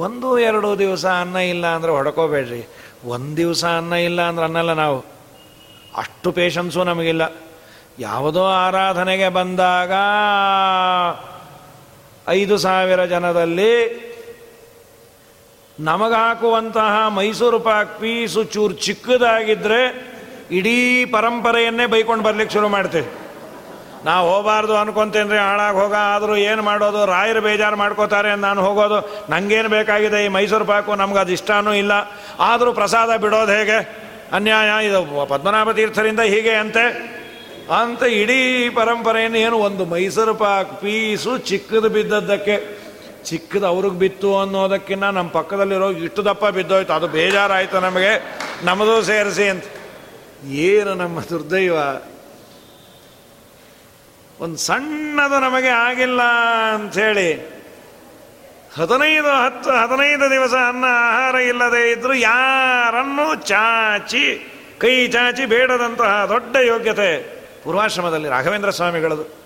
ಒಂದು, 0.01 0.39
ಎರಡು 0.39 0.79
ದಿವಸ 0.79 1.07
ಅನ್ನ 1.07 1.37
ಇಲ್ಲ 1.37 1.67
ಅಂದರೆ 1.67 1.91
ಹೊಡ್ಕೋಬೇಡ್ರಿ. 1.91 2.69
ಒಂದು 3.05 3.37
ದಿವಸ 3.37 3.65
ಅನ್ನ 3.65 3.93
ಇಲ್ಲ 3.93 4.23
ಅಂದ್ರೆ 4.23 4.45
ಅನ್ನಲ್ಲ 4.47 4.73
ನಾವು. 4.73 5.05
ಅಷ್ಟು 5.97 6.33
ಪೇಷನ್ಸು 6.33 6.85
ನಮಗಿಲ್ಲ. 6.85 7.23
ಯಾವುದೋ 7.99 8.45
ಆರಾಧನೆಗೆ 8.45 9.29
ಬಂದಾಗ 9.29 9.93
ಐದು 12.29 12.59
ಸಾವಿರ 12.59 13.05
ಜನದಲ್ಲಿ 13.05 13.73
ನಮಗಾಕುವಂತಹ 15.81 17.09
ಮೈಸೂರು 17.09 17.61
ಪಾಕ್ 17.61 18.01
ಪೀಸು 18.01 18.45
ಚೂರು 18.45 18.75
ಚಿಕ್ಕದಾಗಿದ್ದರೆ 18.75 19.81
ಇಡೀ 20.51 21.05
ಪರಂಪರೆಯನ್ನೇ 21.05 21.87
ಬೈಕೊಂಡು 21.87 22.25
ಬರ್ಲಿಕ್ಕೆ 22.25 22.55
ಶುರು 22.55 22.69
ಮಾಡ್ತೇವೆ 22.69 23.25
ನಾವು 24.05 24.31
ಹೋಗಬಾರ್ದು 24.31 24.77
ಅನ್ಕೊಂತೇನ್ರಿ, 24.77 25.39
ಹಾಳಾಗಿ 25.39 25.77
ಹೋಗ, 25.77 25.95
ಆದರೂ 25.95 26.37
ಏನು 26.37 26.63
ಮಾಡೋದು, 26.63 27.07
ರಾಯರು 27.07 27.41
ಬೇಜಾರು 27.41 27.77
ಮಾಡ್ಕೋತಾರೆ 27.77 28.37
ನಾನು 28.37 28.63
ಹೋಗೋದು 28.63 29.27
ನನಗೇನು 29.31 29.69
ಬೇಕಾಗಿದೆ 29.69 30.25
ಈ 30.25 30.29
ಮೈಸೂರು 30.29 30.65
ಪಾಕು 30.65 30.95
ನಮ್ಗೆ 30.95 31.19
ಅದು 31.19 31.33
ಇಷ್ಟನೂ 31.33 31.73
ಇಲ್ಲ. 31.75 31.93
ಆದರೂ 32.41 32.73
ಪ್ರಸಾದ 32.73 33.17
ಬಿಡೋದು 33.17 33.53
ಹೇಗೆ? 33.53 33.79
ಅನ್ಯಾಯ, 34.33 34.87
ಇದು 34.87 35.27
ಪದ್ಮನಾಭ 35.27 35.73
ತೀರ್ಥರಿಂದ 35.73 36.21
ಹೀಗೆ 36.21 36.55
ಅಂತೆ. 36.55 37.15
ಅಂತ 37.71 38.03
ಇಡೀ 38.03 38.69
ಪರಂಪರೆಯನ್ನು 38.69 39.39
ಏನು 39.39 39.59
ಒಂದು 39.59 39.85
ಮೈಸೂರು 39.85 40.35
ಪಾಕ್ 40.35 40.81
ಪೀಸು 40.81 41.39
ಚಿಕ್ಕದು 41.39 41.89
ಬಿದ್ದದ್ದಕ್ಕೆ, 41.89 42.85
ಚಿಕ್ಕದು 43.25 43.67
ಅವ್ರಿಗೆ 43.67 43.95
ಬಿತ್ತು 43.95 44.41
ಅನ್ನೋದಕ್ಕಿಂತ 44.41 45.03
ನಮ್ಮ 45.03 45.31
ಪಕ್ಕದಲ್ಲಿರೋ 45.31 45.91
ಇಷ್ಟು 45.91 46.25
ದಪ್ಪ 46.25 46.47
ಬಿದ್ದೋಯ್ತು. 46.47 46.93
ಅದು 46.93 47.09
ಬೇಜಾರಾಯಿತು 47.09 47.81
ನಮಗೆ. 47.81 48.39
ನಮ್ಮದು 48.63 49.03
ಸೇರಿಸಿ 49.03 49.49
ಅಂತ. 49.49 49.65
ಏನು 50.45 50.95
ನಮ್ಮ 50.95 51.21
ದುರ್ದೈವ? 51.21 51.75
ಒಂದು 54.41 54.57
ಸಣ್ಣದು 54.57 55.41
ನಮಗೆ 55.41 55.69
ಆಗಿಲ್ಲ 55.69 56.23
ಅಂಥೇಳಿ 56.75 57.55
ಹದಿನೈದು 58.77 59.45
ಹತ್ತು, 59.45 59.71
ಹದಿನೈದು 59.71 60.31
ದಿವಸ 60.31 60.55
ಅನ್ನ 60.55 60.85
ಆಹಾರ 60.89 61.35
ಇಲ್ಲದೆ 61.35 61.91
ಇದ್ದರೂ 61.91 62.15
ಯಾರನ್ನು 62.15 63.47
ಚಾಚಿ, 63.47 64.53
ಕೈ 64.79 65.09
ಚಾಚಿ 65.09 65.47
ಬೇಡದಂತಹ 65.47 66.27
ದೊಡ್ಡ 66.29 66.57
ಯೋಗ್ಯತೆ. 66.57 67.44
ಪೂರ್ವಾಶ್ರಮದಲ್ಲಿ 67.65 68.29
ರಾಘವೇಂದ್ರ 68.29 68.71
ಸ್ವಾಮಿಗಳದು. 68.71 69.45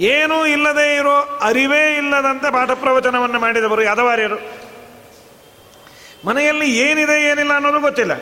ಏನೂ 0.00 0.46
ಇಲ್ಲದೆ 0.46 0.96
ಇರೋ 0.96 1.38
ಅರಿವೇ 1.42 1.96
ಇಲ್ಲದಂತೆ 1.96 2.52
ಪಾಠ 2.52 2.70
ಪ್ರವಚನವನ್ನು 2.70 3.40
ಮಾಡಿದವರು 3.40 3.82
ಯಾದವಾರ್ಯರು. 3.82 4.66
ಮನೆಯಲ್ಲಿ 6.26 6.78
ಏನಿದೆ 6.78 7.30
ಏನಿಲ್ಲ 7.30 7.54
ಅನ್ನೋದು 7.54 7.80
ಗೊತ್ತಿಲ್ಲ. 7.80 8.12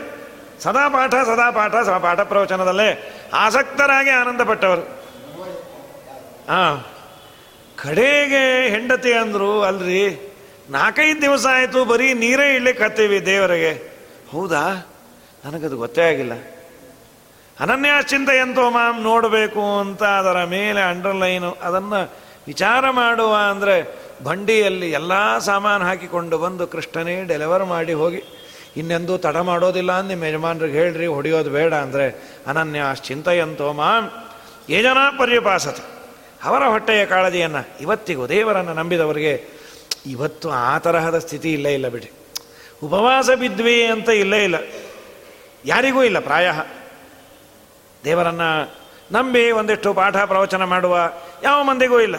ಸದಾ 0.60 0.88
ಪಾಠ 0.88 1.10
ಸದಾ 1.10 1.50
ಪಾಠ 1.50 1.74
ಪಾಠ 1.88 2.20
ಪ್ರವಚನದಲ್ಲೇ 2.20 3.20
ಆಸಕ್ತರಾಗಿ 3.34 4.10
ಆನಂದಪಟ್ಟವರು. 4.10 5.04
ಆ, 6.48 6.76
ಕಡೆಗೆ 7.76 8.68
ಹೆಂಡತಿ 8.68 9.12
ಅಂದರು, 9.12 9.62
ಅಲ್ರಿ, 9.62 10.34
ನಾಲ್ಕೈದು 10.70 11.22
ದಿವಸ 11.22 11.46
ಆಯಿತು 11.46 11.84
ಬರೀ 11.84 12.14
ನೀರೇ 12.14 12.54
ಇಡ್ಲಿಕ್ಕೆ 12.54 12.84
ಹತ್ತೀವಿ 12.84 13.26
ದೇವರಿಗೆ. 13.26 13.72
ಹೌದಾ? 14.32 14.92
ನನಗದು 15.44 15.76
ಗೊತ್ತೇ 15.76 16.02
ಆಗಿಲ್ಲ. 16.02 16.32
ಅನನ್ಯಾಶ್ಚಿಂತೆಯಂತೋ 17.60 18.70
ಮಾಮ್ 18.70 19.02
ನೋಡಬೇಕು 19.02 19.78
ಅಂತ 19.78 20.02
ಅದರ 20.02 20.44
ಮೇಲೆ 20.44 20.80
ಅಂಡರ್ಲೈನು 20.80 21.50
ಅದನ್ನು 21.62 22.00
ವಿಚಾರ 22.46 22.90
ಮಾಡುವ 22.90 23.34
ಅಂದರೆ 23.50 23.76
ಬಂಡಿಯಲ್ಲಿ 24.22 24.90
ಎಲ್ಲ 24.90 25.38
ಸಾಮಾನು 25.38 25.84
ಹಾಕಿಕೊಂಡು 25.84 26.38
ಬಂದು 26.38 26.66
ಕೃಷ್ಣನೇ 26.66 27.24
ಡೆಲಿವರ್ 27.24 27.64
ಮಾಡಿ 27.64 27.92
ಹೋಗಿ, 27.92 28.22
ಇನ್ನೆಂದೂ 28.76 29.18
ತಡ 29.18 29.36
ಮಾಡೋದಿಲ್ಲ 29.36 29.92
ಅಂತ 29.92 30.08
ನಿಮ್ಮ 30.08 30.24
ಯಜಮಾನ್ರಿಗೆ 30.24 30.78
ಹೇಳ್ರಿ, 30.78 31.06
ಹೊಡೆಯೋದು 31.06 31.50
ಬೇಡ 31.50 31.74
ಅಂದರೆ 31.74 32.06
ಅನನ್ಯಾಶ್ಚಿಂತೆಯಂತೋ 32.46 33.72
ಮಾಂ. 33.72 34.04
ಏಜನ 34.70 34.98
ಪರ್ಯಪಾಸತೆ, 35.18 35.82
ಅವರ 36.44 36.62
ಹೊಟ್ಟೆಯ 36.64 37.06
ಕಾಳಜಿಯನ್ನು 37.06 37.62
ಇವತ್ತಿಗೂ 37.80 38.26
ದೇವರನ್ನು 38.26 38.74
ನಂಬಿದವರಿಗೆ 38.74 39.34
ಇವತ್ತು 40.06 40.50
ಆ 40.50 40.78
ತರಹದ 40.78 41.18
ಸ್ಥಿತಿ 41.18 41.52
ಇಲ್ಲೇ, 41.52 41.74
ಇಲ್ಲ 41.74 41.88
ಬಿಡಿ. 41.88 42.10
ಉಪವಾಸ 42.82 43.30
ಬಿದ್ವಿ 43.30 43.86
ಅಂತ 43.86 44.08
ಇಲ್ಲೇ, 44.08 44.44
ಇಲ್ಲ. 44.44 44.56
ಯಾರಿಗೂ 45.64 46.02
ಇಲ್ಲ, 46.02 46.18
ಪ್ರಾಯ. 46.18 46.48
ದೇವರನ್ನು 48.04 48.48
ನಂಬಿ 49.12 49.44
ಒಂದಿಷ್ಟು 49.50 49.90
ಪಾಠ 49.94 50.16
ಪ್ರವಚನ 50.32 50.64
ಮಾಡುವ 50.72 50.94
ಯಾವ 51.42 51.58
ಮಂದಿಗೂ 51.70 51.98
ಇಲ್ಲ. 52.00 52.16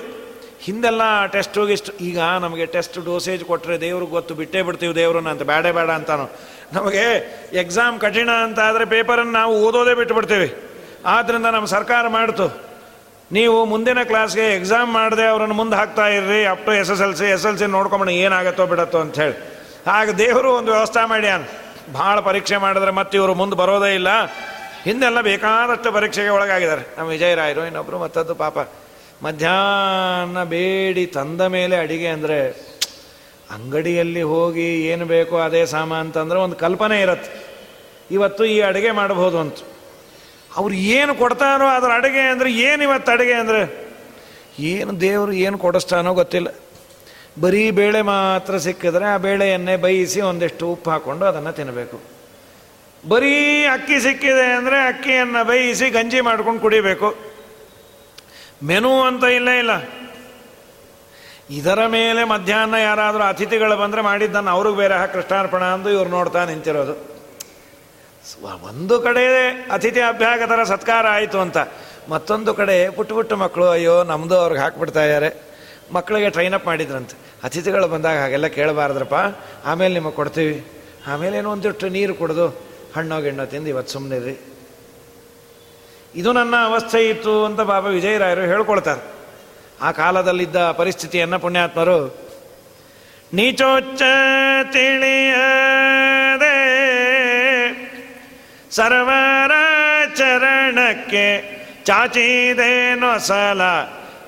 ಹಿಂದೆಲ್ಲ 0.66 1.04
ಟೆಸ್ಟು 1.34 1.62
ಗಿಸ್ಟ್ 1.66 1.90
ಈಗ 2.02 2.20
ನಮಗೆ 2.46 2.66
ಟೆಸ್ಟ್ 2.76 2.98
ಡೋಸೇಜ್ 3.06 3.44
ಕೊಟ್ಟರೆ 3.50 3.76
ದೇವ್ರಿಗೆ 3.82 4.12
ಗೊತ್ತು, 4.12 4.34
ಬಿಟ್ಟೇ 4.36 4.62
ಬಿಡ್ತೀವಿ 4.68 4.94
ದೇವ್ರನ್ನ 4.96 5.30
ಅಂತ 5.30 5.44
ಬೇಡ 5.52 5.66
ಬೇಡ 5.78 5.90
ಅಂತಾನು. 5.90 6.26
ನಮಗೆ 6.74 7.04
ಎಕ್ಸಾಮ್ 7.64 8.00
ಕಠಿಣ 8.00 8.30
ಅಂತ 8.46 8.60
ಆದರೆ 8.60 8.86
ಪೇಪರನ್ನು 8.94 9.32
ನಾವು 9.32 9.54
ಓದೋದೇ 9.66 9.94
ಬಿಟ್ಟು 9.94 10.16
ಬಿಡ್ತೀವಿ 10.16 10.50
ಆದ್ದರಿಂದ 11.16 11.48
ನಮ್ಮ 11.56 11.68
ಸರ್ಕಾರ 11.74 12.08
ಮಾಡ್ತು. 12.08 12.48
ನೀವು 13.32 13.58
ಮುಂದಿನ 13.66 14.00
ಕ್ಲಾಸ್ಗೆ 14.10 14.48
ಎಕ್ಸಾಮ್ 14.56 14.90
ಮಾಡದೆ 14.94 15.26
ಅವರನ್ನು 15.28 15.56
ಮುಂದೆ 15.56 15.76
ಹಾಕ್ತಾ 15.76 16.08
ಇರ್ರಿ, 16.08 16.42
up 16.46 16.66
to 16.66 16.72
S 16.74 16.92
S 16.92 17.02
L 17.02 17.16
C, 17.16 17.28
S 17.36 17.46
L 17.46 17.58
C 17.58 17.68
ನೋಡ್ಕೊಂಬಣ 17.78 18.10
ಏನಾಗತ್ತೋ 18.10 18.66
ಬಿಡತ್ತೋ 18.72 19.00
ಅಂಥೇಳಿ 19.00 19.38
ಆಗ 19.98 20.10
ದೇವರು 20.10 20.50
ಒಂದು 20.54 20.72
ವ್ಯವಸ್ಥೆ 20.72 21.04
ಮಾಡ್ಯಾನ. 21.10 21.44
ಭಾಳ 21.94 22.20
ಪರೀಕ್ಷೆ 22.20 22.58
ಮಾಡಿದ್ರೆ 22.58 22.92
ಮತ್ತೆ 22.92 23.18
ಇವರು 23.18 23.34
ಮುಂದೆ 23.34 23.56
ಬರೋದೇ 23.56 23.92
ಇಲ್ಲ. 23.96 24.12
ಹಿಂದೆಲ್ಲ 24.86 25.22
ಬೇಕಾದಷ್ಟು 25.22 25.92
ಪರೀಕ್ಷೆಗೆ 25.92 26.30
ಒಳಗಾಗಿದ್ದಾರೆ. 26.30 26.82
ನಮ್ಮ 26.98 27.10
ವಿಜಯರಾಯರು 27.10 27.66
ಇನ್ನೊಬ್ಬರು 27.66 28.00
ಮತ್ತದ್ದು 28.00 28.36
ಪಾಪ. 28.36 28.60
ಮಧ್ಯಾಹ್ನ 29.24 30.44
ಬೇಡಿ 30.44 31.06
ತಂದ 31.06 31.42
ಮೇಲೆ 31.42 31.76
ಅಡಿಗೆ 31.76 32.08
ಅಂದರೆ 32.08 32.40
ಅಂಗಡಿಯಲ್ಲಿ 33.52 34.22
ಹೋಗಿ 34.22 34.68
ಏನು 34.86 35.06
ಬೇಕೋ 35.06 35.38
ಅದೇ 35.38 35.66
ಸಾಮಾನು 35.66 36.00
ಅಂತಂದ್ರೆ 36.00 36.40
ಒಂದು 36.40 36.56
ಕಲ್ಪನೆ 36.56 37.02
ಇರುತ್ತೆ. 37.02 37.32
ಇವತ್ತು 38.12 38.46
ಈ 38.46 38.62
ಅಡುಗೆ 38.62 38.92
ಮಾಡಬಹುದು 38.92 39.38
ಅಂತ. 39.40 39.58
ಅವ್ರು 40.58 40.76
ಏನು 40.76 41.16
ಕೊಡ್ತಾರೋ 41.16 41.68
ಅದರ 41.68 41.92
ಅಡುಗೆ 41.92 42.20
ಅಂದರೆ 42.20 42.54
ಏನು 42.54 42.84
ಇವತ್ತು 42.84 43.12
ಅಡುಗೆ 43.12 43.34
ಅಂದರೆ? 43.34 43.62
ಏನು 44.60 45.02
ದೇವರು 45.02 45.32
ಏನು 45.32 45.58
ಕೊಡಿಸ್ತಾನೋ 45.58 46.14
ಗೊತ್ತಿಲ್ಲ. 46.14 46.48
ಬರೀ 47.42 47.72
ಬೇಳೆ 47.72 48.02
ಮಾತ್ರ 48.02 48.58
ಸಿಕ್ಕಿದ್ರೆ 48.58 49.06
ಆ 49.06 49.18
ಬೇಳೆಯನ್ನೇ 49.18 49.76
ಬೇಯಿಸಿ 49.76 50.22
ಒಂದಿಷ್ಟು 50.22 50.68
ಉಪ್ಪು 50.68 50.92
ಹಾಕ್ಕೊಂಡು 50.92 51.26
ಅದನ್ನು 51.26 51.52
ತಿನ್ನಬೇಕು 51.52 52.15
ಬರೀ 53.08 53.66
ಅಕ್ಕಿ 53.66 54.00
ಸಿಕ್ಕಿದೆ 54.00 54.46
ಅಂದರೆ 54.54 54.88
ಅಕ್ಕಿಯನ್ನು 54.88 55.46
ಬೇಯಿಸಿ 55.46 55.90
ಗಂಜಿ 55.90 56.22
ಮಾಡ್ಕೊಂಡು 56.22 56.62
ಕುಡಿಬೇಕು. 56.62 57.16
ಮೆನು 58.64 59.02
ಅಂತ 59.02 59.24
ಇಲ್ಲೇ 59.24 59.58
ಇಲ್ಲ. 59.58 59.72
ಇದರ 61.50 61.86
ಮೇಲೆ 61.88 62.24
ಮಧ್ಯಾಹ್ನ 62.24 62.74
ಯಾರಾದರೂ 62.74 63.24
ಅತಿಥಿಗಳು 63.24 63.78
ಬಂದರೆ 63.78 64.02
ಮಾಡಿದ್ದನ್ನು 64.02 64.52
ಅವ್ರಿಗೆ 64.52 64.78
ಬೇರೆ 64.78 65.14
ಕೃಷ್ಣಾರ್ಪಣ 65.14 65.64
ಅಂದು 65.64 65.90
ಇವ್ರು 65.90 66.10
ನೋಡ್ತಾ 66.10 66.46
ನಿಂತಿರೋದು. 66.46 67.16
ಒಂದು 68.64 69.00
ಕಡೆ 69.00 69.26
ಅತಿಥಿ 69.72 70.02
ಅಭ್ಯಾಗತರ 70.02 70.64
ಸತ್ಕಾರ 70.64 71.08
ಆಯಿತು 71.08 71.40
ಅಂತ. 71.40 71.58
ಮತ್ತೊಂದು 72.10 72.54
ಕಡೆ 72.54 72.90
ಪುಟ್ಟ 72.90 73.12
ಪುಟ್ಟ 73.14 73.34
ಮಕ್ಕಳು 73.34 73.68
ಅಯ್ಯೋ 73.70 74.04
ನಮ್ಮದು 74.04 74.40
ಅವ್ರಿಗೆ 74.40 74.62
ಹಾಕ್ಬಿಡ್ತಾ 74.62 75.04
ಇದ್ದಾರೆ 75.04 75.30
ಮಕ್ಕಳಿಗೆ 75.92 76.30
ಟ್ರೈನಪ್ 76.30 76.66
ಮಾಡಿದ್ರಂತೆ. 76.66 77.18
ಅತಿಥಿಗಳು 77.44 77.88
ಬಂದಾಗ 77.88 78.18
ಹಾಗೆಲ್ಲ 78.18 78.48
ಕೇಳಬಾರ್ದ್ರಪ್ಪ. 78.48 79.16
ಆಮೇಲೆ 79.66 79.94
ನಿಮಗೆ 79.94 80.16
ಕೊಡ್ತೀವಿ. 80.16 80.66
ಆಮೇಲೆ 81.08 81.38
ಏನೋ 81.38 81.52
ಒಂದಿಷ್ಟು 81.52 81.90
ನೀರು 81.90 82.16
ಕುಡಿದು 82.16 82.75
ಹಣ್ಣೋ 82.96 83.22
ಗಿಣ್ಣೋ 83.22 83.46
ತಿಂದು 83.46 83.70
ಇವತ್ತು 83.70 83.94
ಸುಮ್ಮನಿರಿ 83.94 84.36
ಇದು 86.16 86.30
ನನ್ನ 86.34 86.56
ಅವಸ್ಥೆ 86.64 87.00
ಇತ್ತು 87.10 87.46
ಅಂತ 87.46 87.62
ಬಾಬಾ 87.62 87.90
ವಿಜಯರಾಯರು 87.90 88.42
ಹೇಳ್ಕೊಳ್ತಾರೆ. 88.42 89.02
ಆ 89.82 89.92
ಕಾಲದಲ್ಲಿದ್ದ 89.92 90.72
ಪರಿಸ್ಥಿತಿಯನ್ನು 90.72 91.40
ಪುಣ್ಯಾತ್ಮರು, 91.40 91.98
ನೀಚೋಚ್ಚ 93.34 94.02
ತಿಳಿಯದೆ 94.72 96.56
ಸರ್ವರ 98.72 99.52
ಚರಣಕ್ಕೆ 100.16 101.26
ಚಾಚಿದೇನೋ 101.84 103.12
ಸಲ 103.18 103.62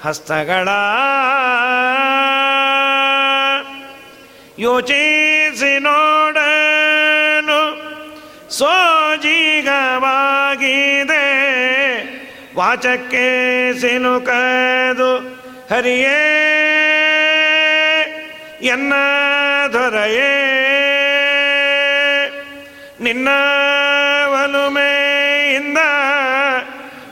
ಹಸ್ತಗಳ 0.04 0.68
ಯೋಚಿಸಿ 4.60 5.74
ನೋಡನು 5.80 6.47
ಸೋಜಿಗವಾಗಿದೆ. 8.58 9.68
ವಾಚಕ್ಕೆ 12.56 13.28
ಸಿನುಕದು 13.80 15.18
ಹರಿಯೇ. 15.72 16.24
ಎನ್ನ 18.62 18.94
ದೊರೆಯೇ. 19.74 20.54
ನಿನ್ನ 23.02 23.28
ಒಲುಮೆಯಿಂದ 24.28 25.78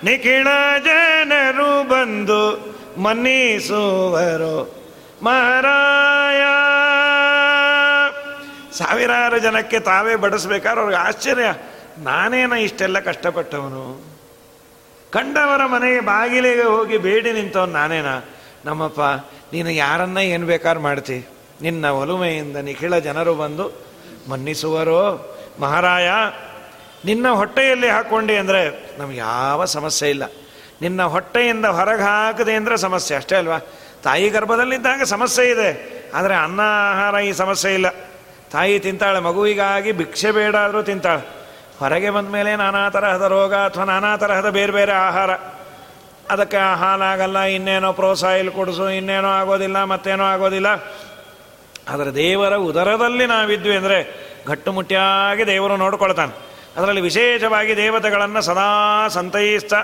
ನಿಖಿಳ 0.04 0.48
ಜನರು 0.86 1.88
ಬಂದು 1.88 2.76
ಮನ್ನಿಸುವರು. 2.98 4.86
ಮಹಾರಾಯ 5.24 6.42
ಸಾವಿರಾರು 8.78 9.40
ಜನಕ್ಕೆ 9.40 9.80
ತಾವೇ 9.80 10.16
ಬಡಿಸ್ಬೇಕಾದ್ರೆ 10.16 10.82
ಅವ್ರಿಗೆ 10.82 11.02
ಆಶ್ಚರ್ಯ. 11.02 11.54
ನಾನೇನ 11.98 12.54
ಇಷ್ಟೆಲ್ಲ 12.54 13.00
ಕಷ್ಟಪಟ್ಟವನು? 13.00 13.84
ಕಂಡವರ 15.12 15.66
ಮನೆಗೆ 15.66 16.00
ಬಾಗಿಲಿಗೆ 16.00 16.62
ಹೋಗಿ 16.62 16.98
ಬೇಡಿ 16.98 17.32
ನಿಂತವನು 17.32 17.72
ನಾನೇನ? 17.72 18.06
ನಮ್ಮಪ್ಪ, 18.66 19.02
ನೀನು 19.54 19.70
ಯಾರನ್ನ 19.70 20.18
ಏನು 20.18 20.46
ಬೇಕಾದ್ರೂ 20.46 20.82
ಮಾಡ್ತಿ. 20.82 21.28
ನಿನ್ನ 21.62 21.86
ಒಲುಮೆಯಿಂದ 21.86 22.58
ನಿಖಿಳ 22.58 22.98
ಜನರು 22.98 23.36
ಬಂದು 23.36 23.66
ಮನ್ನಿಸುವರೋ? 24.30 25.36
ಮಹಾರಾಯ, 25.60 26.10
ನಿನ್ನ 27.06 27.28
ಹೊಟ್ಟೆಯಲ್ಲಿ 27.30 27.90
ಹಾಕ್ಕೊಂಡಿ 27.90 28.38
ಅಂದರೆ 28.38 28.62
ನಮ್ಗೆ 29.00 29.18
ಯಾವ 29.18 29.66
ಸಮಸ್ಯೆ 29.66 30.10
ಇಲ್ಲ. 30.10 30.24
ನಿನ್ನ 30.82 31.04
ಹೊಟ್ಟೆಯಿಂದ 31.04 31.66
ಹೊರಗೆ 31.66 32.02
ಹಾಕದೆ 32.02 32.54
ಅಂದರೆ 32.54 32.78
ಸಮಸ್ಯೆ. 32.78 33.18
ಅಷ್ಟೇ 33.18 33.36
ಅಲ್ವಾ? 33.36 33.60
ತಾಯಿ 34.04 34.30
ಗರ್ಭದಲ್ಲಿದ್ದಾಗ 34.30 35.02
ಸಮಸ್ಯೆ 35.04 35.46
ಇದೆ. 35.50 35.70
ಆದರೆ 36.14 36.36
ಅನ್ನ, 36.36 36.60
ಆಹಾರ 36.92 37.16
ಈ 37.16 37.32
ಸಮಸ್ಯೆ 37.32 37.74
ಇಲ್ಲ. 37.74 37.86
ತಾಯಿ 38.56 38.80
ತಿಂತಾಳೆ, 38.80 39.20
ಮಗುವಿಗಾಗಿ 39.20 39.92
ಭಿಕ್ಷೆ 39.92 40.32
ಬೇಡ 40.32 40.56
ಆದರೂ 40.56 40.82
ತಿಂತಾಳೆ. 40.82 41.24
ಹೊರಗೆ 41.80 42.10
ಬಂದ 42.10 42.30
ಮೇಲೆ 42.30 42.56
ನಾನಾ 42.56 42.90
ತರಹದ 42.90 43.22
ರೋಗ 43.22 43.54
ಅಥವಾ 43.54 43.84
ನಾನಾ 43.84 44.18
ತರಹದ 44.18 44.50
ಬೇರೆ 44.50 44.72
ಬೇರೆ 44.72 44.92
ಆಹಾರ. 44.92 45.32
ಅದಕ್ಕೆ 46.32 46.58
ಹಾಲಾಗಲ್ಲ, 46.58 47.40
ಇನ್ನೇನೋ 47.40 47.94
ಪ್ರೋತ್ಸಾಹ 47.94 48.48
ಕೊಡಿಸು, 48.56 48.90
ಇನ್ನೇನೋ 48.90 49.28
ಆಗೋದಿಲ್ಲ, 49.28 49.84
ಮತ್ತೇನೋ 49.84 50.24
ಆಗೋದಿಲ್ಲ. 50.24 50.70
ಆದರೆ 51.90 52.16
ದೇವರ 52.16 52.56
ಉದರದಲ್ಲಿ 52.56 53.26
ನಾವಿದ್ವಿ 53.26 53.76
ಅಂದರೆ 53.76 53.98
ಗಟ್ಟುಮುಟ್ಟಿಯಾಗಿ 54.48 55.44
ದೇವರು 55.48 55.76
ನೋಡ್ಕೊಳ್ತಾನೆ. 55.78 56.34
ಅದರಲ್ಲಿ 56.78 57.02
ವಿಶೇಷವಾಗಿ 57.02 57.78
ದೇವತೆಗಳನ್ನು 57.78 58.42
ಸದಾ 58.42 58.70
ಸಂತೈಸ್ತಾ. 59.08 59.80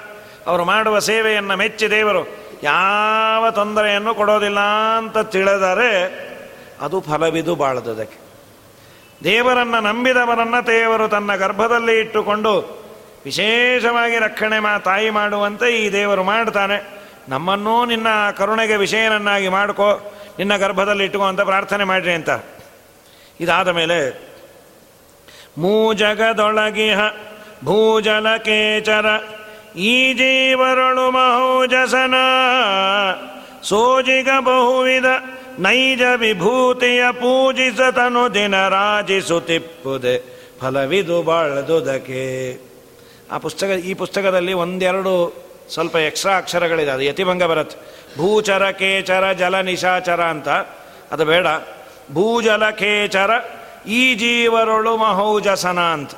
ಅವರು 0.48 0.64
ಮಾಡುವ 0.66 1.00
ಸೇವೆಯನ್ನು 1.00 1.56
ಮೆಚ್ಚಿ 1.58 1.90
ದೇವರು 1.92 2.24
ಯಾವ 2.64 3.52
ತೊಂದರೆಯನ್ನು 3.52 4.16
ಕೊಡೋದಿಲ್ಲ 4.16 4.60
ಅಂತ 4.98 5.18
ತಿಳಿದರೆ 5.18 5.92
ಅದು 6.82 6.98
ಫಲವಿದು 7.02 7.56
ಬಾಳದಕ್ಕೆ 7.56 8.21
ದೇವರನ್ನು 9.24 9.82
ನಂಬಿದವರನ್ನ 9.82 10.56
ದೇವರು 10.68 11.08
ತನ್ನ 11.08 11.36
ಗರ್ಭದಲ್ಲಿ 11.36 12.00
ಇಟ್ಟುಕೊಂಡು 12.00 12.82
ವಿಶೇಷವಾಗಿ 13.26 14.18
ರಕ್ಷಣೆ 14.20 14.60
ಮಾ, 14.60 14.78
ತಾಯಿ 14.78 15.10
ಮಾಡುವಂತೆ 15.10 15.78
ಈ 15.78 15.92
ದೇವರು 15.92 16.24
ಮಾಡ್ತಾನೆ. 16.24 17.02
ನಮ್ಮನ್ನೂ 17.30 17.86
ನಿನ್ನ 17.86 18.08
ಕರುಣೆಗೆ 18.38 18.76
ವಿಷಯನನ್ನಾಗಿ 18.76 19.50
ಮಾಡ್ಕೋ, 19.50 20.14
ನಿನ್ನ 20.38 20.58
ಗರ್ಭದಲ್ಲಿ 20.58 21.04
ಇಟ್ಕೋ 21.06 21.24
ಅಂತ 21.24 21.42
ಪ್ರಾರ್ಥನೆ 21.42 21.84
ಮಾಡ್ರಿ 21.84 22.14
ಅಂತ. 22.14 22.30
ಇದಾದ 23.40 23.68
ಮೇಲೆ 23.68 24.32
ಮೂ 25.58 25.94
ಜಗದೊಳಗಿಹ 25.94 27.00
ಭೂಜಲ 27.66 28.38
ಕೇಚರ, 28.38 29.06
ಈ 29.78 30.14
ಜೀವರಳು 30.14 31.12
ಮಹೋಜಸನ 31.12 32.16
ಸೋಜಿಗ 33.64 34.30
ಬಹುವಿಧ 34.40 35.06
ನೈಜ 35.60 36.02
ವಿಭೂತಿಯ 36.16 37.04
ಪೂಜಿಸತನು 37.12 38.34
ದಿನ 38.34 38.68
ರಾಜಿಸುತ್ತಿಪ್ಪುದೆ 38.68 40.42
ಫಲವಿದು 40.62 41.24
ಬಾಳದುದಕ್ಕೆ. 41.24 42.58
ಆ 43.32 43.38
ಪುಸ್ತಕ, 43.38 43.68
ಈ 43.68 43.94
ಪುಸ್ತಕದಲ್ಲಿ 43.94 44.54
ಒಂದೆರಡು 44.54 45.34
ಸ್ವಲ್ಪ 45.74 45.96
ಎಕ್ಸ್ಟ್ರಾ 45.96 46.38
ಅಕ್ಷರಗಳಿದೆ. 46.38 46.92
ಅದು 46.92 47.02
ಯತಿಭಂಗ 47.02 47.44
ಬರುತ್ತೆ. 47.44 47.78
ಭೂಚರ 48.18 48.72
ಕೇಚರ 48.72 49.32
ಜಲ 49.32 49.62
ನಿಶಾಚರ 49.62 50.22
ಅಂತ. 50.22 50.50
ಅದು 51.12 51.26
ಬೇಡ. 51.26 51.48
ಭೂಜಲ 52.12 52.70
ಕೇಚರ 52.70 53.30
ಈ 53.88 54.16
ಜೀವರೊಳು 54.16 54.98
ಮಹೌಜಸನ 54.98 55.80
ಅಂತ. 55.80 56.12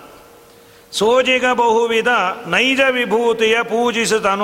ಸೋಜಿಗ 0.91 1.45
ಬಹುವಿಧ 1.53 2.07
ನೈಜ 2.47 2.79
ವಿಭೂತಿಯ 2.91 3.57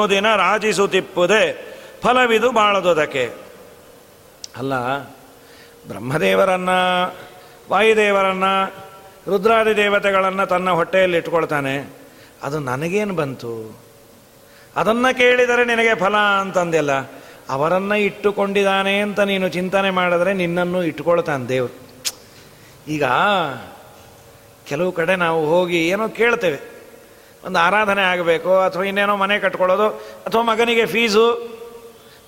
ದಿನ 0.10 0.36
ರಾಜಿಸುತ್ತಿಪ್ಪುದೆ 0.36 1.70
ಫಲವಿದು 2.04 2.52
ಬಾಳದುದಕ್ಕೆ. 2.52 3.49
ಅಲ್ಲ, 4.58 5.00
ಬ್ರಹ್ಮದೇವರನ್ನು, 5.88 6.80
ವಾಯುದೇವರನ್ನು, 7.72 8.74
ರುದ್ರಾದಿ 9.28 9.76
ದೇವತೆಗಳನ್ನು 9.76 10.45
ತನ್ನ 10.45 10.70
ಹೊಟ್ಟೆಯಲ್ಲಿ 10.70 11.18
ಇಟ್ಕೊಳ್ತಾನೆ. 11.18 11.89
ಅದು 12.43 12.60
ನನಗೇನು 12.60 13.14
ಬಂತು? 13.14 13.80
ಅದನ್ನು 14.76 15.18
ಕೇಳಿದರೆ 15.18 15.66
ನಿನಗೆ 15.66 15.95
ಫಲ 15.95 16.18
ಅಂತಂದೆಲ್ಲ 16.18 16.91
ಅವರನ್ನು 17.50 17.95
ಇಟ್ಟುಕೊಂಡಿದ್ದಾನೆ 17.95 19.00
ಅಂತ 19.00 19.20
ನೀನು 19.20 19.50
ಚಿಂತನೆ 19.50 19.89
ಮಾಡಿದ್ರೆ 19.89 20.34
ನಿನ್ನನ್ನು 20.34 20.84
ಇಟ್ಕೊಳ್ತಾನೆ 20.84 21.45
ದೇವರು. 21.45 21.78
ಈಗ 22.88 23.04
ಕೆಲವು 24.68 24.91
ಕಡೆ 24.91 25.16
ನಾವು 25.16 25.45
ಹೋಗಿ 25.45 25.89
ಏನೋ 25.89 26.10
ಕೇಳ್ತೇವೆ. 26.10 26.60
ಒಂದು 27.45 27.60
ಆರಾಧನೆ 27.60 28.02
ಆಗಬೇಕು, 28.02 28.60
ಅಥವಾ 28.60 28.84
ಇನ್ನೇನೋ 28.84 29.16
ಮನೆ 29.16 29.39
ಕಟ್ಕೊಳ್ಳೋದು, 29.39 29.88
ಅಥವಾ 30.26 30.41
ಮಗನಿಗೆ 30.41 30.86
ಫೀಸು 30.86 31.60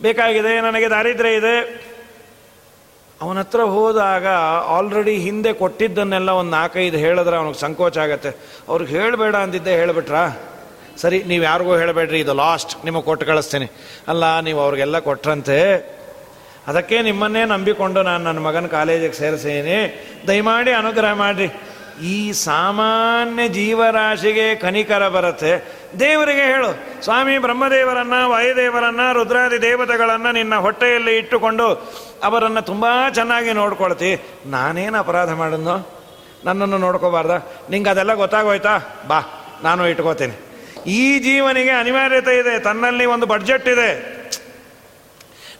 ಬೇಕಾಗಿದೆ, 0.01 0.61
ನನಗೆ 0.61 0.89
ದಾರಿದ್ರ್ಯ 0.89 1.33
ಇದೆ 1.33 1.90
ಅವನ 3.21 3.39
ಹತ್ರ 3.39 3.61
ಹೋದಾಗ 3.61 4.27
ಆಲ್ರೆಡಿ 4.75 5.15
ಹಿಂದೆ 5.15 5.53
ಕೊಟ್ಟಿದ್ದನ್ನೆಲ್ಲ 5.53 6.29
ಒಂದು 6.29 6.51
ನಾಲ್ಕೈದು 6.51 6.97
ಹೇಳಿದ್ರೆ 6.97 7.35
ಅವನಿಗೆ 7.37 7.59
ಸಂಕೋಚ 7.59 7.97
ಆಗತ್ತೆ. 7.97 8.31
ಅವ್ರಿಗೆ 8.69 8.91
ಹೇಳಬೇಡ 8.91 9.35
ಅಂದಿದ್ದೆ 9.35 9.73
ಹೇಳಿಬಿಟ್ರಾ? 9.75 10.23
ಸರಿ, 10.97 11.23
ನೀವು 11.23 11.43
ಯಾರಿಗೂ 11.43 11.77
ಹೇಳಬೇಡ್ರಿ, 11.77 12.19
ಇದು 12.19 12.33
ಲಾಸ್ಟ್ 12.33 12.85
ನಿಮಗೆ 12.85 13.03
ಕೊಟ್ಟು 13.03 13.25
ಕಳಿಸ್ತೀನಿ. 13.25 13.67
ಅಲ್ಲ, 14.07 14.39
ನೀವು 14.39 14.59
ಅವ್ರಿಗೆಲ್ಲ 14.61 14.99
ಕೊಟ್ರಂತೆ. 14.99 15.57
ಅದಕ್ಕೆ 16.67 17.01
ನಿಮ್ಮನ್ನೇ 17.01 17.45
ನಂಬಿಕೊಂಡು 17.45 18.03
ನಾನು 18.03 18.23
ನನ್ನ 18.23 18.39
ಮಗನ 18.39 18.67
ಕಾಲೇಜಿಗೆ 18.67 19.13
ಸೇರಿಸೀನಿ. 19.13 19.77
ದಯಮಾಡಿ 20.27 20.71
ಅನುಗ್ರಹ 20.71 21.13
ಮಾಡಿರಿ. 21.13 21.49
ಈ 22.03 22.31
ಸಾಮಾನ್ಯ 22.31 23.47
ಜೀವರಾಶಿಗೆ 23.47 24.55
ಕನಿಕರ 24.55 25.07
ಬರುತ್ತೆ. 25.07 25.80
ದೇವರಿಗೆ 25.99 26.41
ಹೇಳು. 26.41 27.03
ಸ್ವಾಮಿ 27.03 27.37
ಬ್ರಹ್ಮದೇವರನ್ನ, 27.37 28.13
ವಾಯುದೇವರನ್ನ, 28.25 28.99
ರುದ್ರಾದಿ 29.13 29.61
ದೇವತೆಗಳನ್ನ 29.61 30.31
ನಿನ್ನ 30.31 30.55
ಹೊಟ್ಟೆಯಲ್ಲಿ 30.55 31.17
ಇಟ್ಟುಕೊಂಡು 31.17 31.93
ಅವರನ್ನು 32.23 32.61
ತುಂಬ 32.61 32.85
ಚೆನ್ನಾಗಿ 33.13 33.51
ನೋಡ್ಕೊಳ್ತಿ. 33.51 34.39
ನಾನೇನು 34.45 34.97
ಅಪರಾಧ 34.97 35.31
ಮಾಡೋದು 35.31 36.01
ನನ್ನನ್ನು 36.45 36.77
ನೋಡ್ಕೋಬಾರ್ದ. 36.77 37.31
ನಿಂಗೆ 37.69 37.89
ಅದೆಲ್ಲ 37.89 38.13
ಗೊತ್ತಾಗೋಯ್ತಾ? 38.13 38.77
ಬಾ, 39.07 39.21
ನಾನು 39.63 39.87
ಇಟ್ಕೋತೀನಿ. 39.87 40.33
ಈ 40.87 41.19
ಜೀವನಿಗೆ 41.19 41.69
ಅನಿವಾರ್ಯತೆ 41.69 42.37
ಇದೆ. 42.37 42.59
ತನ್ನಲ್ಲಿ 42.59 43.05
ಒಂದು 43.05 43.25
ಬಡ್ಜೆಟ್ 43.25 43.67
ಇದೆ. 43.67 44.21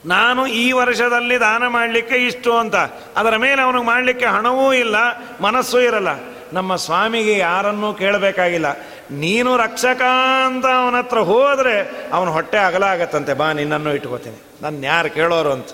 ನಾನು 0.06 0.48
ಈ 0.48 0.72
ವರ್ಷದಲ್ಲಿ 0.72 1.40
ದಾನ 1.40 1.68
ಮಾಡಲಿಕ್ಕೆ 1.68 2.16
ಇಷ್ಟು 2.16 2.58
ಅಂತ. 2.58 2.76
ಅದರ 3.18 3.38
ಮೇಲೆ 3.38 3.62
ಅವನಿಗೆ 3.62 3.86
ಮಾಡಲಿಕ್ಕೆ 3.86 4.26
ಹಣವೂ 4.26 4.74
ಇಲ್ಲ, 4.74 4.96
ಮನಸ್ಸೂ 5.42 5.80
ಇರಲ್ಲ. 5.80 6.08
ನಮ್ಮ 6.54 6.76
ಸ್ವಾಮಿಗೆ 6.76 7.38
ಯಾರನ್ನೂ 7.38 7.94
ಕೇಳಬೇಕಾಗಿಲ್ಲ. 7.94 8.66
ನೀನು 9.12 9.58
ರಕ್ಷಕ 9.58 10.02
ಅಂತ 10.46 10.66
ಅವನ 10.66 10.96
ಹತ್ರ 10.96 11.18
ಹೋದರೆ 11.18 12.08
ಅವನ 12.14 12.30
ಹೊಟ್ಟೆ 12.30 12.58
ಅಗಲ 12.58 12.84
ಆಗತ್ತಂತೆ. 12.84 13.34
ಬಾ, 13.34 13.52
ನಿನ್ನನ್ನು 13.52 13.96
ಇಟ್ಕೋತೀನಿ. 13.96 14.42
ನನ್ನ 14.62 14.84
ಯಾರು 14.84 15.10
ಕೇಳೋರು 15.10 15.52
ಅಂತ. 15.52 15.68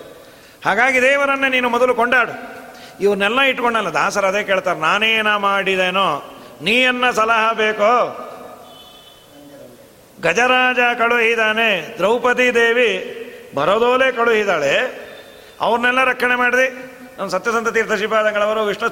ಹಾಗಾಗಿ 0.64 1.02
ದೇವರನ್ನೇ 1.02 1.48
ನೀನು 1.48 1.68
ಮೊದಲು 1.68 1.94
ಕೊಂಡಾಡು. 1.94 2.58
ಇವನ್ನೆಲ್ಲ 3.00 3.40
ಇಟ್ಕೊಂಡಲ್ಲ, 3.40 3.88
ದಾಸರ 3.88 4.26
ಅದೇ 4.26 4.42
ಕೇಳ್ತಾರೆ, 4.42 4.78
ನಾನೇನ 4.78 5.36
ಮಾಡಿದೇನೋ, 5.36 6.38
ನೀಯನ್ನ 6.62 7.10
ಸಲಹಾ 7.10 7.52
ಬೇಕೋ? 7.52 8.24
ಗಜರಾಜ 10.22 10.78
ಕಳುಹಿದಾನೆ, 10.98 11.94
ದ್ರೌಪದಿ 11.96 12.54
ದೇವಿ 12.54 13.14
ಬರೋದೋಲೆ 13.54 14.12
ಕಳುಹಿದಾಳೆ. 14.12 15.08
ಅವ್ರನ್ನೆಲ್ಲ 15.60 16.04
ರಕ್ಷಣೆ 16.04 16.34
ಮಾಡಿದೆ. 16.34 16.98
ನಮ್ಮ 17.18 17.30
ಸತ್ಯಸಂತ 17.30 17.68
ತೀರ್ಥ 17.68 17.92
ಶ್ರೀಪಾದಗಳವರು 17.92 18.64
ವಿಷ್ಣು 18.64 18.88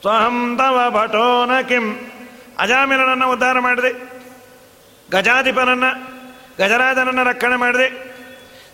ಸ್ವಹಂ 0.00 0.56
ತವ 0.58 0.90
ಭಟೋನ 0.90 1.60
ಕಿಂ 1.60 2.10
ಅಜಾಮಿಲನನ್ನು 2.58 3.32
ಉದ್ಧಾರ 3.32 3.58
ಮಾಡಿದೆ। 3.58 4.20
ಗಜಾಧಿಪನನ್ನ, 5.10 5.84
ಗಜರಾಜನನ್ನ 6.58 7.22
ರಕ್ಷಣೆ 7.22 7.56
ಮಾಡಿದೆ। 7.56 8.20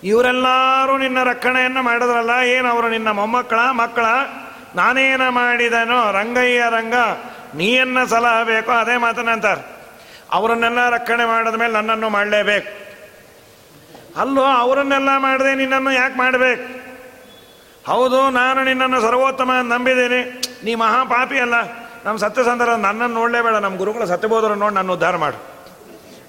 ಇವರೆಲ್ಲರೂ 0.05 0.99
ನಿನ್ನ 0.99 1.23
ರಕ್ಷಣೆಯನ್ನು 1.23 1.83
ಮಾಡಿದ್ರಲ್ಲ, 1.83 2.31
ಏನು 2.31 2.69
ಅವರು 2.69 2.89
ನಿನ್ನ 2.89 3.11
ಮೊಮ್ಮಕ್ಕಳ, 3.11 3.71
ಮಕ್ಕಳ? 3.71 4.05
ನಾನೇನ 4.75 5.29
ಮಾಡಿದನೋ, 5.29 6.13
ರಂಗಯ್ಯ, 6.13 6.63
ರಂಗ, 6.71 6.95
ನೀಯನ್ನ 7.55 8.05
ಸಲಹ 8.05 8.43
ಬೇಕೋ 8.43 8.73
ಅದೇ 8.73 8.97
ಮಾತನಂತಾರೆ 8.97 9.85
ಅವರನ್ನೆಲ್ಲ 10.33 10.91
ರಕ್ಷಣೆ 10.91 11.25
ಮಾಡಿದ 11.25 11.55
ಮೇಲೆ 11.55 11.73
ನನ್ನನ್ನು 11.73 12.09
ಮಾಡಲೇಬೇಕು. 12.09 12.86
ಅಲ್ಲೋ, 14.17 14.43
ಅವರನ್ನೆಲ್ಲ 14.43 15.09
ಮಾಡಿದೆ, 15.19 15.55
ನಿನ್ನನ್ನು 15.55 15.93
ಯಾಕೆ 15.93 16.19
ಮಾಡಬೇಕು? 16.19 16.87
ಹೌದು, 17.87 18.31
ನಾನು 18.31 18.65
ನಿನ್ನನ್ನು 18.65 19.01
ಸರ್ವೋತ್ತಮ 19.01 19.51
ನಂಬಿದ್ದೀನಿ. 19.63 20.43
ನೀ 20.65 20.75
ಮಹಾಪಾಪಿ 20.75 21.39
ಅಲ್ಲ. 21.39 21.55
ನಮ್ಮ 22.05 22.19
ಸತ್ಯಸಂಧರ 22.19 22.71
ನನ್ನನ್ನು 22.71 23.15
ನೋಡಲೇಬೇಡ. 23.15 23.55
ನಮ್ಮ 23.55 23.77
ಗುರುಗಳ 23.77 24.05
ಸತ್ಯಬೋಧರ 24.05 24.49
ನೋಡಿ 24.49 24.75
ನನ್ನ 24.75 24.93
ಉದ್ಧಾರ 24.93 25.17
ಮಾಡು. 25.17 25.57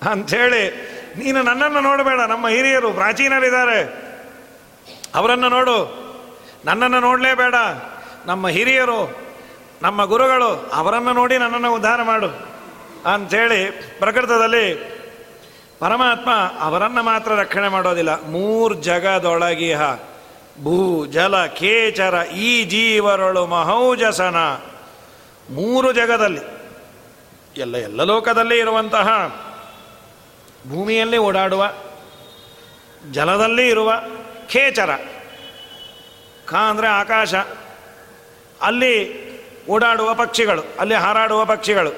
ಅಂಥೇಳಿ, 0.10 0.70
ನೀನು 1.18 1.42
ನನ್ನನ್ನು 1.42 1.80
ನೋಡಬೇಡ. 1.80 2.20
ನಮ್ಮ 2.20 2.48
ಹಿರಿಯರು 2.48 2.92
ಪ್ರಾಚೀನರಿದ್ದಾರೆ. 2.92 4.08
ಅವರನ್ನು 5.16 5.50
ನೋಡು. 5.50 6.08
ನನ್ನನ್ನು 6.66 7.00
ನೋಡಲೇಬೇಡ. 7.00 7.56
ನಮ್ಮ 8.26 8.48
ಹಿರಿಯರು, 8.48 9.18
ನಮ್ಮ 9.82 10.06
ಗುರುಗಳು 10.06 10.72
ಅವರನ್ನು 10.74 11.14
ನೋಡಿ 11.14 11.38
ನನ್ನನ್ನು 11.38 11.74
ಉದ್ಧಾರ 11.74 12.04
ಮಾಡು. 12.04 12.28
ಅಂಥೇಳಿ, 13.14 13.72
ಪ್ರಕೃತದಲ್ಲಿ 14.00 14.97
ಪರಮಾತ್ಮ 15.80 16.30
ಅವರನ್ನು 16.60 17.04
ಮಾತ್ರ 17.04 17.32
ರಕ್ಷಣೆ 17.32 17.68
ಮಾಡೋದಿಲ್ಲ. 17.68 18.26
ಮೂರ್ 18.28 18.78
ಜಗದೊಳಗಿಹ. 18.78 19.94
ಭೂ, 20.64 21.06
ಜಲ, 21.06 21.46
ಕೇಚರ, 21.46 22.24
ಈ 22.36 22.64
ಜೀವರೊಳು 22.64 23.46
ಮಹೌಜಸನ. 23.46 24.36
ಮೂರು 25.50 25.92
ಜಗದಲ್ಲಿ. 25.92 26.40
ಎಲ್ಲ 27.58 27.78
ಎಲ್ಲ 27.78 28.04
ಲೋಕದಲ್ಲಿ 28.04 28.60
ಇರುವಂತಹ 28.60 29.08
ಭೂಮಿಯಲ್ಲಿ 30.70 31.18
ಓಡಾಡುವ, 31.18 31.72
ಜಲದಲ್ಲಿ 33.12 33.68
ಇರುವ 33.68 33.94
ಖೇಚರ 34.50 34.90
ಖ 36.46 36.54
ಅಂದರೆ 36.54 36.88
ಆಕಾಶ. 36.88 37.36
ಅಲ್ಲಿ 38.62 39.28
ಓಡಾಡುವ 39.68 40.14
ಪಕ್ಷಿಗಳು, 40.14 40.64
ಅಲ್ಲಿ 40.80 40.96
ಹಾರಾಡುವ 40.96 41.46
ಪಕ್ಷಿಗಳು. 41.46 41.92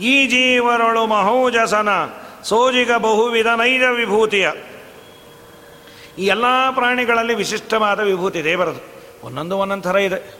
ಈ 0.00 0.26
ಜೀವರೊಳು 0.26 1.06
ಮಹೋಜಸನ. 1.06 1.88
ಸೋಜಿಗ 2.48 2.92
ಬಹುವಿಧ 2.92 3.46
ನೈಜ 3.46 3.82
ವಿಭೂತಿಯ. 3.82 4.50
ಈ 6.18 6.26
ಎಲ್ಲ 6.26 6.44
ಪ್ರಾಣಿಗಳಲ್ಲಿ 6.70 7.34
ವಿಶಿಷ್ಟವಾದ 7.34 8.00
ವಿಭೂತಿ 8.00 8.44
ದೇವರದು 8.44 8.82
ಒಂದೊಂದು 9.22 9.58
ಒಂದೊಂದು 9.58 9.82
ಥರ 9.82 9.96
ಇದೆ. 9.96 10.38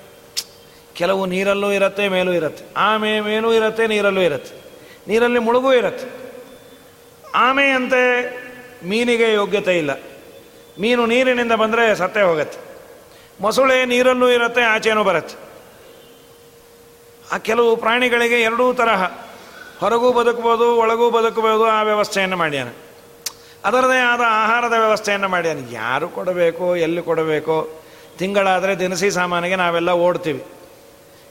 ಕೆಲವು 0.94 1.26
ನೀರಲ್ಲೂ 1.26 1.72
ಇರುತ್ತೆ, 1.72 2.08
ಮೇಲೂ 2.08 2.32
ಇರುತ್ತೆ. 2.32 2.64
ಆಮೆ 2.76 3.20
ಮೇಲೂ 3.20 3.52
ಇರುತ್ತೆ, 3.52 3.86
ನೀರಲ್ಲೂ 3.86 4.20
ಇರುತ್ತೆ. 4.20 4.54
ನೀರಲ್ಲಿ 5.08 5.38
ಮುಳುಗೂ 5.38 5.72
ಇರುತ್ತೆ. 5.72 6.06
ಆಮೆಯಂತೆ 7.34 8.02
ಮೀನಿಗೆ 8.84 9.32
ಯೋಗ್ಯತೆ 9.32 9.78
ಇಲ್ಲ. 9.78 9.90
ಮೀನು 10.80 11.06
ನೀರಿನಿಂದ 11.06 11.52
ಬಂದರೆ 11.52 11.94
ಸತ್ತೇ 11.94 12.22
ಹೋಗುತ್ತೆ. 12.22 12.58
ಮೊಸಳೆ 13.40 13.84
ನೀರಲ್ಲೂ 13.84 14.28
ಇರುತ್ತೆ, 14.28 14.62
ಆಚೆನೂ 14.62 15.04
ಬರುತ್ತೆ. 15.04 15.36
ಆ 17.32 17.38
ಕೆಲವು 17.38 17.76
ಪ್ರಾಣಿಗಳಿಗೆ 17.76 18.40
ಎರಡೂ 18.40 18.72
ತರಹ. 18.72 19.25
ಹೊರಗೂ 19.80 20.12
ಬದುಕಬಹುದು, 20.12 20.76
ಒಳಗೂ 20.76 21.10
ಬದುಕಬಹುದು 21.10 21.64
ಆ 21.64 21.82
ವ್ಯವಸ್ಥೆಯನ್ನು 21.82 22.36
ಮಾಡ್ಯಾನೆ. 22.36 22.86
ಅದರದೇ 23.64 23.98
ಆದ 23.98 24.20
ಆಹಾರದ 24.28 24.72
ವ್ಯವಸ್ಥೆಯನ್ನು 24.72 25.28
ಮಾಡ್ಯಾನೆ. 25.28 25.74
ಯಾರು 25.74 26.08
ಕೊಡಬೇಕು, 26.08 26.76
ಎಲ್ಲಿ 26.76 27.02
ಕೊಡಬೇಕು? 27.02 27.80
ತಿಂಗಳಾದರೆ 28.18 28.78
ದಿನಸಿ 28.78 29.10
ಸಾಮಾನಿಗೆ 29.10 29.56
ನಾವೆಲ್ಲ 29.56 29.90
ಓಡ್ತೀವಿ. 29.90 30.44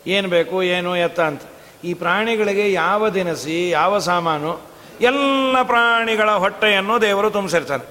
ಏನು 0.08 0.28
ಬೇಕು, 0.28 0.64
ಏನು, 0.64 0.96
ಎತ್ತ 0.96 1.20
ಅಂತ. 1.20 1.42
ಈ 1.84 1.94
ಪ್ರಾಣಿಗಳಿಗೆ 1.94 2.72
ಯಾವ 2.74 3.10
ದಿನಸಿ, 3.10 3.70
ಯಾವ 3.70 4.00
ಸಾಮಾನು, 4.00 4.62
ಎಲ್ಲ 5.02 5.62
ಪ್ರಾಣಿಗಳ 5.62 6.30
ಹೊಟ್ಟೆಯನ್ನು 6.30 7.02
ದೇವರು 7.02 7.30
ತುಂಬಿಸಿರ್ತಾನೆ. 7.30 7.84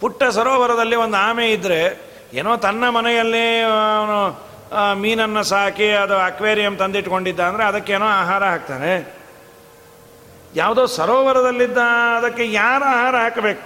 ಪುಟ್ಟ 0.00 0.24
ಸರೋವರದಲ್ಲಿ 0.24 0.96
ಒಂದು 0.96 1.16
ಆಮೆ 1.16 1.52
ಇದ್ದರೆ 1.52 2.10
ಏನೋ 2.32 2.56
ತನ್ನ 2.56 2.88
ಮನೆಯಲ್ಲಿ, 2.88 3.60
ಅವನು 3.62 4.50
ಮೀನನ್ನು 4.94 5.42
ಸಾಕಿ 5.42 5.90
ಅದು 5.90 6.16
ಅಕ್ವೇರಿಯಂ 6.16 6.76
ತಂದಿಟ್ಕೊಂಡಿದ್ದ 6.76 7.40
ಅಂದರೆ 7.40 7.64
ಅದಕ್ಕೇನೋ 7.64 8.06
ಆಹಾರ 8.06 8.44
ಹಾಕ್ತಾನೆ. 8.44 9.19
ಯಾವುದೋ 10.56 10.86
ಸರೋವರದಲ್ಲಿದ್ದ 10.86 11.78
ಅದಕ್ಕೆ 12.16 12.52
ಯಾರು 12.52 12.84
ಆಹಾರ 12.84 13.16
ಹಾಕಬೇಕು? 13.16 13.62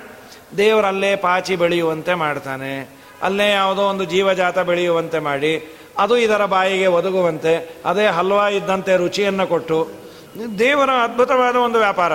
ದೇವರಲ್ಲೇ 0.57 1.16
ಪಾಚಿ 1.16 1.57
ಬೆಳೆಯುವಂತೆ 1.57 2.14
ಮಾಡ್ತಾನೆ. 2.14 2.91
ಅಲ್ಲೇ 3.22 3.51
ಯಾವುದೋ 3.51 3.82
ಒಂದು 3.82 4.05
ಜೀವಜಾತ 4.05 4.59
ಬೆಳೆಯುವಂತೆ 4.59 5.18
ಮಾಡಿ, 5.18 5.76
ಅದು 5.99 6.16
ಇದರ 6.16 6.45
ಬಾಯಿಗೆ 6.45 6.87
ಒದಗುವಂತೆ, 6.87 7.82
ಅದೇ 7.85 8.07
ಹಲ್ವಾ 8.07 8.49
ಇದ್ದಂತೆ 8.49 8.97
ರುಚಿಯನ್ನು 8.97 9.47
ಕೊಟ್ಟು, 9.47 9.89
ದೇವರ 10.59 10.91
ಅದ್ಭುತವಾದ 10.91 11.57
ಒಂದು 11.57 11.78
ವ್ಯಾಪಾರ 11.78 12.12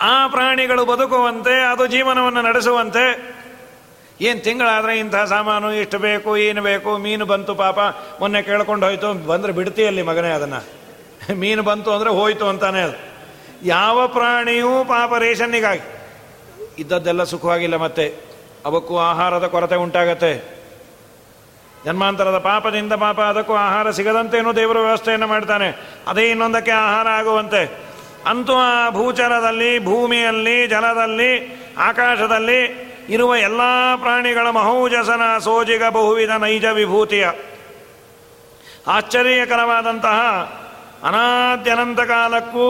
ಆ 0.00 0.26
ಪ್ರಾಣಿಗಳು 0.26 0.84
ಬದುಕುವಂತೆ, 0.84 1.62
ಅದು 1.62 1.86
ಜೀವನವನ್ನು 1.86 2.42
ನಡೆಸುವಂತೆ. 2.42 3.34
ಏನು 4.20 4.40
ತಿಂಗಳಾದರೆ 4.40 4.98
ಇಂಥ 4.98 5.16
ಸಾಮಾನು, 5.16 5.72
ಇಷ್ಟು 5.72 5.98
ಬೇಕು, 5.98 6.36
ಏನು 6.36 6.62
ಬೇಕು, 6.62 6.98
ಮೀನು 6.98 7.26
ಬಂತು 7.26 7.54
ಪಾಪ, 7.54 7.78
ಮೊನ್ನೆ 8.20 8.42
ಕೇಳ್ಕೊಂಡು 8.42 8.86
ಹೋಯ್ತು, 8.86 9.14
ಬಂದರೆ 9.14 9.52
ಬಿಡ್ತೀಯಲ್ಲಿ 9.52 10.02
ಮಗನೇ 10.02 10.30
ಅದನ್ನು. 10.30 10.83
ಮೀನು 11.34 11.62
ಬಂತು 11.62 11.92
ಅಂದರೆ 11.92 12.10
ಹೋಯ್ತು 12.10 12.48
ಅಂತಾನೆ 12.48 12.82
ಅದು. 12.82 13.14
ಯಾವ 13.62 14.08
ಪ್ರಾಣಿಯೂ 14.08 14.84
ಪಾಪ 14.84 15.14
ರೇಷನ್ನಿಗಾಗಿ. 15.14 15.80
ಇದ್ದದ್ದೆಲ್ಲ 16.78 17.24
ಸುಖವಾಗಿಲ್ಲ 17.24 17.76
ಮತ್ತೆ. 17.76 18.14
ಅವಕ್ಕೂ 18.64 18.98
ಆಹಾರದ 18.98 19.46
ಕೊರತೆ 19.46 19.74
ಉಂಟಾಗತ್ತೆ. 19.74 20.64
ಜನ್ಮಾಂತರದ 21.84 22.38
ಪಾಪದಿಂದ 22.38 22.92
ಪಾಪ 22.92 23.20
ಅದಕ್ಕೂ 23.20 23.54
ಆಹಾರ 23.54 23.90
ಸಿಗದಂತೇನೂ 23.90 24.52
ದೇವರ 24.52 24.78
ವ್ಯವಸ್ಥೆಯನ್ನು 24.78 25.26
ಮಾಡ್ತಾನೆ. 25.26 25.98
ಅದೇ 26.06 26.30
ಇನ್ನೊಂದಕ್ಕೆ 26.30 26.70
ಆಹಾರ 26.70 27.08
ಆಗುವಂತೆ. 27.08 27.80
ಅಂತೂ 28.26 28.52
ಆ 28.52 28.90
ಭೂಚರದಲ್ಲಿ 28.90 29.78
ಭೂಮಿಯಲ್ಲಿ, 29.78 30.66
ಜಲದಲ್ಲಿ, 30.66 31.62
ಆಕಾಶದಲ್ಲಿ 31.78 32.94
ಇರುವ 33.08 33.36
ಎಲ್ಲ 33.36 33.60
ಪ್ರಾಣಿಗಳ 33.96 34.50
ಮಹೌಜಸನ 34.50 35.38
ಸೋಜಿಗ 35.38 35.82
ಬಹುವಿಧ 35.90 36.30
ನೈಜ 36.30 36.64
ವಿಭೂತಿಯ. 36.64 37.28
ಆಶ್ಚರ್ಯಕರವಾದಂತಹ 38.86 40.20
ಅನಾದ್ಯನಂತ 41.04 42.00
ಕಾಲಕ್ಕೂ 42.00 42.66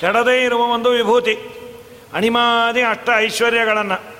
ಕೆಡದೇ 0.00 0.44
ಇರುವ 0.44 0.62
ಒಂದು 0.62 0.90
ವಿಭೂತಿ, 0.90 1.34
ಅಣಿಮಾದಿ 2.14 2.82
ಅಷ್ಟ 2.82 3.08
ಐಶ್ವರ್ಯಗಳನ್ನು. 3.16 4.14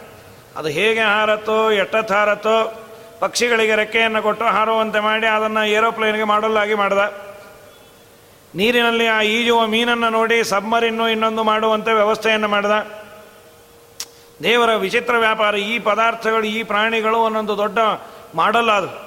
ಅದು 0.56 0.68
ಹೇಗೆ 0.68 1.00
ಹಾರತ್ತೋ 1.00 1.70
ಎಟ್ಟತ್ 1.70 2.12
ಹಾರತ್ತೋ, 2.12 2.80
ಪಕ್ಷಿಗಳಿಗೆ 3.20 3.74
ರೆಕ್ಕೆಯನ್ನು 3.74 4.22
ಕೊಟ್ಟು 4.22 4.44
ಹಾರುವಂತೆ 4.44 5.00
ಮಾಡಿ 5.00 5.26
ಅದನ್ನು 5.26 5.68
ಏರೋಪ್ಲೇನ್ಗೆ 5.68 6.24
ಮಾಡಲಾಗಿ 6.24 6.74
ಮಾಡಿದ. 6.74 6.98
ನೀರಿನಲ್ಲಿ 8.54 9.06
ಆ 9.06 9.20
ಈಜುವ 9.22 9.66
ಮೀನನ್ನು 9.66 10.10
ನೋಡಿ 10.10 10.44
ಸಬ್ಮರಿನ್ನು 10.44 11.08
ಇನ್ನೊಂದು 11.08 11.44
ಮಾಡುವಂತೆ 11.44 11.92
ವ್ಯವಸ್ಥೆಯನ್ನು 11.92 12.48
ಮಾಡಿದ. 12.48 12.74
ದೇವರ 14.42 14.74
ವಿಚಿತ್ರ 14.74 15.14
ವ್ಯಾಪಾರ, 15.18 15.54
ಈ 15.54 15.78
ಪದಾರ್ಥಗಳು, 15.78 16.44
ಈ 16.44 16.62
ಪ್ರಾಣಿಗಳು 16.62 17.18
ಒಂದೊಂದು 17.18 17.58
ದೊಡ್ಡ 17.58 17.78
ಮಾಡಲ್ಲ 18.34 19.03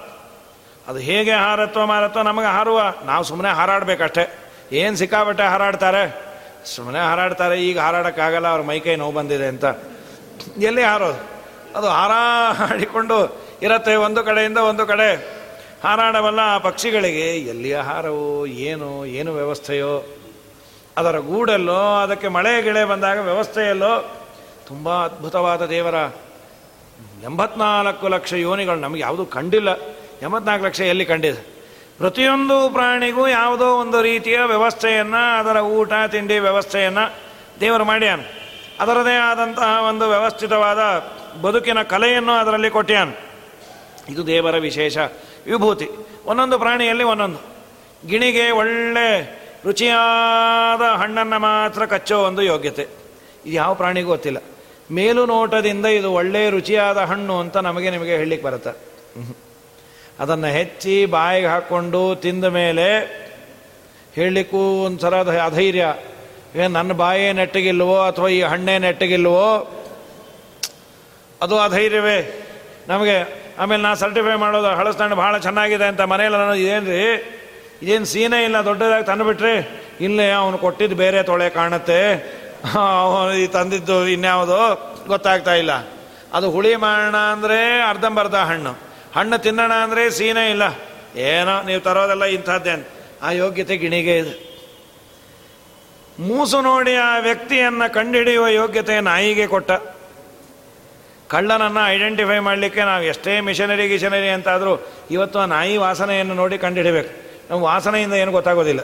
ಅದು 0.87 0.99
ಹೇಗೆ 0.99 1.31
ಹಾರತ್ತೋ 1.31 1.85
ಮಾರತ್ತೋ 1.85 2.23
ನಮಗೆ 2.23 2.45
ಹಾರುವ, 2.45 2.81
ನಾವು 3.05 3.23
ಸುಮ್ಮನೆ 3.23 3.49
ಹಾರಾಡಬೇಕಷ್ಟೇ. 3.49 4.37
ಏನು 4.71 4.95
ಸಿಕ್ಕಾಬಟ್ಟೆ 4.95 5.43
ಹಾರಾಡ್ತಾರೆ? 5.43 6.27
ಸುಮ್ಮನೆ 6.65 6.99
ಹಾರಾಡ್ತಾರೆ, 6.99 7.63
ಈಗ 7.63 7.79
ಹಾರಾಡೋಕ್ಕಾಗಲ್ಲ, 7.79 8.47
ಅವ್ರ 8.47 8.61
ಮೈಕೈ 8.61 8.95
ನೋವು 8.95 9.11
ಬಂದಿದೆ 9.11 9.47
ಅಂತ. 9.47 9.65
ಎಲ್ಲಿ 10.57 10.83
ಹಾರೋದು? 10.83 11.37
ಅದು 11.77 11.87
ಹಾರಾಡಿಕೊಂಡು 11.87 13.41
ಇರತ್ತೆ 13.61 13.95
ಒಂದು 13.95 14.23
ಕಡೆಯಿಂದ 14.23 14.57
ಒಂದು 14.57 14.85
ಕಡೆ. 14.85 15.37
ಹಾರಾಡವಲ್ಲ 15.83 16.39
ಆ 16.43 16.57
ಪಕ್ಷಿಗಳಿಗೆ 16.57 17.37
ಎಲ್ಲಿ 17.37 17.73
ಆಹಾರವೋ 17.73 18.45
ಏನು 18.45 19.05
ಏನು 19.05 19.33
ವ್ಯವಸ್ಥೆಯೋ? 19.33 20.17
ಅದರ 20.97 21.17
ಗೂಡಲ್ಲೋ, 21.17 21.95
ಅದಕ್ಕೆ 21.95 22.27
ಮಳೆ 22.27 22.61
ಗಿಳೆ 22.61 22.85
ಬಂದಾಗ 22.85 23.19
ವ್ಯವಸ್ಥೆಯಲ್ಲೋ? 23.19 24.21
ತುಂಬ 24.67 25.03
ಅದ್ಭುತವಾದ 25.03 25.65
ದೇವರ. 25.65 25.95
ಎಂಬತ್ನಾಲ್ಕು 27.23 28.07
ಲಕ್ಷ 28.07 28.33
ಯೋನಿಗಳು 28.33 28.75
ನಮಗೆ 28.75 29.01
ಯಾವುದು 29.01 29.25
ಕಂಡಿಲ್ಲ. 29.25 29.96
ಎಂಬತ್ನಾಲ್ಕು 30.21 30.65
ಲಕ್ಷ 30.65 30.81
ಎಲ್ಲಿ 30.81 31.05
ಕಂಡಿದೆ? 31.05 31.57
ಪ್ರತಿಯೊಂದು 31.97 32.69
ಪ್ರಾಣಿಗೂ 32.69 33.27
ಯಾವುದೋ 33.27 33.65
ಒಂದು 33.65 34.01
ರೀತಿಯ 34.01 34.39
ವ್ಯವಸ್ಥೆಯನ್ನು, 34.39 35.39
ಅದರ 35.39 35.59
ಊಟ, 35.59 35.91
ತಿಂಡಿ 36.07 36.39
ವ್ಯವಸ್ಥೆಯನ್ನು 36.39 37.13
ದೇವರು 37.59 37.85
ಮಾಡ್ಯಾನ. 37.85 38.19
ಅದರದೇ 38.79 39.17
ಆದಂತಹ 39.17 39.83
ಒಂದು 39.89 40.09
ವ್ಯವಸ್ಥಿತವಾದ 40.09 40.79
ಬದುಕಿನ 41.41 41.81
ಕಲೆಯನ್ನು 41.81 42.31
ಅದರಲ್ಲಿ 42.31 42.69
ಕೊಟ್ಟ್ಯಾನ 42.69 43.09
ಇದು 44.09 44.27
ದೇವರ 44.27 44.57
ವಿಶೇಷ 44.57 44.97
ವಿಭೂತಿ. 45.45 45.87
ಒಂದೊಂದು 46.25 46.59
ಪ್ರಾಣಿಯಲ್ಲಿ 46.59 47.03
ಒಂದೊಂದು. 47.03 47.37
ಗಿಣಿಗೆ 48.07 48.51
ಒಳ್ಳೆ 48.51 49.21
ರುಚಿಯಾದ 49.65 50.81
ಹಣ್ಣನ್ನು 50.81 51.39
ಮಾತ್ರ 51.39 51.85
ಕಚ್ಚೋ 51.85 52.19
ಒಂದು 52.19 52.41
ಯೋಗ್ಯತೆ. 52.41 52.81
ಇದು 53.45 53.55
ಯಾವ 53.55 53.73
ಪ್ರಾಣಿಗೂ 53.73 54.07
ಗೊತ್ತಿಲ್ಲ. 54.07 54.37
ಮೇಲು 54.91 55.25
ನೋಟದಿಂದ 55.25 55.85
ಇದು 55.85 56.11
ಒಳ್ಳೆಯ 56.11 56.49
ರುಚಿಯಾದ 56.49 56.97
ಹಣ್ಣು 56.97 57.39
ಅಂತ 57.39 57.57
ನಮಗೆ 57.57 57.89
ನಿಮಗೆ 57.89 58.17
ಹೇಳಲಿಕ್ಕೆ 58.17 58.47
ಬರುತ್ತೆ. 58.47 58.97
ಅದನ್ನು 60.19 60.47
ಹೆಚ್ಚಿ 60.47 61.05
ಬಾಯಿಗೆ 61.05 61.47
ಹಾಕ್ಕೊಂಡು 61.47 62.15
ತಿಂದ 62.15 62.45
ಮೇಲೆ 62.45 62.87
ಹೇಳಲಿಕ್ಕೂ 64.15 64.61
ಒಂದು 64.85 64.99
ಸರ 65.01 65.15
ಅಧೈರ್ಯ. 65.45 65.85
ಏನು 66.55 66.71
ನನ್ನ 66.73 66.93
ಬಾಯೇ 66.93 67.33
ನೆಟ್ಟಗಿಲ್ವೋ 67.33 67.97
ಅಥವಾ 68.01 68.27
ಈ 68.27 68.41
ಹಣ್ಣೇ 68.41 68.77
ನೆಟ್ಟಗಿಲ್ವೋ? 68.77 69.49
ಅದು 71.41 71.59
ಅಧೈರ್ಯವೇ. 71.59 72.19
ನಮಗೆ 72.87 73.17
ಆಮೇಲೆ 73.59 73.81
ನಾನು 73.81 73.95
ಸರ್ಟಿಫೈ 73.95 74.35
ಮಾಡೋದು 74.35 74.67
ಹಳಸ್ತಣ್ಣು 74.67 75.15
ಭಾಳ 75.15 75.37
ಚೆನ್ನಾಗಿದೆ 75.37 75.85
ಅಂತ 75.85 76.01
ಮನೆಯಲ್ಲಿ 76.01 76.39
ನಾನು 76.39 76.55
ಇದೇನು 76.55 76.89
ರೀ 76.89 77.03
ಇದೇನು 77.81 78.05
ಸೀನೇ 78.05 78.43
ಇಲ್ಲ, 78.43 78.57
ದೊಡ್ಡದಾಗಿ 78.65 79.05
ತಂದುಬಿಟ್ರಿ? 79.05 79.55
ಇಲ್ಲೇ 80.01 80.31
ಅವನು 80.31 80.57
ಕೊಟ್ಟಿದ್ದು 80.57 80.95
ಬೇರೆ 80.95 81.23
ತೊಳೆ 81.23 81.49
ಕಾಣುತ್ತೆ. 81.49 81.99
ಈ 83.41 83.47
ತಂದಿದ್ದು 83.47 84.07
ಇನ್ಯಾವುದು 84.07 84.59
ಗೊತ್ತಾಗ್ತಾ 85.07 85.53
ಇಲ್ಲ. 85.53 85.73
ಅದು 86.33 86.51
ಹುಳಿ 86.51 86.75
ಮಾಡೋಣ 86.75 87.17
ಅಂದರೆ 87.17 87.59
ಅರ್ಧಂಬರ್ಧ 87.89 88.35
ಹಣ್ಣು. 88.35 88.86
ಹಣ್ಣು 89.17 89.37
ತಿನ್ನೋಣ 89.37 89.73
ಅಂದರೆ 89.73 90.09
ಸೀನೆ 90.09 90.49
ಇಲ್ಲ. 90.49 90.63
ಏನೋ 91.19 91.61
ನೀವು 91.61 91.81
ತರೋದೆಲ್ಲ 91.81 92.25
ಇಂಥದ್ದೇನು 92.25 92.83
ಆ 93.21 93.31
ಯೋಗ್ಯತೆ 93.31 93.77
ಗಿಣಿಗೆ 93.77 94.17
ಇದೆ. 94.17 94.33
ಮೂಸು 96.19 96.61
ನೋಡಿ 96.61 96.95
ಆ 96.95 97.17
ವ್ಯಕ್ತಿಯನ್ನು 97.17 97.93
ಕಂಡುಹಿಡಿಯುವ 97.93 98.47
ಯೋಗ್ಯತೆ 98.47 98.99
ನಾಯಿಗೆ 98.99 99.47
ಕೊಟ್ಟ. 99.47 99.71
ಕಳ್ಳನನ್ನು 101.27 101.87
ಐಡೆಂಟಿಫೈ 101.87 102.39
ಮಾಡಲಿಕ್ಕೆ 102.39 102.81
ನಾವು 102.81 103.03
ಎಷ್ಟೇ 103.03 103.39
ಮಿಷನರಿ 103.39 103.87
ಗಿಷನರಿ 103.87 104.29
ಅಂತಾದರೂ 104.29 104.87
ಇವತ್ತು 105.11 105.39
ಆ 105.39 105.45
ನಾಯಿ 105.45 105.77
ವಾಸನೆಯನ್ನು 105.77 106.33
ನೋಡಿ 106.33 106.57
ಕಂಡುಹಿಡಬೇಕು. 106.57 107.09
ನಮ್ಮ 107.49 107.63
ವಾಸನೆಯಿಂದ 107.63 108.13
ಏನು 108.13 108.31
ಗೊತ್ತಾಗೋದಿಲ್ಲ. 108.31 108.79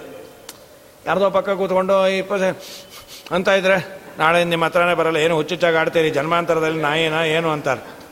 ಯಾರ್ದೋ 1.06 1.30
ಪಕ್ಕ 1.30 1.50
ಕೂತ್ಕೊಂಡು 1.50 2.08
ಇಪ್ಪತ್ತು 2.08 2.62
ಅಂತ 3.36 3.50
ಇದ್ರೆ 3.50 3.78
ನಾಳೆ 4.18 4.44
ನಿಮ್ಮ 4.44 4.66
ಹತ್ರನೇ 4.66 4.94
ಬರಲ್ಲ. 4.94 5.18
ಏನು 5.18 5.36
ಹುಚ್ಚುಚ್ಚಾಗಿ 5.36 5.78
ಆಡ್ತೀರಿ? 5.78 6.10
ಜನ್ಮಾಂತರದಲ್ಲಿ 6.10 6.82
ನಾಯಿನ, 6.82 7.14
ಏನು 7.14 7.52
ಅಂತಾರೆ? 7.52 8.03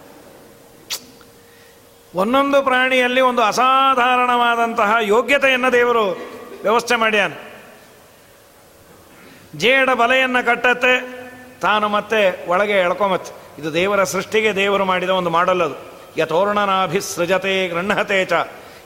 ಒಂದೊಂದು 2.16 2.62
ಪ್ರಾಣಿಯಲ್ಲಿ 2.62 3.22
ಒಂದು 3.22 3.41
ಅಸಾಧಾರಣವಾದಂತಹ 3.41 4.95
ಯೋಗ್ಯತೆಯನ್ನು 5.01 5.72
ದೇವರು 5.72 6.09
ವ್ಯವಸ್ಥೆ 6.62 6.95
ಮಾಡ್ಯಾನ. 6.95 7.32
ಜೇಡ 9.55 9.89
ಬಲೆಯನ್ನು 9.89 10.45
ಕಟ್ಟತ್ತೆ, 10.45 11.22
ತಾನು 11.59 11.89
ಮತ್ತೆ 11.89 12.47
ಒಳಗೆ 12.47 12.72
ಎಳ್ಕೊಂಬತ್ತೆ. 12.72 13.62
ಇದು 13.62 13.74
ದೇವರ 13.74 14.03
ಸೃಷ್ಟಿಗೆ 14.03 14.55
ದೇವರು 14.55 14.86
ಮಾಡಿದ 14.86 15.09
ಒಂದು 15.09 15.30
ಮಾಡಲ್ 15.30 15.62
ಅದು. 15.62 15.76
ಯಥೋರ್ಣನಾಭಿಸೃಜತೆ 16.18 17.68
ಗೃಹತೆ 17.68 18.26
ಚ. 18.26 18.32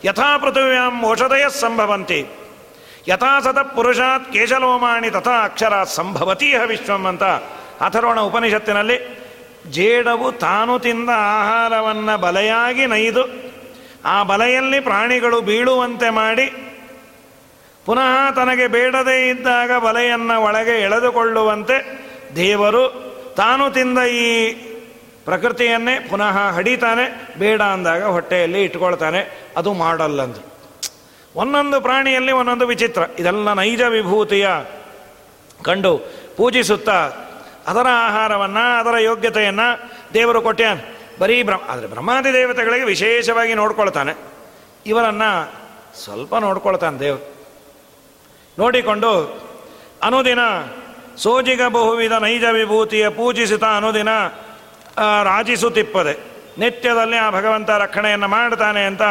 ಯಥಾ 0.06 0.38
ಪೃಥಿವ್ಯಾಂ 0.38 1.06
ಔಷಧಯ 1.06 1.50
ಸಂಭವಂತಿ. 1.50 2.28
ಯಥಾ 3.08 3.40
ಸತ 3.40 3.58
ಪುರುಷಾತ್ 3.58 4.34
ಕೇಶಲೋಮಾಣಿ 4.34 5.10
ತಥಾ 5.10 5.44
ಅಕ್ಷರ 5.44 5.84
ಸಂಭವತೀಹ 5.84 6.62
ವಿಶ್ವಂ 6.66 7.06
ಅಂತ 7.06 7.24
ಅಥರ್ವಣ 7.82 8.20
ಉಪನಿಷತ್ತಿನಲ್ಲಿ 8.20 9.25
ಜೇಡವು 9.72 10.32
ತಾನು 10.32 10.80
ತಿಂದ 10.80 11.09
ಆಹಾರವನ್ನು 11.09 12.18
ಬಲೆಯಾಗಿ 12.18 12.86
ನೈದು. 12.86 13.24
ಆ 14.05 14.24
ಬಲೆಯಲ್ಲಿ 14.24 14.80
ಪ್ರಾಣಿಗಳು 14.80 15.41
ಬೀಳುವಂತೆ 15.41 16.09
ಮಾಡಿ 16.09 16.45
ಪುನಃ 17.86 18.32
ತನಗೆ 18.32 18.68
ಬೇಡದೇ 18.68 19.30
ಇದ್ದಾಗ 19.30 19.72
ಬಲೆಯನ್ನು 19.72 20.41
ಒಳಗೆ 20.41 20.82
ಎಳೆದುಕೊಳ್ಳುವಂತೆ 20.82 21.99
ದೇವರು 22.36 23.16
ತಾನು 23.38 23.72
ತಿಂದ 23.72 23.99
ಈ 23.99 24.53
ಪ್ರಕೃತಿಯನ್ನೇ 25.26 26.07
ಪುನಃ 26.09 26.38
ಹಡಿತಾನೆ, 26.49 27.36
ಬೇಡ 27.39 27.61
ಅಂದಾಗ 27.61 28.03
ಹೊಟ್ಟೆಯಲ್ಲಿ 28.03 28.63
ಇಟ್ಕೊಳ್ತಾನೆ. 28.63 29.49
ಅದು 29.57 29.74
ಮಾಡಲ್ಲಂದು. 29.74 30.55
ಒಂದೊಂದು 31.36 31.82
ಪ್ರಾಣಿಯಲ್ಲಿ 31.82 32.32
ಒಂದೊಂದು 32.32 32.68
ವಿಚಿತ್ರ. 32.68 33.01
ಇದೆಲ್ಲ 33.20 33.53
ನೈಜ 33.53 33.82
ವಿಭೂತಿಯ 33.82 34.49
ಕಂಡು 35.63 35.97
ಪೂಜಿಸುತ್ತಾ 36.38 37.11
ಅದರ 37.68 37.88
ಆಹಾರವನ್ನು, 37.91 38.80
ಅದರ 38.80 38.97
ಯೋಗ್ಯತೆಯನ್ನು 38.97 39.89
ದೇವರು 40.13 40.41
ಕೊಟ್ಟೆ 40.41 40.95
ಬರೀ 41.20 41.43
ಬ್ರಹ್ಮ 41.43 41.63
ಆದರೆ 41.70 41.88
ಬ್ರಹ್ಮಾದಿ 41.88 42.34
ದೇವತೆಗಳಿಗೆ 42.34 42.84
ವಿಶೇಷವಾಗಿ 42.84 43.53
ನೋಡ್ಕೊಳ್ತಾನೆ. 43.53 44.13
ಇವರನ್ನು 44.86 45.53
ಸ್ವಲ್ಪ 46.03 46.36
ನೋಡ್ಕೊಳ್ತಾನೆ 46.36 46.99
ದೇವರು. 46.99 47.36
ನೋಡಿಕೊಂಡು 48.59 49.11
ಅನುದಿನ 50.03 50.39
ಸೋಜಿಗ 51.18 51.61
ಬಹುವಿಧ 51.68 52.13
ನೈಜ 52.13 52.43
ವಿಭೂತಿಯ 52.51 53.09
ಪೂಜಿಸಿತ 53.09 53.63
ಅನುದಿನ 53.63 54.09
ರಾಜಿಸುತ್ತಿಪ್ಪದೆ. 55.24 56.13
ನಿತ್ಯದಲ್ಲಿ 56.57 57.18
ಆ 57.18 57.30
ಭಗವಂತ 57.30 57.70
ರಕ್ಷಣೆಯನ್ನು 57.70 58.28
ಮಾಡ್ತಾನೆ 58.28 58.86
ಅಂತ 58.86 59.01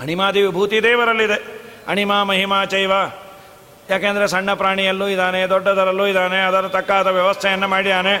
ಅಣಿಮಾದಿ 0.00 0.42
ವಿಭೂತಿ 0.42 0.82
ದೇವರಲ್ಲಿದೆ. 0.82 1.38
ಅಣಿಮಾ 1.88 2.24
ಮಹಿಮಾ 2.24 2.64
ಚೈವ 2.64 2.92
ಯಾಕೆಂದರೆ 3.90 4.26
ಸಣ್ಣ 4.28 4.54
ಪ್ರಾಣಿಯಲ್ಲೂ 4.54 5.08
ಇದ್ದಾನೆ, 5.08 5.46
ದೊಡ್ಡದರಲ್ಲೂ 5.46 6.06
ಇದ್ದಾನೆ, 6.06 6.38
ಅದರ 6.40 6.68
ತಕ್ಕಾದ 6.68 7.06
ವ್ಯವಸ್ಥೆಯನ್ನು 7.06 7.68
ಮಾಡಿಯಾನೆ 7.68 8.14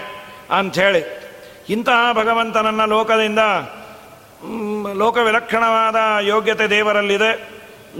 ಅಂಥೇಳಿ. 0.50 1.02
ಇಂತಹ 1.68 2.12
ಭಗವಂತನನ್ನು 2.12 2.86
ಲೋಕದಿಂದ 2.86 3.38
ಲೋಕ 4.98 5.16
ವಿಲಕ್ಷಣವಾದ 5.16 5.96
ಯೋಗ್ಯತೆ 6.22 6.66
ದೇವರಲ್ಲಿದೆ. 6.70 7.32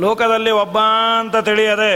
ಲೋಕದಲ್ಲಿ 0.01 0.51
ಒಬ್ಬ 0.51 0.79
ಅಂತ 1.21 1.37
ತಿಳಿಯದೆ 1.37 1.93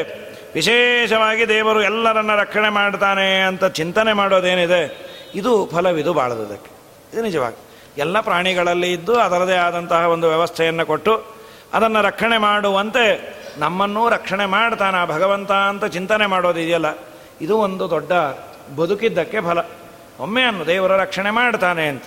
ವಿಶೇಷವಾಗಿ 0.55 1.49
ದೇವರು 1.49 1.83
ಎಲ್ಲರನ್ನ 1.83 2.35
ರಕ್ಷಣೆ 2.35 2.69
ಮಾಡ್ತಾನೆ 2.69 3.41
ಅಂತ 3.41 3.65
ಚಿಂತನೆ 3.65 4.13
ಮಾಡೋದೇನಿದೆ, 4.13 4.83
ಇದು 5.35 5.53
ಫಲವಿದು 5.73 6.13
ಬಾಳದಕ್ಕೆ 6.13 6.71
ಇದು 7.13 7.23
ನಿಜವಾಗಿ. 7.23 7.59
ಎಲ್ಲ 7.99 8.21
ಪ್ರಾಣಿಗಳಲ್ಲಿ 8.21 8.93
ಇದ್ದು 8.93 9.15
ಅದರದೇ 9.21 9.57
ಆದಂತಹ 9.57 10.03
ಒಂದು 10.07 10.29
ವ್ಯವಸ್ಥೆಯನ್ನು 10.29 10.87
ಕೊಟ್ಟು 10.87 11.36
ಅದನ್ನು 11.77 12.03
ರಕ್ಷಣೆ 12.03 12.39
ಮಾಡುವಂತೆ 12.39 13.05
ನಮ್ಮನ್ನು 13.59 14.09
ರಕ್ಷಣೆ 14.09 14.47
ಮಾಡ್ತಾನ 14.47 15.05
ಭಗವಂತ 15.05 15.53
ಅಂತ 15.53 15.85
ಚಿಂತನೆ 15.85 16.27
ಮಾಡೋದು 16.27 16.61
ಇದೆಯಲ್ಲ? 16.61 16.87
ಇದು 17.41 17.59
ಒಂದು 17.59 17.91
ದೊಡ್ಡ 17.91 18.13
ಬದುಕಿದ್ದಕ್ಕೆ 18.77 19.41
ಫಲ. 19.41 19.59
ಒಮ್ಮೆ 20.21 20.43
ಅನ್ನು 20.43 20.67
ದೇವರು 20.67 20.97
ರಕ್ಷಣೆ 20.97 21.31
ಮಾಡ್ತಾನೆ 21.31 21.89
ಅಂತ. 21.89 22.03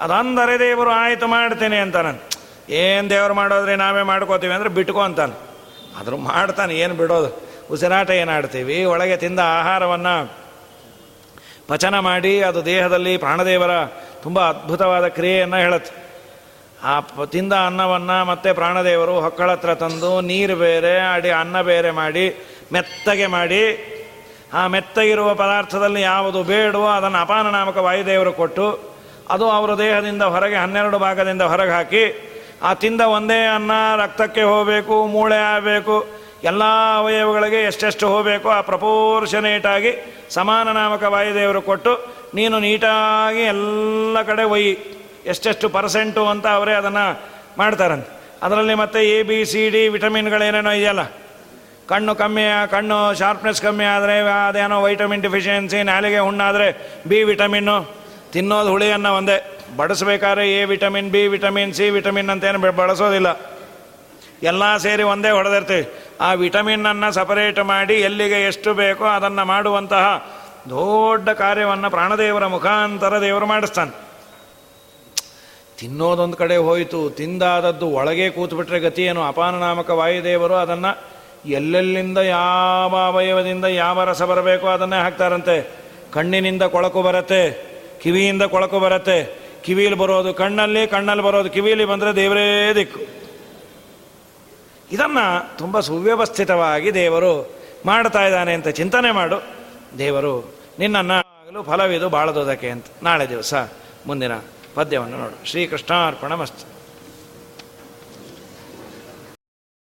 ಅದಂದರೆ 0.00 0.58
ದೇವರು 0.58 0.90
ಆಯಿತು 0.90 1.26
ಮಾಡ್ತೇನೆ 1.26 1.78
ಅಂತ 1.78 1.96
ನಾನು. 1.96 2.18
ಏನು 2.68 3.10
ದೇವರು 3.10 3.34
ಮಾಡೋದ್ರೆ 3.34 3.76
ನಾವೇ 3.76 4.02
ಮಾಡ್ಕೋತೀವಿ 4.02 4.54
ಅಂದರೆ 4.54 4.68
ಬಿಟ್ಕೊ 4.68 5.00
ಅಂತಾನೆ. 5.00 5.36
ಆದರೂ 6.00 6.16
ಮಾಡ್ತಾನೆ, 6.16 6.74
ಏನು 6.74 6.94
ಬಿಡೋದು? 6.94 7.30
ಉಸಿರಾಟ 7.70 8.10
ಏನಾಡ್ತೀವಿ? 8.10 8.84
ಒಳಗೆ 8.84 9.16
ತಿಂದ 9.16 9.40
ಆಹಾರವನ್ನು 9.40 10.32
ಪಚನ 11.68 11.98
ಮಾಡಿ 11.98 12.42
ಅದು 12.42 12.64
ದೇಹದಲ್ಲಿ 12.64 13.16
ಪ್ರಾಣದೇವರ 13.16 13.84
ತುಂಬ 14.22 14.48
ಅದ್ಭುತವಾದ 14.48 15.06
ಕ್ರಿಯೆಯನ್ನು 15.08 15.56
ಹೇಳುತ್ತೆ. 15.56 16.05
ಆ 16.84 17.00
ತಿಂದ 17.24 17.52
ಅನ್ನವನ್ನು 17.52 18.24
ಮತ್ತೆ 18.24 18.52
ಪ್ರಾಣದೇವರು 18.52 19.20
ಹೊಕ್ಕಳ 19.20 19.52
ಹತ್ರ 19.52 19.74
ತಂದು 19.74 20.20
ನೀರು 20.20 20.56
ಬೇರೆ, 20.56 20.98
ಅಡಿ 20.98 21.30
ಅನ್ನ 21.30 21.60
ಬೇರೆ 21.60 21.90
ಮಾಡಿ, 21.90 22.46
ಮೆತ್ತಗೆ 22.72 23.26
ಮಾಡಿ, 23.26 23.62
ಆ 24.54 24.66
ಮೆತ್ತಗಿರುವ 24.66 25.34
ಪದಾರ್ಥದಲ್ಲಿ 25.34 26.00
ಯಾವುದು 26.00 26.42
ಬೇಡವೋ 26.42 26.86
ಅದನ್ನು 26.86 27.18
ಅಪಾನ 27.18 27.50
ನಾಮಕ 27.50 27.76
ವಾಯುದೇವರು 27.76 28.32
ಕೊಟ್ಟು, 28.32 28.96
ಅದು 29.30 29.50
ಅವರ 29.50 29.78
ದೇಹದಿಂದ 29.78 30.22
ಹೊರಗೆ 30.22 30.54
ಹನ್ನೆರಡು 30.54 30.98
ಭಾಗದಿಂದ 30.98 31.42
ಹೊರಗೆ 31.42 31.70
ಹಾಕಿ, 31.70 32.36
ಆ 32.62 32.74
ತಿಂದ 32.74 33.00
ಒಂದೇ 33.00 33.46
ಅನ್ನ, 33.46 33.70
ರಕ್ತಕ್ಕೆ 33.96 34.42
ಹೋಗಬೇಕು, 34.42 35.06
ಮೂಳೆ 35.06 35.36
ಆಗಬೇಕು, 35.36 36.06
ಎಲ್ಲ 36.44 36.62
ಅವಯವಗಳಿಗೆ 36.96 37.62
ಎಷ್ಟೆಷ್ಟು 37.62 38.08
ಹೋಗಬೇಕು, 38.08 38.48
ಆ 38.48 38.60
ಪ್ರಪೋರ್ಷನೇಟಾಗಿ 38.60 40.22
ಸಮಾನ 40.30 40.72
ನಾಮಕ 40.72 41.02
ವಾಯುದೇವರು 41.02 41.62
ಕೊಟ್ಟು, 41.62 42.16
ನೀನು 42.34 42.58
ನೀಟಾಗಿ 42.58 43.42
ಎಲ್ಲ 43.42 44.22
ಕಡೆ 44.22 44.44
ಒಯ್ಯಿ. 44.44 44.95
ಎಷ್ಟೆಷ್ಟು 45.26 45.68
ಪರ್ಸೆಂಟು 45.68 46.26
ಅಂತ 46.26 46.46
ಅವರೇ 46.46 46.72
ಅದನ್ನು 46.72 47.20
ಮಾಡ್ತಾರಂತೆ. 47.58 48.16
ಅದರಲ್ಲಿ 48.42 48.74
ಮತ್ತೆ 48.74 49.18
ಎ, 49.18 49.22
ಬಿ, 49.22 49.44
ಸಿ, 49.44 49.68
ಡಿ 49.68 49.88
ವಿಟಮಿನ್ಗಳೇನೇನೋ 49.88 50.70
ಇದೆಯಲ್ಲ. 50.70 51.04
ಕಣ್ಣು 51.88 52.14
ಕಮ್ಮಿ, 52.14 52.42
ಕಣ್ಣು 52.70 53.14
ಶಾರ್ಪ್ನೆಸ್ 53.14 53.62
ಕಮ್ಮಿ 53.62 53.84
ಆದರೆ 53.84 54.20
ಅದೇನೋ 54.48 54.82
ವೈಟಮಿನ್ 54.82 55.22
ಡಿಫಿಷಿಯನ್ಸಿ 55.22 55.82
ನಾಲಿಗೆ 55.82 56.18
ಹುಣ್ಣಾದರೆ 56.18 56.98
ಬಿ 57.08 57.22
ವಿಟಮಿನ್ನು 57.22 57.96
ತಿನ್ನೋದು 58.32 58.70
ಹುಳಿಯನ್ನು 58.70 59.14
ಒಂದೇ. 59.14 59.60
ಬಡಿಸ್ಬೇಕಾದ್ರೆ 59.76 60.52
A 60.52 60.64
vitamin 60.64 61.10
B 61.10 61.26
vitamin 61.26 61.74
C 61.74 61.90
vitamin 61.90 62.30
ಅಂತೇನು 62.30 62.72
ಬಳಸೋದಿಲ್ಲ. 62.72 63.40
ಎಲ್ಲ 64.42 64.76
ಸೇರಿ 64.76 65.02
ಒಂದೇ 65.02 65.30
ಹೊಡೆದಿರ್ತೀವಿ. 65.30 65.92
ಆ 66.20 66.32
ವಿಟಮಿನ್ನನ್ನು 66.32 67.12
ಸಪರೇಟ್ 67.12 67.64
ಮಾಡಿ 67.64 67.94
ಎಲ್ಲಿಗೆ 67.94 68.46
ಎಷ್ಟು 68.46 68.74
ಬೇಕೋ 68.74 69.04
ಅದನ್ನು 69.04 69.44
ಮಾಡುವಂತಹ 69.44 70.26
ದೊಡ್ಡ 70.70 71.28
ಕಾರ್ಯವನ್ನು 71.28 71.90
ಪ್ರಾಣದೇವರ 71.90 72.46
ಮುಖಾಂತರ 72.46 73.20
ದೇವರು 73.20 73.46
ಮಾಡಿಸ್ತಾನೆ. 73.46 74.05
ತಿನ್ನೋದೊಂದು 75.78 76.36
ಕಡೆ 76.36 76.56
ಹೋಯಿತು, 76.56 77.10
ತಿಂದಾದದ್ದು 77.10 77.86
ಒಳಗೆ 77.88 78.30
ಕೂತ್ಬಿಟ್ರೆ 78.30 78.80
ಗತಿಯೇನು 78.80 79.22
ಅಪಾನನಾಮಕ 79.22 79.90
ವಾಯುದೇವರು 79.90 80.54
ಅದನ್ನು 80.54 80.92
ಎಲ್ಲೆಲ್ಲಿಂದ 81.46 82.18
ಯಾವ 82.18 82.96
ಅವಯವದಿಂದ 82.96 83.64
ಯಾವ 83.64 84.04
ರಸ 84.04 84.22
ಬರಬೇಕೋ 84.22 84.66
ಅದನ್ನೇ 84.66 85.00
ಹಾಕ್ತಾರಂತೆ. 85.02 85.56
ಕಣ್ಣಿನಿಂದ 86.12 86.62
ಕೊಳಕು 86.62 87.02
ಬರುತ್ತೆ, 87.02 87.42
ಕಿವಿಯಿಂದ 88.02 88.42
ಕೊಳಕು 88.42 88.78
ಬರುತ್ತೆ. 88.80 89.18
ಕಿವಿಯಲ್ಲಿ 89.64 89.98
ಬರೋದು 89.98 90.34
ಕಣ್ಣಲ್ಲಿ 90.34 90.86
ಕಣ್ಣಲ್ಲಿ 90.86 91.24
ಬರೋದು 91.24 91.50
ಕಿವಿಯಲ್ಲಿ 91.50 91.84
ಬಂದರೆ 91.84 92.16
ದೇವರೇ 92.16 92.74
ದಿಕ್ಕು. 92.74 93.00
ಇದನ್ನು 94.92 95.24
ತುಂಬ 95.58 95.80
ಸುವ್ಯವಸ್ಥಿತವಾಗಿ 95.80 96.94
ದೇವರು 96.94 97.32
ಮಾಡ್ತಾ 97.86 98.26
ಇದ್ದಾನೆ 98.26 98.52
ಅಂತ 98.54 98.68
ಚಿಂತನೆ 98.68 99.10
ಮಾಡು. 99.10 99.38
ದೇವರು 99.98 100.34
ನಿನ್ನನ್ನು 100.78 101.14
ಆಗಲು 101.14 101.62
ಫಲವಿದು 101.62 102.08
ಬಾಳದೋದಕ್ಕೆ 102.08 102.68
ಅಂತ. 102.68 102.86
ನಾಳೆ 103.02 103.28
ದಿವಸ, 103.28 103.54
ಮುಂದಿನ 104.06 104.32
ಪದ್ಯವನ್ನು 104.76 105.18
ನೋಡು. 105.18 105.46
ಶ್ರೀಕೃಷ್ಣಾರ್ಪಣ 105.46 106.34
ಮಸ್ತು 106.34 106.75